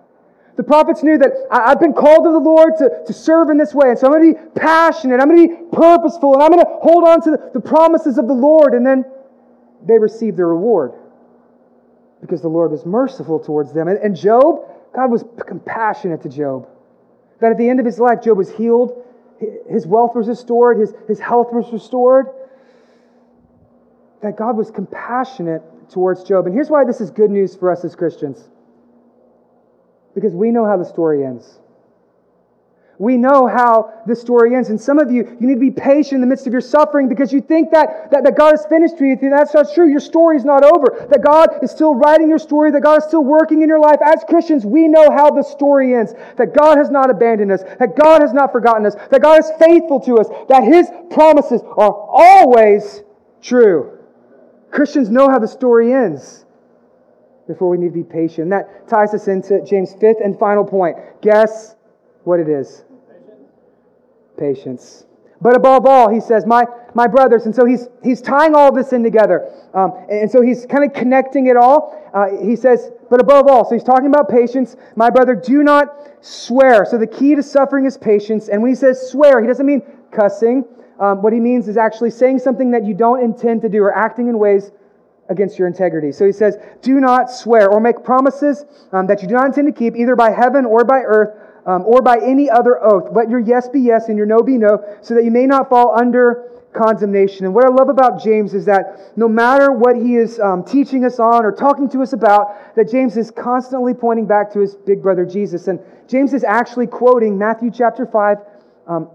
The 0.55 0.63
prophets 0.63 1.03
knew 1.03 1.17
that 1.17 1.33
I, 1.51 1.67
have 1.67 1.81
been 1.81 1.91
called 1.91 2.25
of 2.25 2.31
the 2.31 2.39
Lord 2.39 2.77
to, 2.77 3.03
to 3.05 3.11
serve 3.11 3.49
in 3.49 3.57
this 3.57 3.73
way. 3.73 3.89
And 3.89 3.99
so 3.99 4.07
I'm 4.07 4.13
going 4.13 4.33
to 4.33 4.41
be 4.41 4.49
passionate, 4.57 5.19
I'm 5.19 5.27
going 5.27 5.49
to 5.49 5.53
be 5.53 5.61
purposeful, 5.75 6.33
and 6.33 6.43
I'm 6.43 6.49
going 6.49 6.63
to 6.63 6.79
hold 6.81 7.09
on 7.09 7.21
to 7.23 7.31
the, 7.31 7.51
the 7.55 7.59
promises 7.59 8.17
of 8.17 8.27
the 8.27 8.33
Lord. 8.33 8.73
And 8.73 8.87
then 8.87 9.03
they 9.85 9.97
received 9.99 10.37
their 10.37 10.47
reward 10.47 10.93
because 12.21 12.41
the 12.41 12.47
Lord 12.47 12.71
was 12.71 12.85
merciful 12.85 13.37
towards 13.37 13.73
them. 13.73 13.89
And, 13.89 13.97
and 13.99 14.15
Job, 14.15 14.61
God 14.95 15.11
was 15.11 15.25
compassionate 15.45 16.21
to 16.21 16.29
Job. 16.29 16.69
That 17.39 17.51
at 17.51 17.57
the 17.57 17.69
end 17.69 17.79
of 17.79 17.85
his 17.85 17.99
life, 17.99 18.23
Job 18.23 18.37
was 18.37 18.51
healed, 18.51 19.03
his 19.69 19.85
wealth 19.85 20.15
was 20.15 20.27
restored, 20.27 20.79
his, 20.79 20.93
his 21.07 21.19
health 21.19 21.49
was 21.51 21.71
restored. 21.71 22.27
That 24.21 24.35
God 24.35 24.57
was 24.57 24.71
compassionate 24.71 25.61
towards 25.91 26.23
Job. 26.23 26.47
And 26.47 26.55
here's 26.55 26.69
why 26.69 26.83
this 26.83 26.99
is 26.99 27.11
good 27.11 27.29
news 27.29 27.55
for 27.55 27.71
us 27.71 27.85
as 27.85 27.95
Christians 27.95 28.49
because 30.17 30.33
we 30.33 30.49
know 30.49 30.65
how 30.65 30.75
the 30.75 30.83
story 30.83 31.23
ends. 31.23 31.59
We 32.99 33.15
know 33.15 33.45
how 33.45 33.93
this 34.07 34.19
story 34.19 34.55
ends. 34.55 34.69
And 34.69 34.81
some 34.81 34.97
of 34.97 35.11
you, 35.11 35.37
you 35.39 35.47
need 35.47 35.53
to 35.53 35.59
be 35.59 35.69
patient 35.69 36.13
in 36.13 36.21
the 36.21 36.27
midst 36.27 36.47
of 36.47 36.51
your 36.51 36.61
suffering 36.61 37.07
because 37.07 37.31
you 37.31 37.41
think 37.41 37.69
that, 37.69 38.09
that, 38.09 38.23
that 38.23 38.35
God 38.35 38.55
is 38.55 38.65
finished 38.67 38.95
with 38.99 39.21
you. 39.21 39.29
That's 39.29 39.53
not 39.53 39.71
true. 39.71 39.87
Your 39.87 39.99
story 39.99 40.35
is 40.35 40.43
not 40.43 40.63
over. 40.63 41.05
That 41.11 41.21
God 41.23 41.63
is 41.63 41.69
still 41.69 41.93
writing 41.93 42.27
your 42.27 42.39
story, 42.39 42.71
that 42.71 42.81
God 42.81 42.97
is 42.97 43.03
still 43.03 43.23
working 43.23 43.61
in 43.61 43.69
your 43.69 43.79
life. 43.79 43.99
As 44.03 44.23
Christians, 44.27 44.65
we 44.65 44.87
know 44.87 45.11
how 45.11 45.29
the 45.29 45.43
story 45.43 45.93
ends. 45.93 46.13
That 46.37 46.55
God 46.55 46.79
has 46.79 46.89
not 46.89 47.11
abandoned 47.11 47.51
us, 47.51 47.61
that 47.77 47.95
God 47.95 48.21
has 48.21 48.33
not 48.33 48.51
forgotten 48.51 48.85
us, 48.87 48.95
that 49.11 49.21
God 49.21 49.39
is 49.39 49.51
faithful 49.59 49.99
to 50.01 50.15
us, 50.15 50.27
that 50.49 50.63
His 50.63 50.89
promises 51.11 51.61
are 51.61 51.93
always 51.93 53.03
true. 53.43 53.99
Christians 54.71 55.11
know 55.11 55.29
how 55.29 55.37
the 55.37 55.47
story 55.47 55.93
ends. 55.93 56.45
Therefore, 57.45 57.69
we 57.69 57.77
need 57.77 57.89
to 57.89 57.93
be 57.93 58.03
patient. 58.03 58.49
that 58.49 58.89
ties 58.89 59.13
us 59.13 59.27
into 59.27 59.63
James' 59.63 59.93
fifth 59.93 60.17
and 60.23 60.37
final 60.37 60.65
point. 60.65 60.97
Guess 61.21 61.75
what 62.23 62.39
it 62.39 62.49
is? 62.49 62.83
Patience. 64.37 65.05
But 65.39 65.55
above 65.55 65.85
all, 65.85 66.09
he 66.09 66.19
says, 66.19 66.45
my, 66.47 66.65
my 66.95 67.05
brothers. 67.05 67.45
And 67.45 67.55
so 67.55 67.65
he's, 67.65 67.87
he's 68.03 68.21
tying 68.21 68.55
all 68.55 68.71
this 68.71 68.91
in 68.91 69.03
together. 69.03 69.51
Um, 69.73 69.93
and 70.09 70.29
so 70.31 70.41
he's 70.41 70.65
kind 70.65 70.83
of 70.83 70.93
connecting 70.93 71.47
it 71.47 71.55
all. 71.55 71.93
Uh, 72.13 72.43
he 72.43 72.55
says, 72.55 72.91
but 73.09 73.21
above 73.21 73.47
all, 73.47 73.63
so 73.63 73.75
he's 73.75 73.83
talking 73.83 74.07
about 74.07 74.29
patience. 74.29 74.75
My 74.95 75.11
brother, 75.11 75.35
do 75.35 75.61
not 75.61 75.95
swear. 76.21 76.85
So 76.85 76.97
the 76.97 77.05
key 77.05 77.35
to 77.35 77.43
suffering 77.43 77.85
is 77.85 77.97
patience. 77.97 78.49
And 78.49 78.63
when 78.63 78.71
he 78.71 78.75
says 78.75 79.11
swear, 79.11 79.39
he 79.39 79.47
doesn't 79.47 79.65
mean 79.65 79.83
cussing. 80.11 80.65
Um, 80.99 81.21
what 81.21 81.33
he 81.33 81.39
means 81.39 81.67
is 81.67 81.77
actually 81.77 82.09
saying 82.09 82.39
something 82.39 82.71
that 82.71 82.83
you 82.83 82.95
don't 82.95 83.23
intend 83.23 83.61
to 83.61 83.69
do 83.69 83.83
or 83.83 83.95
acting 83.95 84.29
in 84.29 84.39
ways 84.39 84.71
against 85.29 85.59
your 85.59 85.67
integrity. 85.67 86.11
So 86.11 86.25
he 86.25 86.31
says, 86.31 86.57
do 86.81 86.99
not 86.99 87.29
swear 87.29 87.69
or 87.69 87.79
make 87.79 88.03
promises 88.03 88.65
um, 88.91 89.05
that 89.05 89.21
you 89.21 89.27
do 89.27 89.35
not 89.35 89.45
intend 89.45 89.67
to 89.67 89.77
keep, 89.77 89.95
either 89.95 90.15
by 90.15 90.31
heaven 90.31 90.65
or 90.65 90.83
by 90.83 91.01
earth 91.01 91.37
um, 91.67 91.83
or 91.85 92.01
by 92.01 92.17
any 92.17 92.49
other 92.49 92.81
oath. 92.83 93.09
Let 93.11 93.29
your 93.29 93.39
yes 93.39 93.67
be 93.67 93.81
yes 93.81 94.07
and 94.07 94.17
your 94.17 94.25
no 94.25 94.41
be 94.41 94.57
no, 94.57 94.83
so 95.01 95.13
that 95.13 95.23
you 95.23 95.31
may 95.31 95.45
not 95.45 95.69
fall 95.69 95.93
under 95.95 96.49
condemnation. 96.73 97.45
And 97.45 97.53
what 97.53 97.65
I 97.65 97.69
love 97.69 97.89
about 97.89 98.23
James 98.23 98.53
is 98.53 98.65
that 98.65 99.17
no 99.17 99.27
matter 99.27 99.71
what 99.71 99.95
he 99.95 100.15
is 100.15 100.39
um, 100.39 100.63
teaching 100.63 101.03
us 101.03 101.19
on 101.19 101.43
or 101.43 101.51
talking 101.51 101.89
to 101.89 102.01
us 102.01 102.13
about, 102.13 102.75
that 102.75 102.89
James 102.89 103.17
is 103.17 103.31
constantly 103.31 103.93
pointing 103.93 104.25
back 104.25 104.51
to 104.53 104.59
his 104.59 104.75
big 104.75 105.01
brother 105.01 105.25
Jesus. 105.25 105.67
And 105.67 105.79
James 106.07 106.33
is 106.33 106.43
actually 106.43 106.87
quoting 106.87 107.37
Matthew 107.37 107.69
chapter 107.69 108.05
5 108.05 108.37
um, 108.87 109.09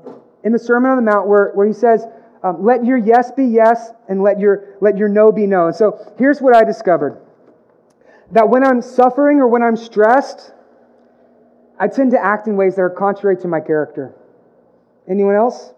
in 0.45 0.53
the 0.53 0.59
Sermon 0.59 0.91
on 0.91 0.97
the 0.97 1.11
Mount, 1.11 1.29
where, 1.29 1.53
where 1.55 1.67
he 1.67 1.73
says, 1.73 2.05
um, 2.43 2.65
Let 2.65 2.85
your 2.85 2.99
yes 2.99 3.31
be 3.31 3.45
yes 3.45 3.93
and 4.09 4.23
let 4.23 4.39
your, 4.39 4.77
let 4.81 4.99
your 4.99 5.09
no 5.09 5.33
be 5.33 5.47
no. 5.47 5.69
And 5.69 5.77
so 5.77 6.15
here's 6.19 6.41
what 6.41 6.55
I 6.55 6.65
discovered 6.65 7.19
that 8.33 8.49
when 8.49 8.65
I'm 8.65 8.81
suffering 8.81 9.41
or 9.41 9.47
when 9.47 9.63
I'm 9.63 9.77
stressed, 9.77 10.53
I 11.79 11.89
tend 11.89 12.13
to 12.13 12.23
act 12.23 12.47
in 12.47 12.57
ways 12.57 12.77
that 12.77 12.83
are 12.83 12.91
contrary 12.91 13.37
to 13.39 13.49
my 13.49 13.61
character. 13.61 14.15
Anyone 15.09 15.35
else? 15.35 15.73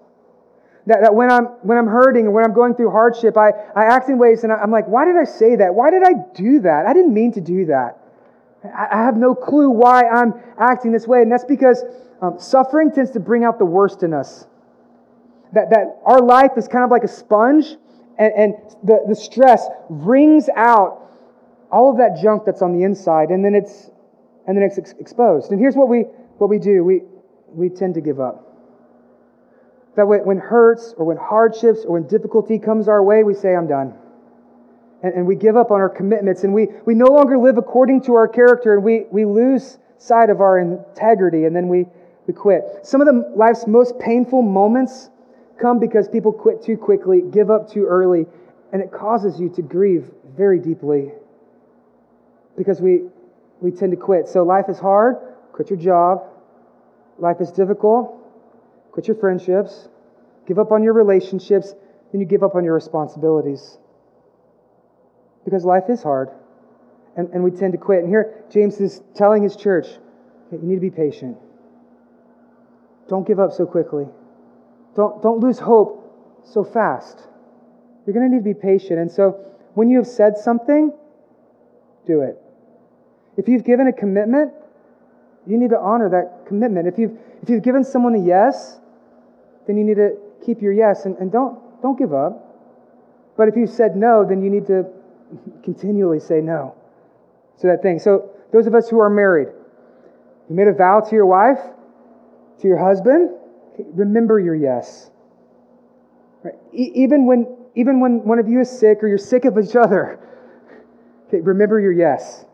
That, 0.87 1.01
that 1.03 1.15
when, 1.15 1.31
I'm, 1.31 1.45
when 1.63 1.79
I'm 1.79 1.87
hurting 1.87 2.27
or 2.27 2.31
when 2.31 2.45
I'm 2.45 2.53
going 2.53 2.75
through 2.75 2.91
hardship, 2.91 3.37
I, 3.39 3.51
I 3.75 3.85
act 3.87 4.09
in 4.11 4.19
ways 4.19 4.45
and 4.45 4.53
I'm 4.53 4.71
like, 4.71 4.87
why 4.87 5.07
did 5.07 5.17
I 5.17 5.25
say 5.25 5.57
that? 5.57 5.75
Why 5.75 5.91
did 5.91 6.03
I 6.03 6.13
do 6.35 6.61
that? 6.61 6.87
I 6.87 6.93
didn't 6.93 7.15
mean 7.15 7.33
to 7.33 7.41
do 7.41 7.67
that. 7.67 7.99
I 8.65 9.03
have 9.03 9.17
no 9.17 9.35
clue 9.35 9.71
why 9.71 10.07
I'm 10.09 10.35
acting 10.59 10.93
this 10.93 11.07
way. 11.07 11.23
And 11.23 11.31
that's 11.31 11.45
because 11.45 11.83
um, 12.21 12.39
suffering 12.39 12.91
tends 12.91 13.11
to 13.13 13.21
bring 13.21 13.45
out 13.45 13.59
the 13.59 13.65
worst 13.65 14.03
in 14.03 14.15
us. 14.15 14.47
That, 15.53 15.71
that 15.71 16.01
our 16.05 16.21
life 16.21 16.53
is 16.57 16.67
kind 16.67 16.85
of 16.85 16.91
like 16.91 17.05
a 17.05 17.09
sponge, 17.09 17.77
and, 18.19 18.33
and 18.35 18.55
the, 18.83 19.05
the 19.09 19.15
stress 19.15 19.67
wrings 19.89 20.49
out 20.57 21.03
all 21.71 21.91
of 21.91 21.99
that 21.99 22.19
junk 22.21 22.45
that's 22.45 22.63
on 22.63 22.73
the 22.73 22.85
inside, 22.85 23.29
and 23.29 23.45
then 23.45 23.55
it's, 23.55 23.91
and 24.47 24.57
then 24.57 24.65
it's 24.65 24.79
ex- 24.79 24.95
exposed. 24.99 25.51
And 25.51 25.61
here's 25.61 25.77
what 25.77 25.89
we, 25.89 26.03
what 26.39 26.51
we 26.51 26.59
do 26.59 26.85
we, 26.85 27.03
we 27.49 27.69
tend 27.69 27.95
to 27.95 28.01
give 28.01 28.21
up. 28.21 28.51
That 29.97 30.07
way 30.07 30.19
when 30.19 30.39
hurts 30.39 30.95
or 30.97 31.05
when 31.05 31.17
hardships 31.17 31.85
or 31.85 31.93
when 31.93 32.09
difficulty 32.09 32.59
comes 32.59 32.89
our 32.89 33.03
way, 33.03 33.23
we 33.23 33.35
say, 33.35 33.55
I'm 33.55 33.69
done 33.69 33.95
and, 35.05 35.13
and 35.15 35.27
we 35.27 35.37
give 35.37 35.57
up 35.57 35.71
on 35.71 35.81
our 35.81 35.89
commitments 35.89 36.45
and 36.45 36.55
we, 36.55 36.69
we 36.87 36.95
no 36.95 37.05
longer 37.05 37.39
live 37.39 37.59
according 37.59 38.01
to 38.01 38.15
our 38.15 38.27
character 38.27 38.75
and 38.75 38.83
we, 38.83 39.05
we 39.13 39.25
lose 39.27 39.79
sight 39.99 40.31
of 40.31 40.41
our 40.41 40.59
integrity 40.59 41.45
and 41.45 41.55
then 41.55 41.69
we, 41.69 41.87
we 42.27 42.33
quit. 42.33 42.65
Some 42.83 43.03
of 43.03 43.07
the 43.07 43.33
life's 43.37 43.67
most 43.67 43.99
painful 43.99 44.41
moments 44.41 45.11
come 45.61 45.79
because 45.79 46.09
people 46.09 46.33
quit 46.33 46.63
too 46.63 46.79
quickly, 46.79 47.21
give 47.21 47.51
up 47.51 47.71
too 47.71 47.85
early, 47.85 48.25
and 48.73 48.83
it 48.83 48.91
causes 48.91 49.39
you 49.39 49.51
to 49.51 49.63
grieve 49.63 50.11
very 50.35 50.59
deeply 50.59 51.13
because 52.57 52.81
we, 52.81 53.03
we 53.61 53.71
tend 53.71 53.93
to 53.93 53.97
quit. 53.97 54.29
So 54.29 54.43
life 54.43 54.67
is 54.69 54.79
hard, 54.79 55.17
quit 55.53 55.71
your 55.71 55.79
job. 55.79 56.25
Life 57.19 57.41
is 57.41 57.53
difficult, 57.53 58.13
quit 58.91 59.07
your 59.07 59.17
friendships, 59.17 59.89
give 60.47 60.59
up 60.59 60.73
on 60.73 60.83
your 60.83 60.93
relationships, 60.93 61.75
then 62.11 62.21
you 62.21 62.27
give 62.27 62.43
up 62.43 62.55
on 62.57 62.65
your 62.65 62.75
responsibilities 62.75 63.79
because 65.45 65.65
life 65.65 65.85
is 65.89 66.03
hard 66.03 66.31
and, 67.17 67.29
and 67.31 67.45
we 67.45 67.51
tend 67.51 67.73
to 67.73 67.79
quit. 67.79 68.01
And 68.01 68.09
here, 68.09 68.45
James 68.51 68.81
is 68.81 69.01
telling 69.15 69.43
his 69.43 69.57
church 69.57 69.87
you 70.51 70.59
need 70.59 70.77
to 70.77 70.81
be 70.81 70.91
patient. 70.91 71.37
Don't 73.09 73.27
give 73.27 73.39
up 73.39 73.53
so 73.53 73.67
quickly. 73.67 74.07
Don't, 74.97 75.23
don't 75.23 75.41
lose 75.41 75.59
hope 75.59 76.41
so 76.45 76.65
fast. 76.65 77.19
You're 78.07 78.15
going 78.15 78.31
to 78.31 78.37
need 78.37 78.45
to 78.45 78.55
be 78.55 78.59
patient. 78.59 78.99
And 78.99 79.11
so, 79.11 79.41
when 79.75 79.89
you 79.89 79.99
have 79.99 80.07
said 80.07 80.39
something, 80.39 80.93
do 82.07 82.21
it. 82.21 82.41
If 83.37 83.49
you've 83.49 83.65
given 83.65 83.89
a 83.89 83.93
commitment, 83.93 84.53
you 85.47 85.59
need 85.59 85.71
to 85.71 85.79
honor 85.79 86.09
that 86.11 86.47
commitment. 86.47 86.87
If 86.89 86.99
you've, 86.99 87.19
if 87.43 87.49
you've 87.51 87.63
given 87.63 87.85
someone 87.85 88.15
a 88.15 88.25
yes, 88.25 88.79
then 89.67 89.77
you 89.77 89.85
need 89.85 89.97
to 89.97 90.17
keep 90.45 90.63
your 90.63 90.73
yes 90.73 91.05
and, 91.05 91.17
and 91.19 91.31
don't, 91.31 91.59
don't 91.83 91.99
give 91.99 92.15
up. 92.15 92.41
But 93.37 93.49
if 93.49 93.57
you 93.57 93.67
said 93.67 93.97
no, 93.97 94.25
then 94.27 94.43
you 94.43 94.51
need 94.51 94.67
to 94.69 94.87
continually 95.63 96.21
say 96.21 96.41
no 96.41 96.75
to 97.61 97.67
that 97.67 97.83
thing. 97.83 97.99
So, 97.99 98.31
those 98.53 98.67
of 98.67 98.75
us 98.75 98.89
who 98.89 99.01
are 99.01 99.11
married, 99.11 99.49
you 100.49 100.55
made 100.55 100.69
a 100.69 100.73
vow 100.73 101.01
to 101.01 101.15
your 101.15 101.27
wife, 101.27 101.59
to 102.61 102.69
your 102.69 102.79
husband, 102.79 103.31
remember 103.95 104.39
your 104.39 104.55
yes. 104.55 105.11
Right? 106.45 106.55
E- 106.73 106.93
even, 106.95 107.27
when, 107.27 107.57
even 107.75 107.99
when 107.99 108.25
one 108.25 108.39
of 108.39 108.49
you 108.49 108.61
is 108.61 108.71
sick 108.71 109.03
or 109.03 109.09
you're 109.09 109.19
sick 109.19 109.45
of 109.45 109.59
each 109.59 109.75
other, 109.75 110.21
okay, 111.27 111.41
remember 111.41 111.81
your 111.81 111.93
yes. 111.93 112.45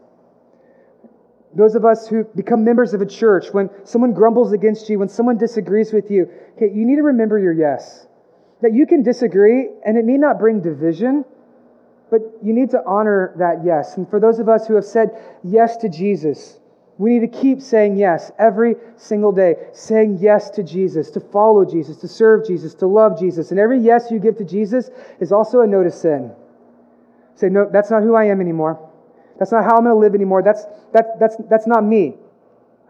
Those 1.55 1.75
of 1.75 1.85
us 1.85 2.07
who 2.07 2.25
become 2.37 2.65
members 2.65 2.95
of 2.95 3.01
a 3.01 3.07
church, 3.07 3.53
when 3.53 3.71
someone 3.85 4.13
grumbles 4.13 4.53
against 4.53 4.89
you, 4.89 4.99
when 4.99 5.09
someone 5.09 5.37
disagrees 5.37 5.93
with 5.93 6.11
you, 6.11 6.31
okay, 6.57 6.73
you 6.73 6.87
need 6.87 6.97
to 6.97 7.03
remember 7.03 7.39
your 7.39 7.53
yes. 7.53 8.07
That 8.63 8.73
you 8.73 8.87
can 8.87 9.03
disagree 9.03 9.69
and 9.85 9.97
it 9.97 10.05
need 10.05 10.19
not 10.21 10.39
bring 10.39 10.61
division, 10.61 11.25
but 12.11 12.21
you 12.43 12.53
need 12.53 12.71
to 12.71 12.83
honor 12.87 13.33
that 13.39 13.65
yes. 13.65 13.97
And 13.97 14.09
for 14.09 14.21
those 14.21 14.39
of 14.39 14.49
us 14.49 14.67
who 14.67 14.75
have 14.75 14.85
said 14.85 15.11
yes 15.43 15.77
to 15.79 15.89
Jesus, 15.89 16.59
we 16.99 17.19
need 17.19 17.33
to 17.33 17.41
keep 17.41 17.63
saying 17.63 17.97
yes 17.97 18.31
every 18.39 18.77
single 18.97 19.33
day, 19.33 19.55
saying 19.73 20.19
yes 20.21 20.51
to 20.51 20.63
Jesus, 20.63 21.11
to 21.13 21.21
follow 21.21 21.65
Jesus, 21.65 21.97
to 21.99 22.09
serve 22.09 22.47
Jesus, 22.47 22.75
to 22.75 22.87
love 22.87 23.19
Jesus. 23.19 23.51
And 23.51 23.59
every 23.59 23.81
yes 23.81 24.11
you 24.11 24.19
give 24.19 24.37
to 24.37 24.45
Jesus 24.45 24.91
is 25.19 25.33
also 25.33 25.61
a 25.63 25.67
no 25.67 25.83
to 25.83 25.91
sin. 25.91 26.33
Say, 27.37 27.49
no, 27.49 27.69
that's 27.73 27.91
not 27.91 28.03
who 28.03 28.15
I 28.15 28.27
am 28.27 28.41
anymore. 28.41 28.90
That's 29.41 29.51
not 29.51 29.65
how 29.65 29.79
I'm 29.79 29.85
going 29.85 29.97
to 29.97 29.99
live 29.99 30.15
anymore. 30.15 30.43
That's, 30.43 30.67
that, 30.93 31.19
that's, 31.19 31.35
that's 31.49 31.67
not 31.67 31.83
me. 31.83 32.15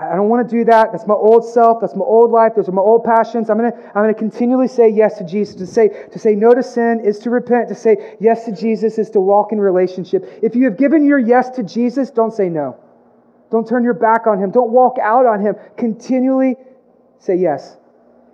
I 0.01 0.17
don't 0.17 0.29
want 0.29 0.49
to 0.49 0.57
do 0.57 0.65
that. 0.65 0.93
That's 0.93 1.07
my 1.07 1.15
old 1.15 1.45
self. 1.45 1.81
That's 1.81 1.95
my 1.95 2.05
old 2.05 2.33
life. 2.33 2.53
Those 2.57 2.69
are 2.69 2.73
my 2.73 2.83
old 2.83 3.05
passions. 3.05 3.49
I'm 3.49 3.57
going 3.57 3.71
to, 3.71 3.79
I'm 3.79 4.03
going 4.03 4.13
to 4.13 4.19
continually 4.19 4.67
say 4.67 4.89
yes 4.89 5.17
to 5.19 5.25
Jesus. 5.25 5.55
To 5.57 5.67
say, 5.67 5.89
to 6.11 6.19
say 6.19 6.35
no 6.35 6.53
to 6.53 6.63
sin 6.63 7.03
is 7.05 7.21
to 7.21 7.31
repent. 7.31 7.69
To 7.69 7.75
say 7.75 8.17
yes 8.19 8.47
to 8.47 8.53
Jesus 8.53 8.99
is 8.99 9.11
to 9.11 9.21
walk 9.21 9.53
in 9.53 9.61
relationship. 9.61 10.25
If 10.43 10.57
you 10.57 10.65
have 10.65 10.77
given 10.77 11.07
your 11.07 11.21
yes 11.21 11.51
to 11.51 11.63
Jesus, 11.63 12.11
don't 12.11 12.33
say 12.33 12.49
no. 12.49 12.77
Don't 13.53 13.69
turn 13.69 13.85
your 13.85 13.95
back 13.95 14.27
on 14.27 14.43
him. 14.43 14.51
Don't 14.51 14.71
walk 14.71 14.97
out 15.01 15.27
on 15.27 15.41
him. 15.41 15.55
Continually 15.77 16.57
say 17.21 17.37
yes. 17.37 17.77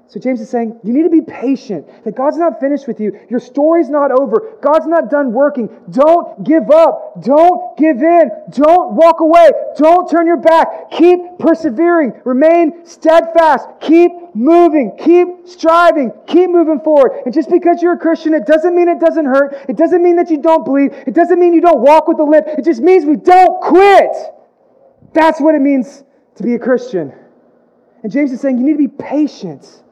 So 0.08 0.20
James 0.20 0.40
is 0.40 0.48
saying, 0.48 0.78
you 0.84 0.92
need 0.92 1.02
to 1.02 1.10
be 1.10 1.20
patient. 1.20 1.88
That 2.04 2.14
God's 2.14 2.36
not 2.36 2.60
finished 2.60 2.86
with 2.86 3.00
you. 3.00 3.18
Your 3.28 3.40
story's 3.40 3.88
not 3.88 4.12
over. 4.12 4.56
God's 4.62 4.86
not 4.86 5.10
done 5.10 5.32
working. 5.32 5.68
Don't 5.90 6.44
give 6.44 6.70
up. 6.70 7.20
Don't 7.24 7.76
give 7.76 8.00
in. 8.00 8.30
Don't 8.50 8.92
walk 8.94 9.18
away. 9.18 9.50
Don't 9.76 10.08
turn 10.08 10.28
your 10.28 10.36
back. 10.36 10.92
Keep 10.92 11.40
persevering. 11.40 12.20
Remain 12.24 12.86
steadfast. 12.86 13.66
Keep 13.80 14.12
moving. 14.36 14.96
Keep 14.96 15.48
striving. 15.48 16.12
Keep 16.28 16.50
moving 16.50 16.78
forward. 16.78 17.22
And 17.24 17.34
just 17.34 17.50
because 17.50 17.82
you're 17.82 17.94
a 17.94 17.98
Christian, 17.98 18.32
it 18.32 18.46
doesn't 18.46 18.76
mean 18.76 18.88
it 18.88 19.00
doesn't 19.00 19.26
hurt. 19.26 19.56
It 19.68 19.76
doesn't 19.76 20.04
mean 20.04 20.14
that 20.16 20.30
you 20.30 20.40
don't 20.40 20.64
bleed. 20.64 20.92
It 20.92 21.14
doesn't 21.14 21.40
mean 21.40 21.52
you 21.52 21.60
don't 21.60 21.80
walk 21.80 22.06
with 22.06 22.20
a 22.20 22.24
limp. 22.24 22.46
It 22.46 22.64
just 22.64 22.80
means 22.80 23.04
we 23.04 23.16
don't 23.16 23.60
quit. 23.60 24.12
That's 25.14 25.40
what 25.40 25.56
it 25.56 25.60
means 25.60 26.04
to 26.36 26.44
be 26.44 26.54
a 26.54 26.60
Christian. 26.60 27.12
And 28.04 28.12
James 28.12 28.30
is 28.30 28.40
saying 28.40 28.58
you 28.58 28.64
need 28.64 28.74
to 28.74 28.78
be 28.78 29.02
patient 29.02 29.82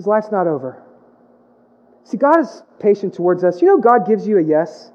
because 0.00 0.08
life's 0.08 0.32
not 0.32 0.46
over. 0.46 0.82
See, 2.04 2.16
God 2.16 2.40
is 2.40 2.62
patient 2.78 3.12
towards 3.12 3.44
us. 3.44 3.60
You 3.60 3.68
know, 3.68 3.78
God 3.78 4.06
gives 4.06 4.26
you 4.26 4.38
a 4.38 4.42
yes. 4.42 4.90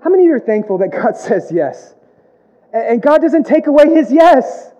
How 0.00 0.10
many 0.10 0.22
of 0.22 0.28
you 0.28 0.34
are 0.34 0.40
thankful 0.40 0.78
that 0.78 0.92
God 0.92 1.16
says 1.16 1.50
yes? 1.52 1.94
And 2.72 3.02
God 3.02 3.20
doesn't 3.20 3.44
take 3.44 3.66
away 3.66 3.92
his 3.92 4.12
yes. 4.12 4.70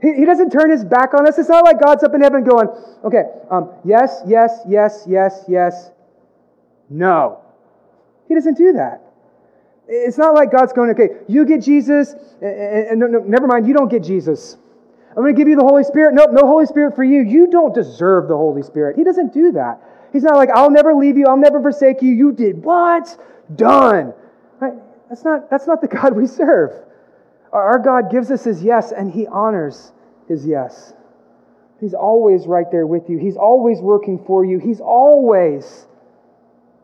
He, 0.00 0.24
doesn't 0.24 0.50
turn 0.50 0.70
his 0.70 0.84
back 0.84 1.14
on 1.14 1.26
us. 1.26 1.38
It's 1.38 1.48
not 1.48 1.64
like 1.64 1.80
God's 1.82 2.04
up 2.04 2.14
in 2.14 2.20
heaven 2.20 2.44
going, 2.44 2.68
okay, 3.02 3.24
um, 3.50 3.72
yes, 3.84 4.20
yes, 4.26 4.60
yes, 4.68 5.04
yes, 5.08 5.44
yes, 5.48 5.90
no. 6.88 7.40
He 8.28 8.34
doesn't 8.34 8.56
do 8.56 8.74
that. 8.74 9.02
It's 9.88 10.18
not 10.18 10.34
like 10.34 10.52
God's 10.52 10.72
going, 10.72 10.90
okay, 10.90 11.08
you 11.26 11.44
get 11.44 11.62
Jesus, 11.62 12.12
and, 12.40 12.52
and, 12.52 12.86
and 12.88 13.00
no, 13.00 13.06
no, 13.06 13.18
never 13.20 13.46
mind, 13.46 13.66
you 13.66 13.74
don't 13.74 13.88
get 13.88 14.04
Jesus. 14.04 14.58
I'm 15.16 15.22
going 15.22 15.34
to 15.34 15.38
give 15.38 15.48
you 15.48 15.56
the 15.56 15.64
Holy 15.64 15.82
Spirit. 15.82 16.14
Nope, 16.14 16.30
no 16.32 16.46
Holy 16.46 16.66
Spirit 16.66 16.94
for 16.94 17.02
you. 17.02 17.22
You 17.22 17.46
don't 17.46 17.74
deserve 17.74 18.28
the 18.28 18.36
Holy 18.36 18.62
Spirit. 18.62 18.96
He 18.96 19.04
doesn't 19.04 19.32
do 19.32 19.52
that. 19.52 19.80
He's 20.12 20.22
not 20.22 20.36
like, 20.36 20.50
I'll 20.54 20.70
never 20.70 20.94
leave 20.94 21.16
you. 21.16 21.26
I'll 21.26 21.38
never 21.38 21.60
forsake 21.62 22.02
you. 22.02 22.12
You 22.12 22.32
did 22.32 22.62
what? 22.62 23.18
Done. 23.54 24.12
Right? 24.60 24.74
That's 25.08 25.24
not, 25.24 25.48
that's 25.48 25.66
not 25.66 25.80
the 25.80 25.88
God 25.88 26.14
we 26.14 26.26
serve. 26.26 26.70
Our 27.50 27.78
God 27.78 28.10
gives 28.10 28.30
us 28.30 28.44
his 28.44 28.62
yes, 28.62 28.92
and 28.92 29.10
he 29.10 29.26
honors 29.26 29.92
his 30.28 30.44
yes. 30.46 30.92
He's 31.80 31.94
always 31.94 32.46
right 32.46 32.66
there 32.70 32.86
with 32.86 33.08
you. 33.08 33.16
He's 33.18 33.36
always 33.36 33.80
working 33.80 34.22
for 34.26 34.44
you. 34.44 34.58
He's 34.58 34.80
always 34.80 35.86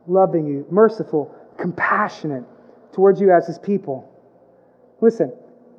loving 0.06 0.46
you, 0.46 0.66
merciful, 0.70 1.34
compassionate 1.58 2.44
towards 2.92 3.20
you 3.20 3.30
as 3.32 3.46
his 3.46 3.58
people. 3.58 4.08
Listen, 5.02 5.32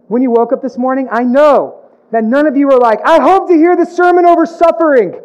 when 0.07 0.21
you 0.21 0.29
woke 0.29 0.53
up 0.53 0.61
this 0.61 0.77
morning, 0.77 1.07
I 1.11 1.23
know 1.23 1.82
that 2.13 2.23
none 2.23 2.45
of 2.45 2.55
you 2.55 2.69
are 2.69 2.77
like, 2.77 2.99
I 3.03 3.19
hope 3.19 3.47
to 3.47 3.55
hear 3.55 3.75
the 3.75 3.87
sermon 3.87 4.23
over 4.23 4.45
suffering. 4.45 5.19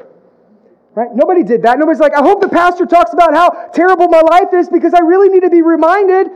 Right? 0.95 1.09
Nobody 1.15 1.43
did 1.45 1.61
that. 1.63 1.79
Nobody's 1.79 2.01
like, 2.01 2.15
I 2.15 2.23
hope 2.23 2.41
the 2.41 2.49
pastor 2.49 2.87
talks 2.87 3.13
about 3.13 3.35
how 3.35 3.51
terrible 3.75 4.09
my 4.09 4.23
life 4.23 4.55
is 4.55 4.71
because 4.71 4.95
I 4.95 5.01
really 5.01 5.29
need 5.29 5.43
to 5.43 5.51
be 5.51 5.61
reminded. 5.61 6.29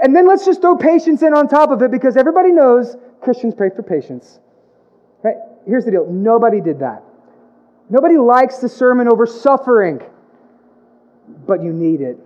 And 0.00 0.16
then 0.16 0.26
let's 0.26 0.46
just 0.46 0.62
throw 0.62 0.78
patience 0.78 1.20
in 1.20 1.34
on 1.34 1.46
top 1.46 1.70
of 1.70 1.82
it 1.82 1.90
because 1.90 2.16
everybody 2.16 2.52
knows 2.52 2.96
Christians 3.20 3.54
pray 3.54 3.68
for 3.68 3.82
patience. 3.82 4.40
Right? 5.22 5.36
Here's 5.66 5.84
the 5.84 5.90
deal 5.90 6.10
nobody 6.10 6.62
did 6.62 6.80
that. 6.80 7.02
Nobody 7.90 8.16
likes 8.16 8.58
the 8.58 8.70
sermon 8.70 9.08
over 9.08 9.26
suffering, 9.26 10.00
but 11.46 11.62
you 11.62 11.70
need 11.70 12.00
it. 12.00 12.18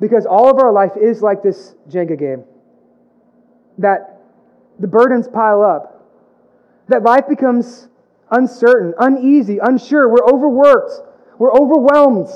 Because 0.00 0.24
all 0.24 0.50
of 0.50 0.58
our 0.58 0.72
life 0.72 0.92
is 0.98 1.20
like 1.20 1.42
this 1.42 1.74
Jenga 1.90 2.18
game 2.18 2.44
that 3.76 4.22
the 4.78 4.86
burdens 4.86 5.28
pile 5.28 5.60
up 5.60 5.95
that 6.88 7.02
life 7.02 7.28
becomes 7.28 7.88
uncertain, 8.30 8.94
uneasy, 8.98 9.58
unsure. 9.62 10.08
We're 10.08 10.26
overworked. 10.26 10.92
We're 11.38 11.52
overwhelmed. 11.52 12.28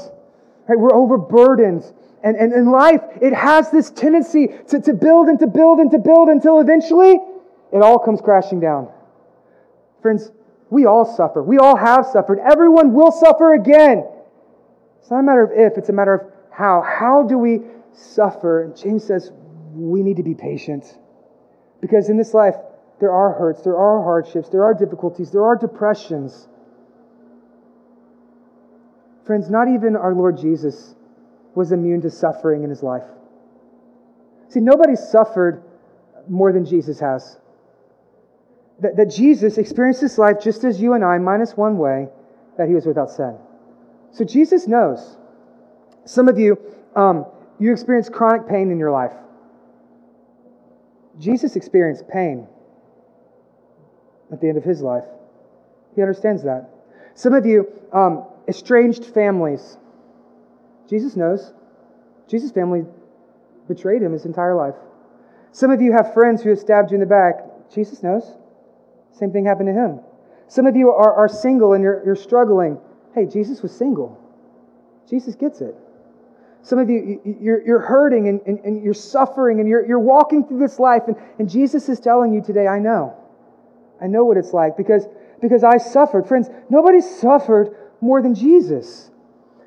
Right? 0.68 0.78
We're 0.78 0.94
overburdened. 0.94 1.84
And, 2.22 2.36
and 2.36 2.52
in 2.52 2.70
life, 2.70 3.00
it 3.22 3.32
has 3.32 3.70
this 3.70 3.90
tendency 3.90 4.48
to, 4.68 4.80
to 4.80 4.92
build 4.92 5.28
and 5.28 5.38
to 5.38 5.46
build 5.46 5.78
and 5.78 5.90
to 5.90 5.98
build 5.98 6.28
until 6.28 6.60
eventually 6.60 7.18
it 7.72 7.82
all 7.82 7.98
comes 7.98 8.20
crashing 8.20 8.60
down. 8.60 8.88
Friends, 10.02 10.30
we 10.68 10.86
all 10.86 11.04
suffer. 11.04 11.42
We 11.42 11.58
all 11.58 11.76
have 11.76 12.06
suffered. 12.06 12.38
Everyone 12.38 12.92
will 12.92 13.10
suffer 13.10 13.54
again. 13.54 14.06
It's 15.00 15.10
not 15.10 15.20
a 15.20 15.22
matter 15.22 15.42
of 15.42 15.50
if, 15.52 15.78
it's 15.78 15.88
a 15.88 15.92
matter 15.92 16.14
of 16.14 16.32
how. 16.50 16.82
How 16.82 17.22
do 17.22 17.38
we 17.38 17.60
suffer? 17.92 18.64
And 18.64 18.76
James 18.76 19.04
says 19.04 19.32
we 19.74 20.02
need 20.02 20.18
to 20.18 20.22
be 20.22 20.34
patient. 20.34 20.98
Because 21.80 22.08
in 22.10 22.16
this 22.16 22.34
life, 22.34 22.54
there 23.00 23.12
are 23.12 23.32
hurts, 23.32 23.62
there 23.62 23.76
are 23.76 24.04
hardships, 24.04 24.50
there 24.50 24.62
are 24.62 24.74
difficulties, 24.74 25.30
there 25.30 25.44
are 25.44 25.56
depressions. 25.56 26.46
Friends, 29.24 29.48
not 29.48 29.68
even 29.68 29.96
our 29.96 30.14
Lord 30.14 30.36
Jesus 30.36 30.94
was 31.54 31.72
immune 31.72 32.02
to 32.02 32.10
suffering 32.10 32.62
in 32.62 32.70
his 32.70 32.82
life. 32.82 33.04
See, 34.48 34.60
nobody 34.60 34.96
suffered 34.96 35.62
more 36.28 36.52
than 36.52 36.66
Jesus 36.66 37.00
has. 37.00 37.38
That, 38.80 38.96
that 38.96 39.10
Jesus 39.10 39.56
experienced 39.56 40.00
this 40.00 40.18
life 40.18 40.36
just 40.42 40.64
as 40.64 40.80
you 40.80 40.92
and 40.92 41.04
I, 41.04 41.18
minus 41.18 41.56
one 41.56 41.78
way, 41.78 42.08
that 42.58 42.68
he 42.68 42.74
was 42.74 42.86
without 42.86 43.10
sin. 43.10 43.36
So 44.12 44.24
Jesus 44.24 44.66
knows. 44.66 45.16
Some 46.04 46.28
of 46.28 46.38
you, 46.38 46.58
um, 46.96 47.24
you 47.58 47.72
experience 47.72 48.08
chronic 48.08 48.48
pain 48.48 48.70
in 48.70 48.78
your 48.78 48.90
life. 48.90 49.12
Jesus 51.18 51.56
experienced 51.56 52.08
pain 52.08 52.46
at 54.32 54.40
the 54.40 54.48
end 54.48 54.58
of 54.58 54.64
his 54.64 54.80
life. 54.80 55.04
He 55.94 56.02
understands 56.02 56.42
that. 56.44 56.70
Some 57.14 57.34
of 57.34 57.44
you, 57.46 57.66
um, 57.92 58.24
estranged 58.48 59.04
families. 59.06 59.76
Jesus 60.88 61.16
knows. 61.16 61.52
Jesus' 62.28 62.52
family 62.52 62.84
betrayed 63.68 64.02
him 64.02 64.12
his 64.12 64.24
entire 64.24 64.54
life. 64.54 64.74
Some 65.52 65.70
of 65.70 65.80
you 65.80 65.92
have 65.92 66.14
friends 66.14 66.42
who 66.42 66.50
have 66.50 66.58
stabbed 66.58 66.90
you 66.90 66.94
in 66.94 67.00
the 67.00 67.06
back. 67.06 67.34
Jesus 67.74 68.02
knows. 68.02 68.36
Same 69.12 69.32
thing 69.32 69.44
happened 69.44 69.68
to 69.68 69.72
him. 69.72 70.00
Some 70.48 70.66
of 70.66 70.76
you 70.76 70.90
are, 70.90 71.14
are 71.14 71.28
single 71.28 71.72
and 71.74 71.82
you're, 71.82 72.02
you're 72.04 72.16
struggling. 72.16 72.78
Hey, 73.14 73.26
Jesus 73.26 73.62
was 73.62 73.76
single. 73.76 74.18
Jesus 75.08 75.34
gets 75.34 75.60
it. 75.60 75.76
Some 76.62 76.78
of 76.78 76.90
you, 76.90 77.20
you're, 77.40 77.64
you're 77.66 77.80
hurting 77.80 78.28
and, 78.28 78.40
and, 78.46 78.58
and 78.60 78.82
you're 78.82 78.94
suffering 78.94 79.60
and 79.60 79.68
you're, 79.68 79.86
you're 79.86 79.98
walking 79.98 80.46
through 80.46 80.58
this 80.58 80.78
life, 80.78 81.04
and, 81.06 81.16
and 81.38 81.48
Jesus 81.48 81.88
is 81.88 82.00
telling 82.00 82.34
you 82.34 82.42
today, 82.42 82.66
I 82.66 82.78
know. 82.78 83.16
I 84.00 84.06
know 84.06 84.24
what 84.24 84.36
it's 84.36 84.52
like 84.52 84.76
because, 84.76 85.06
because 85.40 85.64
I 85.64 85.76
suffered. 85.76 86.26
Friends, 86.26 86.48
nobody 86.68 87.00
suffered 87.00 87.76
more 88.00 88.22
than 88.22 88.34
Jesus. 88.34 89.10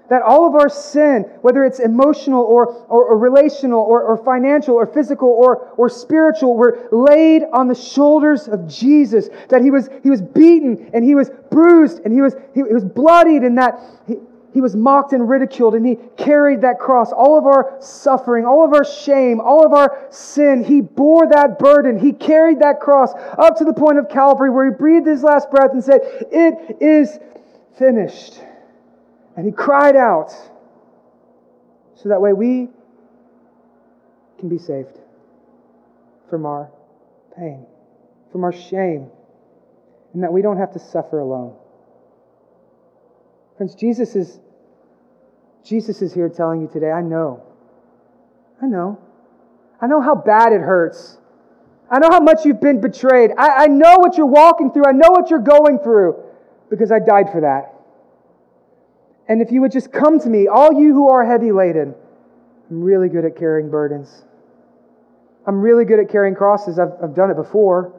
That 0.09 0.21
all 0.21 0.45
of 0.45 0.53
our 0.55 0.69
sin, 0.69 1.23
whether 1.41 1.63
it's 1.63 1.79
emotional 1.79 2.43
or, 2.43 2.67
or, 2.87 3.05
or 3.05 3.17
relational 3.17 3.79
or, 3.81 4.03
or, 4.03 4.17
financial 4.17 4.75
or 4.75 4.85
physical 4.85 5.29
or, 5.29 5.73
or 5.77 5.89
spiritual, 5.89 6.55
were 6.55 6.89
laid 6.91 7.43
on 7.53 7.67
the 7.67 7.75
shoulders 7.75 8.47
of 8.47 8.67
Jesus. 8.67 9.29
That 9.49 9.61
he 9.61 9.71
was, 9.71 9.89
he 10.03 10.09
was 10.09 10.21
beaten 10.21 10.91
and 10.93 11.05
he 11.05 11.15
was 11.15 11.31
bruised 11.49 12.01
and 12.03 12.13
he 12.13 12.21
was, 12.21 12.35
he, 12.53 12.61
he 12.67 12.73
was 12.73 12.83
bloodied 12.83 13.43
and 13.43 13.57
that 13.57 13.79
he, 14.05 14.17
he 14.53 14.61
was 14.61 14.75
mocked 14.75 15.13
and 15.13 15.27
ridiculed, 15.27 15.73
and 15.73 15.85
he 15.85 15.97
carried 16.15 16.61
that 16.61 16.77
cross. 16.77 17.11
All 17.11 17.39
of 17.39 17.45
our 17.45 17.75
suffering, 17.81 18.45
all 18.45 18.63
of 18.63 18.73
our 18.73 18.85
shame, 18.85 19.41
all 19.41 19.65
of 19.65 19.73
our 19.73 20.05
sin, 20.11 20.63
he 20.63 20.79
bore 20.81 21.27
that 21.27 21.57
burden. 21.57 21.97
He 21.97 22.13
carried 22.13 22.59
that 22.59 22.79
cross 22.79 23.13
up 23.37 23.57
to 23.57 23.65
the 23.65 23.73
point 23.73 23.97
of 23.97 24.09
Calvary 24.09 24.51
where 24.51 24.69
he 24.69 24.77
breathed 24.77 25.07
his 25.07 25.23
last 25.23 25.49
breath 25.49 25.71
and 25.73 25.83
said, 25.83 26.01
It 26.31 26.77
is 26.79 27.17
finished. 27.79 28.39
And 29.35 29.47
he 29.47 29.51
cried 29.51 29.95
out 29.95 30.31
so 31.95 32.09
that 32.09 32.21
way 32.21 32.33
we 32.33 32.69
can 34.37 34.49
be 34.49 34.59
saved 34.59 34.99
from 36.29 36.45
our 36.45 36.69
pain, 37.35 37.65
from 38.31 38.43
our 38.43 38.53
shame, 38.53 39.09
and 40.13 40.21
that 40.21 40.31
we 40.31 40.43
don't 40.43 40.57
have 40.57 40.73
to 40.73 40.79
suffer 40.79 41.19
alone. 41.19 41.55
Friends, 43.57 43.75
Jesus 43.75 44.15
is, 44.15 44.39
Jesus 45.63 46.01
is 46.01 46.13
here 46.13 46.29
telling 46.29 46.61
you 46.61 46.67
today, 46.67 46.91
I 46.91 47.01
know. 47.01 47.43
I 48.61 48.67
know. 48.67 48.99
I 49.81 49.87
know 49.87 50.01
how 50.01 50.15
bad 50.15 50.53
it 50.53 50.61
hurts. 50.61 51.17
I 51.89 51.99
know 51.99 52.09
how 52.09 52.19
much 52.19 52.45
you've 52.45 52.61
been 52.61 52.81
betrayed. 52.81 53.31
I, 53.37 53.63
I 53.63 53.67
know 53.67 53.97
what 53.99 54.17
you're 54.17 54.25
walking 54.25 54.71
through. 54.71 54.85
I 54.87 54.91
know 54.91 55.11
what 55.11 55.29
you're 55.29 55.39
going 55.39 55.79
through 55.79 56.21
because 56.69 56.91
I 56.91 56.99
died 56.99 57.31
for 57.31 57.41
that. 57.41 57.73
And 59.27 59.41
if 59.41 59.51
you 59.51 59.61
would 59.61 59.71
just 59.71 59.91
come 59.91 60.19
to 60.19 60.29
me, 60.29 60.47
all 60.47 60.73
you 60.73 60.93
who 60.93 61.09
are 61.09 61.25
heavy 61.25 61.51
laden, 61.51 61.95
I'm 62.69 62.81
really 62.81 63.09
good 63.09 63.25
at 63.25 63.37
carrying 63.37 63.69
burdens. 63.69 64.23
I'm 65.45 65.61
really 65.61 65.85
good 65.85 65.99
at 65.99 66.09
carrying 66.09 66.35
crosses. 66.35 66.79
I've, 66.79 66.93
I've 67.01 67.15
done 67.15 67.29
it 67.29 67.35
before. 67.35 67.93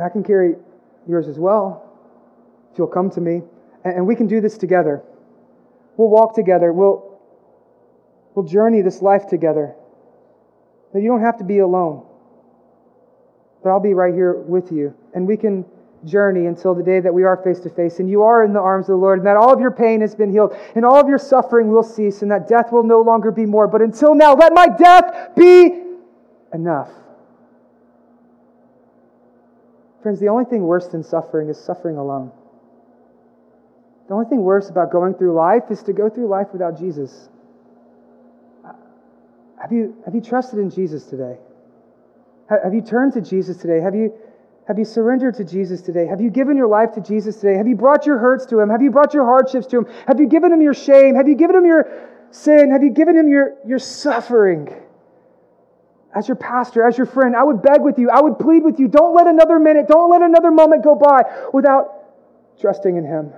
I 0.00 0.08
can 0.08 0.22
carry 0.22 0.54
yours 1.08 1.28
as 1.28 1.38
well 1.38 1.88
if 2.72 2.78
you'll 2.78 2.86
come 2.86 3.10
to 3.10 3.20
me. 3.20 3.42
And 3.84 4.06
we 4.06 4.16
can 4.16 4.26
do 4.26 4.40
this 4.40 4.56
together. 4.56 5.02
We'll 5.96 6.08
walk 6.08 6.34
together. 6.34 6.72
We'll, 6.72 7.18
we'll 8.34 8.46
journey 8.46 8.82
this 8.82 9.02
life 9.02 9.28
together. 9.28 9.74
That 10.92 11.00
you 11.00 11.08
don't 11.08 11.22
have 11.22 11.38
to 11.38 11.44
be 11.44 11.58
alone. 11.58 12.06
But 13.62 13.70
I'll 13.70 13.80
be 13.80 13.94
right 13.94 14.14
here 14.14 14.34
with 14.34 14.72
you. 14.72 14.94
And 15.14 15.26
we 15.26 15.36
can 15.36 15.64
journey 16.04 16.46
until 16.46 16.74
the 16.74 16.82
day 16.82 17.00
that 17.00 17.12
we 17.12 17.22
are 17.22 17.36
face 17.36 17.60
to 17.60 17.70
face 17.70 18.00
and 18.00 18.10
you 18.10 18.22
are 18.22 18.44
in 18.44 18.52
the 18.52 18.60
arms 18.60 18.84
of 18.84 18.94
the 18.94 18.96
Lord 18.96 19.20
and 19.20 19.26
that 19.26 19.36
all 19.36 19.52
of 19.52 19.60
your 19.60 19.70
pain 19.70 20.00
has 20.00 20.16
been 20.16 20.32
healed 20.32 20.56
and 20.74 20.84
all 20.84 20.96
of 20.96 21.08
your 21.08 21.18
suffering 21.18 21.70
will 21.70 21.84
cease 21.84 22.22
and 22.22 22.30
that 22.32 22.48
death 22.48 22.72
will 22.72 22.82
no 22.82 23.00
longer 23.00 23.30
be 23.30 23.46
more. 23.46 23.68
But 23.68 23.82
until 23.82 24.14
now, 24.14 24.34
let 24.34 24.52
my 24.52 24.66
death 24.66 25.30
be 25.36 25.80
enough. 26.52 26.90
Friends, 30.02 30.18
the 30.18 30.28
only 30.28 30.44
thing 30.44 30.62
worse 30.62 30.88
than 30.88 31.04
suffering 31.04 31.48
is 31.48 31.58
suffering 31.58 31.96
alone. 31.96 32.32
The 34.12 34.16
only 34.16 34.28
thing 34.28 34.42
worse 34.42 34.68
about 34.68 34.92
going 34.92 35.14
through 35.14 35.32
life 35.32 35.70
is 35.70 35.82
to 35.84 35.94
go 35.94 36.10
through 36.10 36.28
life 36.28 36.48
without 36.52 36.78
Jesus. 36.78 37.30
Have 39.58 39.72
you, 39.72 39.96
have 40.04 40.14
you 40.14 40.20
trusted 40.20 40.58
in 40.58 40.68
Jesus 40.68 41.04
today? 41.04 41.38
Have 42.50 42.74
you 42.74 42.82
turned 42.82 43.14
to 43.14 43.22
Jesus 43.22 43.56
today? 43.56 43.80
Have 43.80 43.94
you, 43.94 44.12
have 44.68 44.78
you 44.78 44.84
surrendered 44.84 45.36
to 45.36 45.44
Jesus 45.44 45.80
today? 45.80 46.06
Have 46.06 46.20
you 46.20 46.28
given 46.28 46.58
your 46.58 46.66
life 46.66 46.92
to 46.92 47.00
Jesus 47.00 47.36
today? 47.36 47.56
Have 47.56 47.66
you 47.66 47.74
brought 47.74 48.04
your 48.04 48.18
hurts 48.18 48.44
to 48.48 48.60
Him? 48.60 48.68
Have 48.68 48.82
you 48.82 48.90
brought 48.90 49.14
your 49.14 49.24
hardships 49.24 49.66
to 49.68 49.78
Him? 49.78 49.86
Have 50.06 50.20
you 50.20 50.26
given 50.26 50.52
Him 50.52 50.60
your 50.60 50.74
shame? 50.74 51.14
Have 51.14 51.26
you 51.26 51.34
given 51.34 51.56
Him 51.56 51.64
your 51.64 51.90
sin? 52.32 52.70
Have 52.70 52.82
you 52.82 52.90
given 52.90 53.16
Him 53.16 53.30
your, 53.30 53.54
your 53.66 53.78
suffering? 53.78 54.68
As 56.14 56.28
your 56.28 56.36
pastor, 56.36 56.86
as 56.86 56.98
your 56.98 57.06
friend, 57.06 57.34
I 57.34 57.44
would 57.44 57.62
beg 57.62 57.80
with 57.80 57.98
you, 57.98 58.10
I 58.10 58.20
would 58.20 58.38
plead 58.38 58.62
with 58.62 58.78
you, 58.78 58.88
don't 58.88 59.14
let 59.14 59.26
another 59.26 59.58
minute, 59.58 59.88
don't 59.88 60.10
let 60.10 60.20
another 60.20 60.50
moment 60.50 60.84
go 60.84 60.96
by 60.96 61.22
without 61.54 62.60
trusting 62.60 62.94
in 62.94 63.06
Him. 63.06 63.32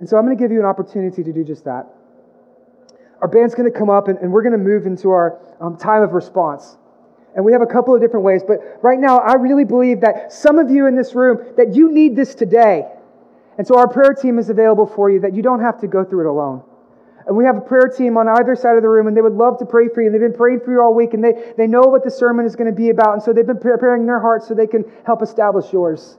And 0.00 0.08
so 0.08 0.16
I'm 0.16 0.24
going 0.24 0.36
to 0.36 0.42
give 0.42 0.50
you 0.50 0.58
an 0.58 0.66
opportunity 0.66 1.22
to 1.22 1.32
do 1.32 1.44
just 1.44 1.64
that. 1.64 1.86
Our 3.20 3.28
band's 3.28 3.54
going 3.54 3.70
to 3.70 3.78
come 3.78 3.90
up 3.90 4.08
and, 4.08 4.18
and 4.18 4.32
we're 4.32 4.42
going 4.42 4.52
to 4.52 4.58
move 4.58 4.86
into 4.86 5.10
our 5.10 5.38
um, 5.60 5.76
time 5.76 6.02
of 6.02 6.12
response. 6.12 6.78
And 7.36 7.44
we 7.44 7.52
have 7.52 7.62
a 7.62 7.66
couple 7.66 7.94
of 7.94 8.00
different 8.00 8.24
ways, 8.24 8.42
but 8.46 8.58
right 8.82 8.98
now 8.98 9.18
I 9.18 9.34
really 9.34 9.64
believe 9.64 10.00
that 10.00 10.32
some 10.32 10.58
of 10.58 10.70
you 10.70 10.86
in 10.86 10.96
this 10.96 11.14
room 11.14 11.54
that 11.56 11.74
you 11.74 11.92
need 11.92 12.16
this 12.16 12.34
today. 12.34 12.86
And 13.58 13.66
so 13.66 13.76
our 13.76 13.86
prayer 13.86 14.14
team 14.14 14.38
is 14.38 14.48
available 14.48 14.86
for 14.86 15.10
you 15.10 15.20
that 15.20 15.34
you 15.34 15.42
don't 15.42 15.60
have 15.60 15.80
to 15.82 15.86
go 15.86 16.02
through 16.02 16.26
it 16.26 16.30
alone. 16.30 16.62
And 17.26 17.36
we 17.36 17.44
have 17.44 17.56
a 17.56 17.60
prayer 17.60 17.86
team 17.86 18.16
on 18.16 18.26
either 18.26 18.56
side 18.56 18.76
of 18.76 18.82
the 18.82 18.88
room, 18.88 19.06
and 19.06 19.16
they 19.16 19.20
would 19.20 19.34
love 19.34 19.58
to 19.58 19.66
pray 19.66 19.88
for 19.88 20.00
you. 20.00 20.08
And 20.08 20.14
they've 20.14 20.20
been 20.20 20.36
praying 20.36 20.60
for 20.64 20.72
you 20.72 20.80
all 20.80 20.94
week, 20.94 21.12
and 21.14 21.22
they, 21.22 21.52
they 21.56 21.66
know 21.66 21.82
what 21.82 22.02
the 22.02 22.10
sermon 22.10 22.46
is 22.46 22.56
going 22.56 22.70
to 22.70 22.74
be 22.74 22.88
about. 22.88 23.12
And 23.12 23.22
so 23.22 23.32
they've 23.32 23.46
been 23.46 23.60
preparing 23.60 24.06
their 24.06 24.18
hearts 24.18 24.48
so 24.48 24.54
they 24.54 24.66
can 24.66 24.84
help 25.04 25.22
establish 25.22 25.72
yours. 25.72 26.18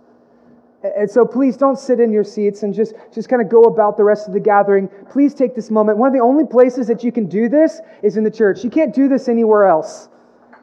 And 0.84 1.10
so 1.10 1.26
please 1.26 1.58
don't 1.58 1.78
sit 1.78 2.00
in 2.00 2.12
your 2.12 2.24
seats 2.24 2.64
and 2.64 2.74
just, 2.74 2.96
just 3.14 3.30
kind 3.30 3.42
of 3.42 3.50
go 3.50 3.64
about 3.64 3.98
the 3.98 4.04
rest 4.04 4.28
of 4.28 4.34
the 4.34 4.40
gathering. 4.40 4.90
Please 5.12 5.36
take 5.36 5.56
this 5.56 5.70
moment. 5.70 6.00
One 6.00 6.08
of 6.08 6.14
the 6.14 6.22
only 6.22 6.46
places 6.46 6.88
that 6.88 7.04
you 7.04 7.12
can 7.12 7.28
do 7.28 7.50
this 7.50 7.82
is 8.02 8.18
in 8.18 8.24
the 8.24 8.32
church. 8.32 8.64
You 8.64 8.72
can't 8.72 8.94
do 8.94 9.08
this 9.08 9.28
anywhere 9.28 9.66
else. 9.66 10.10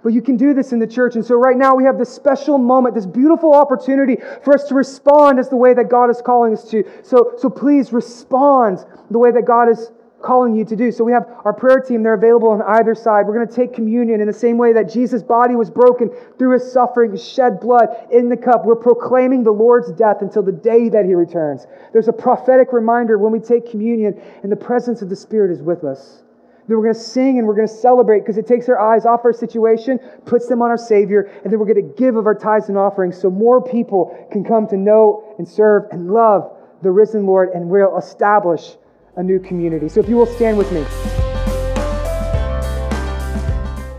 But 0.03 0.13
you 0.13 0.23
can 0.23 0.37
do 0.37 0.55
this 0.55 0.73
in 0.73 0.79
the 0.79 0.87
church. 0.87 1.15
And 1.15 1.25
so 1.25 1.35
right 1.35 1.57
now 1.57 1.75
we 1.75 1.85
have 1.85 1.99
this 1.99 2.13
special 2.13 2.59
moment, 2.59 2.95
this 2.95 3.07
beautiful 3.07 3.53
opportunity 3.53 4.17
for 4.43 4.55
us 4.55 4.65
to 4.69 4.75
respond 4.75 5.39
as 5.39 5.49
the 5.49 5.57
way 5.57 5.75
that 5.75 5.89
God 5.89 6.11
is 6.11 6.21
calling 6.21 6.53
us 6.53 6.69
to. 6.71 6.85
So, 7.03 7.35
so 7.37 7.49
please 7.49 7.93
respond 7.93 8.85
the 9.11 9.19
way 9.19 9.31
that 9.31 9.45
God 9.45 9.69
is 9.69 9.91
calling 10.21 10.55
you 10.55 10.65
to 10.65 10.75
do. 10.75 10.91
So 10.91 11.05
we 11.05 11.13
have 11.13 11.27
our 11.45 11.53
prayer 11.53 11.81
team, 11.81 12.03
they're 12.03 12.15
available 12.15 12.49
on 12.49 12.63
either 12.63 12.95
side. 12.95 13.27
We're 13.27 13.35
going 13.35 13.49
to 13.49 13.55
take 13.55 13.73
communion 13.73 14.21
in 14.21 14.27
the 14.27 14.33
same 14.33 14.59
way 14.59 14.73
that 14.73 14.91
Jesus' 14.91 15.23
body 15.23 15.55
was 15.55 15.71
broken 15.71 16.11
through 16.39 16.55
his 16.55 16.73
suffering, 16.73 17.17
shed 17.17 17.61
blood 17.61 17.89
in 18.11 18.29
the 18.29 18.37
cup. 18.37 18.65
We're 18.65 18.77
proclaiming 18.77 19.45
the 19.45 19.53
Lord's 19.53 19.93
death 19.93 20.19
until 20.21 20.43
the 20.43 20.53
day 20.53 20.89
that 20.89 21.05
he 21.05 21.15
returns. 21.15 21.67
There's 21.93 22.09
a 22.09 22.13
prophetic 22.13 22.73
reminder 22.73 23.17
when 23.19 23.33
we 23.33 23.39
take 23.39 23.71
communion 23.71 24.21
and 24.43 24.51
the 24.51 24.57
presence 24.57 25.03
of 25.03 25.09
the 25.09 25.17
Spirit 25.17 25.53
is 25.53 25.63
with 25.63 25.85
us. 25.85 26.23
Then 26.67 26.77
we're 26.77 26.83
going 26.83 26.95
to 26.95 27.01
sing 27.01 27.39
and 27.39 27.47
we're 27.47 27.55
going 27.55 27.69
to 27.69 27.75
celebrate 27.75 28.21
because 28.21 28.37
it 28.37 28.47
takes 28.47 28.69
our 28.69 28.79
eyes 28.79 29.07
off 29.07 29.25
our 29.25 29.33
situation, 29.33 29.99
puts 30.27 30.49
them 30.49 30.61
on 30.61 30.69
our 30.69 30.77
Savior, 30.77 31.31
and 31.43 31.51
then 31.51 31.59
we're 31.59 31.73
going 31.73 31.89
to 31.89 31.95
give 31.97 32.17
of 32.17 32.27
our 32.27 32.35
tithes 32.35 32.69
and 32.69 32.77
offerings 32.77 33.19
so 33.19 33.31
more 33.31 33.63
people 33.63 34.29
can 34.31 34.45
come 34.45 34.67
to 34.69 34.77
know 34.77 35.35
and 35.39 35.49
serve 35.49 35.85
and 35.93 36.11
love 36.11 36.55
the 36.83 36.91
risen 36.91 37.25
Lord 37.25 37.51
and 37.55 37.69
we'll 37.69 37.97
establish 37.97 38.77
a 39.19 39.23
new 39.23 39.39
community. 39.41 39.89
So 39.89 40.01
if 40.01 40.09
you 40.09 40.17
will 40.17 40.27
stand 40.27 40.57
with 40.57 40.73
me. 40.73 40.87